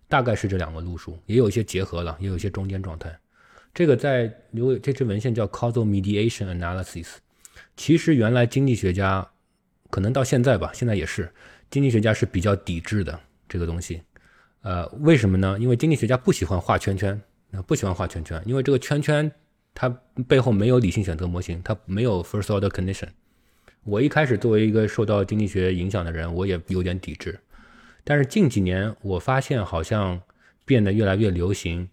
[0.08, 3.16] 大概是这两个路数，也有一些结合了，也有一些中间状态。
[3.72, 7.06] 这个在有这支文献叫 causal mediation analysis。
[7.76, 9.24] 其实原来经济学家
[9.88, 11.32] 可能到现在吧，现在也是
[11.70, 13.18] 经济学家是比较抵制的
[13.48, 14.02] 这个东西。
[14.64, 15.58] 呃，为什么呢？
[15.60, 17.20] 因为经济学家不喜欢画圈圈，
[17.66, 19.30] 不喜欢画圈圈，因为这个圈圈
[19.74, 19.90] 它
[20.26, 23.08] 背后没有理性选择模型，它没有 first order condition。
[23.82, 27.38] 我一开始作为一个受到经济学影响的人，我也有点抵制。
[28.04, 30.18] 但是近几年我发现好像
[30.64, 31.86] 变得越来越流行。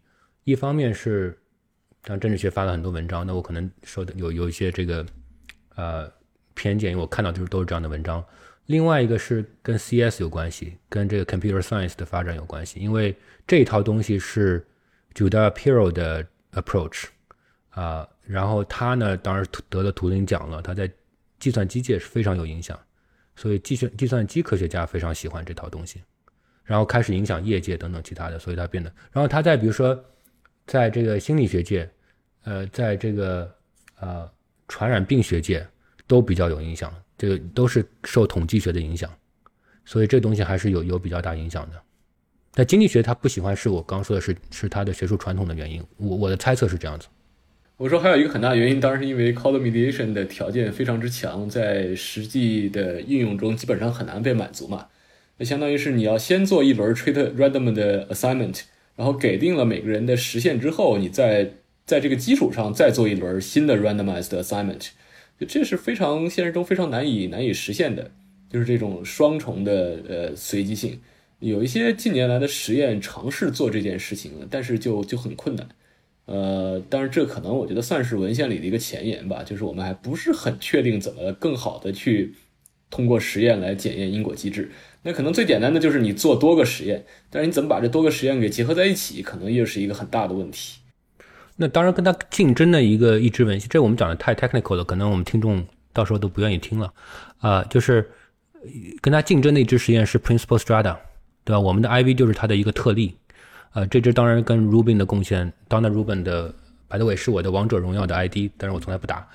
[0.45, 1.37] 一方面是
[2.07, 5.05] 像政治学发了很多文章，那我可能受的有有一些这个
[5.75, 6.09] 呃
[6.61, 8.23] 偏见，因为我看到就是都是这样的文章。
[8.67, 13.15] 另外一个是跟 CS 有关系，跟这个 Computer Science 的发展有关系，因为
[13.47, 14.63] 这一套东西是
[15.15, 16.23] j u d a Pirro 的
[16.53, 17.05] approach
[17.71, 20.89] 啊，然后他呢当然得了图灵奖了，他在
[21.39, 22.79] 计算机界是非常有影响，
[23.35, 26.03] 所以计算计算机科学家非常喜欢这套东西，
[26.63, 29.99] 然后开始影响业界等等其他的，所以他变得，然后他在比如说
[30.67, 31.89] 在这个心理学界，
[32.43, 33.53] 呃，在这个
[33.99, 34.31] 呃
[34.67, 35.67] 传染病学界
[36.11, 36.93] 都比较有影响。
[37.17, 39.09] 这个都是受统计学的影响，
[39.85, 41.81] 所以这东西还是有有比较大影响的。
[42.53, 45.81] 但经济学他不喜欢，是我刚说的是是他的学术传统的原因。
[45.95, 47.07] 我我的猜测是这样子。
[47.77, 54.87] 我说还有一个很大原因，当然是因为 code mediation 的条件非常之强，在实际的应用中基本上很难被满足嘛。
[55.37, 58.61] 那相当于是你要先做一轮 treat random 的 assignment，
[58.97, 61.53] 然后给定了每个人的实现之后，你再
[61.85, 64.89] 在这个基础上再做一轮新的 randomized assignment。
[65.45, 68.11] 这是非常现实中非常难以难以实现的，
[68.49, 70.99] 就是这种双重的呃随机性。
[71.39, 75.67] 有一些近年来的实验尝试做这件事情，但是就就很困难。
[76.25, 82.35] 呃，但是这可能我觉得算是文献里的一个前沿吧，就是我们还不是很确定怎么更好的去
[82.91, 84.71] 通过实验来检验因果机制。
[85.01, 90.80] 那可能最简单的就是你做多个实验，但是你怎么把这多个实验给结合在一起，可能又是一个很大的问题。
[91.61, 95.63] 那当然，跟他竞争的一个一支文献，这我们讲的太 technical 了，可能我们听众
[95.93, 96.91] 到时候都不愿意听了。
[97.37, 98.09] 啊，就是
[98.99, 100.97] 跟他竞争的一支实验是 Principal Strata，
[101.43, 101.59] 对吧？
[101.59, 103.15] 我们的 IV 就是它的一个特例。
[103.73, 106.51] 啊，这支当然跟 Rubin 的贡献，Donna Rubin 的
[106.87, 109.27] ，by the way 是我的王者荣耀的 ID，但是我从来不打。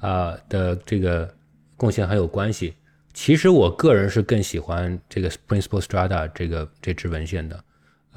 [0.00, 1.32] 啊的这个
[1.76, 2.74] 贡献很有关系。
[3.14, 7.62] 其实我个人是更喜欢这个 Principal Strata 这个这支文献的。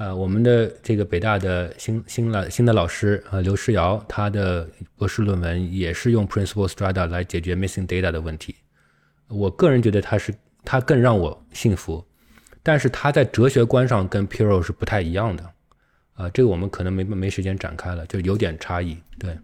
[0.02, 8.56] 呃，我们的这个北大的新新来新的老师呃刘诗尧，他的博士论文也是用 Principal Strata 来解决 Missing Data 的问题。
[9.28, 10.34] 我个人觉得他是
[10.64, 12.04] 他更让我信服，
[12.64, 15.48] 但是他在哲学观上跟 Pirro 是不太一样的。
[16.14, 18.98] 啊，这个我们可能没没时间展开了，就有点差异。
[19.20, 19.38] 对，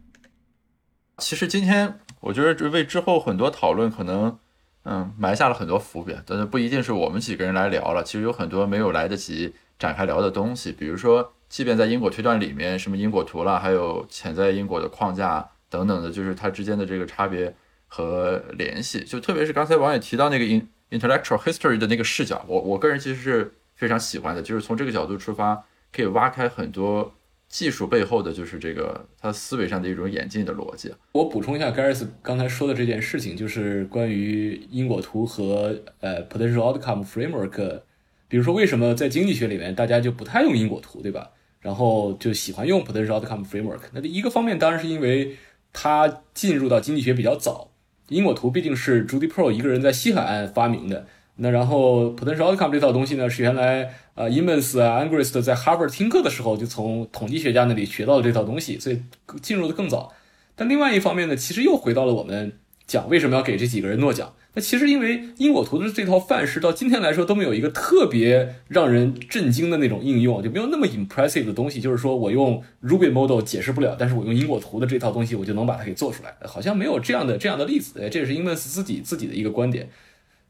[1.18, 4.36] 其实今天我觉得为之后很多讨论可能
[4.82, 9.54] 嗯埋下了很多伏笔，但是不一定是我们几个人来聊了，其实有很多没有来得及。
[9.78, 17.54] 展开聊的东西，比如说，即便在因果推断里面，什么因果图啦，还有潜在因果的框架等等的，就是它之间的这个差别
[17.86, 19.04] 和联系。
[19.04, 27.14] 就特别是刚才王也提到那个 in intellectual history 的那个视角，我我个人其实是非常喜欢的，就是从这个角度出发，可以挖开很多
[27.48, 30.92] 技术背后的就是这个他思维上的一种演进的逻辑。
[31.12, 37.82] 我补充一下 Gareth 刚才说的这件事情，就是关于因果图和呃 potential outcome framework。
[38.28, 41.30] 比如说，为什么在经济学里面大家就不太用因果图，对吧？
[41.60, 43.80] 然后就喜欢用 potential outcome framework。
[43.92, 45.36] 那这一个方面当然是因为
[45.72, 47.70] 它进入到经济学比较早，
[48.08, 51.06] 因果图毕竟是 Judy Pro 一个人在西海岸发明的。
[51.36, 59.02] 那然后 potential outcome 这套东西呢，是原来呃 Emmons 啊 Angrist 在 Harvard 听课的时候就从统计学家那里学到的这套东西，所以
[59.40, 60.12] 进入的更早。
[60.54, 62.52] 但另外一方面呢，其实又回到了我们
[62.86, 64.34] 讲为什么要给这几个人诺奖。
[64.60, 71.80] 其实因为因果图的这套范式到今天来说都没有一个特别让人震惊的那种应用，就没有那么 impressive 的东西。
[71.80, 78.00] 就是说我用 Ruby model 解释不了，但是我用因果图的这套东西我就能把它给做出来，好像没有这样的这样的例子。
[78.00, 79.88] 哎，这也是 Emmons 自己自己的一个观点。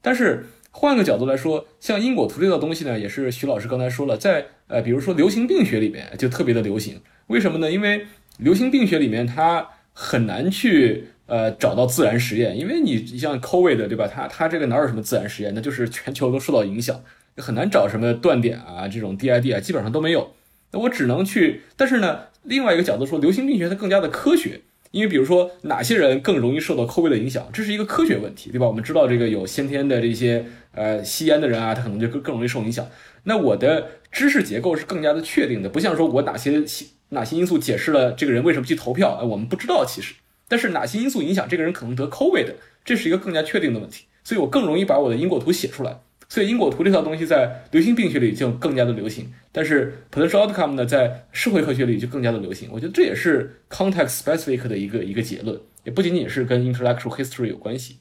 [0.01, 7.01] 但是换个角度来说，像因果图这套东西呢，也是徐老师刚才说了，在呃比如说流行病学里面就特别的流行。
[7.29, 7.71] 为什么呢？
[7.71, 8.07] 因为
[8.39, 11.09] 流行病学里面它很难去。
[11.29, 14.09] 呃，找到自然实验，因为你像 COVID 对吧？
[14.09, 15.53] 它它这个哪有什么自然实验？
[15.55, 17.05] 那就是全球都受到影响，
[17.37, 20.33] 很难找什么断点啊，这种 DID 啊，基本上都没有。
[20.73, 28.67] 那我只能去，但是呢，另外一个角度说，流行病学它更加的科学，因为比如说哪些人更容易受到 COVID 的影响，这是一个科学问题，对吧？
[28.67, 32.89] 我们知道这个有先天的这些呃吸烟的人啊，他可能就更更容易受影响。
[33.25, 36.65] 那我的知识结构是更加的确定的，不像说我哪些
[37.11, 40.15] 哪些因素解释了这个人为什么去投票，我们不知道其实。
[40.49, 42.55] 但是哪些因素影响这个人可能得 COVID？
[42.85, 46.01] 这是一个更加确定的问题，所以我更容易把我的因果图写出来。
[46.31, 52.69] 所以因果图这套东西在流行病学里就更加的流行，但是 potential outcome 呢，在社会科学里就更加的流行。
[52.73, 57.99] 我觉得这也是 context specific 的一个一个结论，也不仅仅是跟 intellectual history 有关系。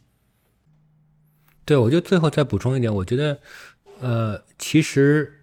[1.65, 3.39] 对，我就最后再补充一点，我觉得，
[3.99, 5.33] 呃，其实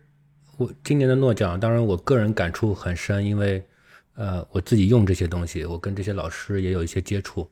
[0.56, 3.62] 我今年的诺奖，当然我个人感触很深，因为。
[4.14, 7.50] 呃，我自己用这些东西，我跟这些老师也有一些接触。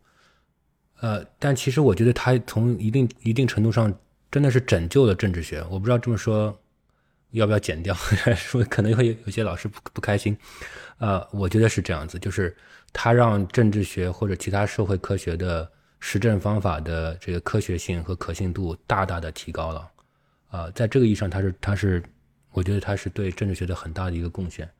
[1.00, 3.92] 呃，但其实我觉得他从一定一定程度上
[4.30, 5.64] 真的是拯救了政治学。
[5.68, 6.56] 我不知道这么说
[7.30, 7.92] 要不要剪掉，
[8.36, 10.36] 说可能会有有些老师不不开心。
[10.98, 12.56] 呃，我觉得是这样子，就是
[12.92, 15.68] 他让政治学或者其他社会科学的
[15.98, 19.90] 实证方法的这个科学性和可信度大大的提高了。
[20.50, 22.00] 啊，在这个意义上，他是他是，
[22.52, 24.70] 我觉得他是对政治学的很大的一个贡献。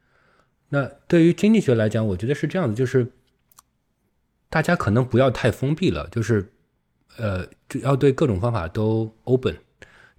[0.75, 3.07] 那对于经济学来讲，我觉得是这样子，就是
[4.49, 6.51] 大家可能不要太封闭了，就是
[7.19, 7.47] 呃，
[7.83, 9.55] 要对各种方法都 open。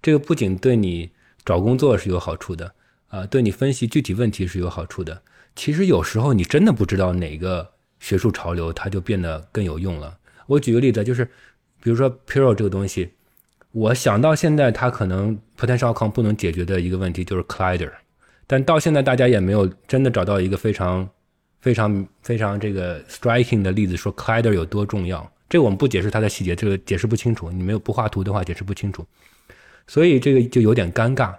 [0.00, 1.10] 这个不仅对你
[1.44, 2.72] 找工作是有好处的，
[3.08, 5.20] 啊，对你分析具体问题是有好处的。
[5.56, 7.68] 其实有时候你真的不知道哪个
[7.98, 10.16] 学术潮流，它就变得更有用了。
[10.46, 11.24] 我举个例子，就是
[11.82, 13.10] 比如说 Piro 这个东西。
[13.72, 17.90] 我想到现在，它可能 potential c o n 不能解决的一个问题就是 collider，
[18.46, 21.08] 但到现在大家也没有真的找到一个非常、
[21.60, 25.30] 非常、非常这个 striking 的例子，说 collider 有多重要。
[25.48, 27.50] 这个我们不解释它的细节，这个解释不清楚。
[27.50, 29.06] 你没有不画图的话，解释不清楚。
[29.86, 31.34] 所以这个就有点尴尬。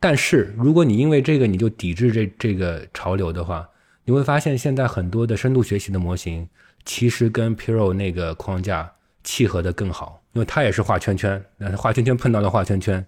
[0.00, 3.68] 但是如果你因为这个你就抵制这这个潮流的话，
[4.04, 6.48] 你会发现现在很多的深度学习的模型
[6.84, 8.92] 其实跟 Piro 那个框架
[9.22, 10.22] 契合的更好。
[10.32, 13.04] 因为它也是画圈圈，那画圈圈碰到了画圈圈，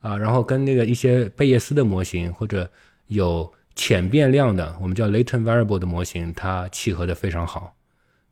[0.00, 2.68] 啊，然后跟那个一些贝叶斯的模型或者
[3.06, 7.74] 有浅变量的，我们叫 latent variable 的模型，它契合的非常好，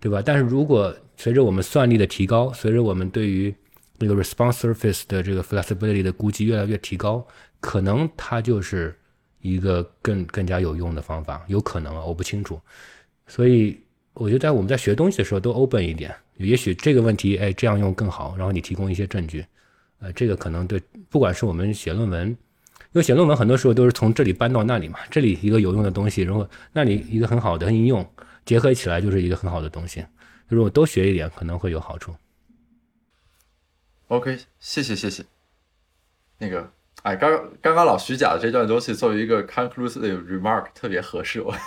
[0.01, 0.23] 对吧？
[0.25, 3.55] 但是如果随着我们算力的提高，随着我们对于
[3.99, 7.27] 那个 response surface 的这个 flexibility 的估计越来越提高，
[7.61, 8.97] 可能它就是
[9.41, 12.61] 一个更更加有用的方法，有可能啊，我不清楚。
[13.27, 13.79] 所以
[14.15, 16.15] 我觉得在我们在学东西的时候都 open 一点。
[16.37, 18.37] 也许这个问题，哎，这样用更好。
[18.37, 19.45] 然后你提供一些证据，
[20.01, 22.37] 呃，这个可能对，不管是我们写论文，因
[22.93, 28.09] 为写论文很多时候都是从这里搬到那里嘛，这里一个有用的东西，然后那里一个很好的应用，
[28.45, 30.05] 结合起来就是一个很好的东西。
[30.47, 32.15] 如果多学一点，可能会有好处。
[34.07, 35.25] OK，谢谢谢谢。
[36.39, 36.73] 那个，
[37.03, 37.31] 哎，刚
[37.61, 41.55] 刚刚老徐讲的这段东西，作为一个 conclusive remark，特别合适我。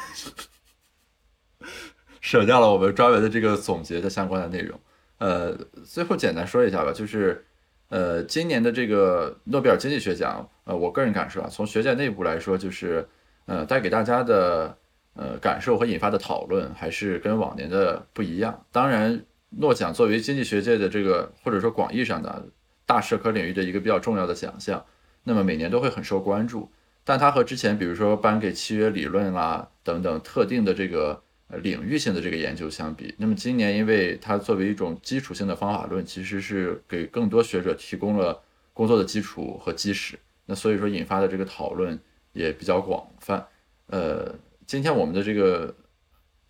[2.21, 4.79] 省掉了我们专门的这个总结的相关的内容。
[5.17, 7.45] 呃，最后简单说一下吧，就是，
[7.91, 13.05] 呃，今年的这个诺贝尔经济学奖，呃，我个人感受啊，从学界内部来说，就是，
[13.47, 14.77] 呃，带给大家的，
[15.13, 18.65] 呃，感受和引发的讨论还是跟往年的不一样。
[18.72, 22.47] 当然，诺奖作为经济学界的这个或者说广义上的
[22.85, 24.85] 大社科领域的一个比较重要的奖项，
[25.26, 26.72] 那么每年都会很受关注。
[27.03, 31.22] 但它和之前比如说颁给契约理论啦等等特定的这个。
[31.57, 38.41] 领域性的这个研究相比，那么今年因为它作为一种基础性的方法论，其实是给更多学者提供了
[38.73, 40.17] 工作的基础和基石。
[40.45, 41.99] 那所以说引发的这个讨论
[42.31, 43.45] 也比较广泛。
[43.87, 44.33] 呃，
[44.65, 45.75] 今天我们的这个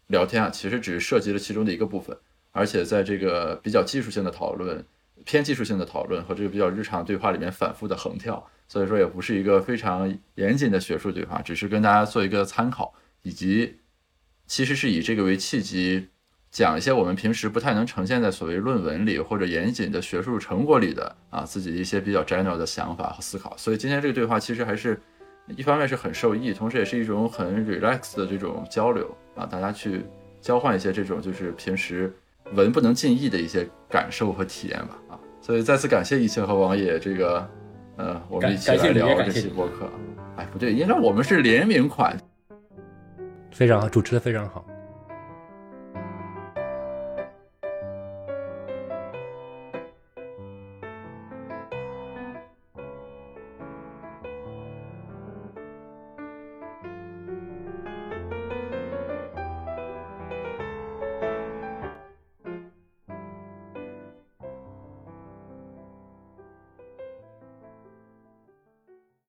[0.07, 2.15] 聊天啊，其实只是涉及了其中的一个部分，
[2.51, 4.85] 而且在这个比较技术性的讨论、
[5.25, 13.77] 偏技术性的讨论和这个比较日常对话里面反复的横跳，所以说也不是一个非常严谨的学术对话，只是跟大家做一个参考以及。
[14.51, 16.09] 其实是以这个为契机，
[16.51, 23.55] 讲一些我们平时不太能呈现在所谓论文里或者严谨的学术成果里的啊自己一些比较 general 的想法和思考。
[23.55, 24.99] 所以今天这个对话其实还是
[25.55, 30.01] 一方面是很受益，同时也是一种很 relax 的这种交流啊，大家去
[30.41, 32.13] 交换一些这种就是平时
[32.51, 35.19] 文不能尽意的一些感受和体验吧啊。
[35.39, 37.49] 所以再次感谢易清和王野这个
[37.95, 39.89] 呃我们一起来聊这期播客。
[40.35, 42.17] 哎，不对，应该我们是联名款。
[43.51, 44.65] 非常好，主持的非常好。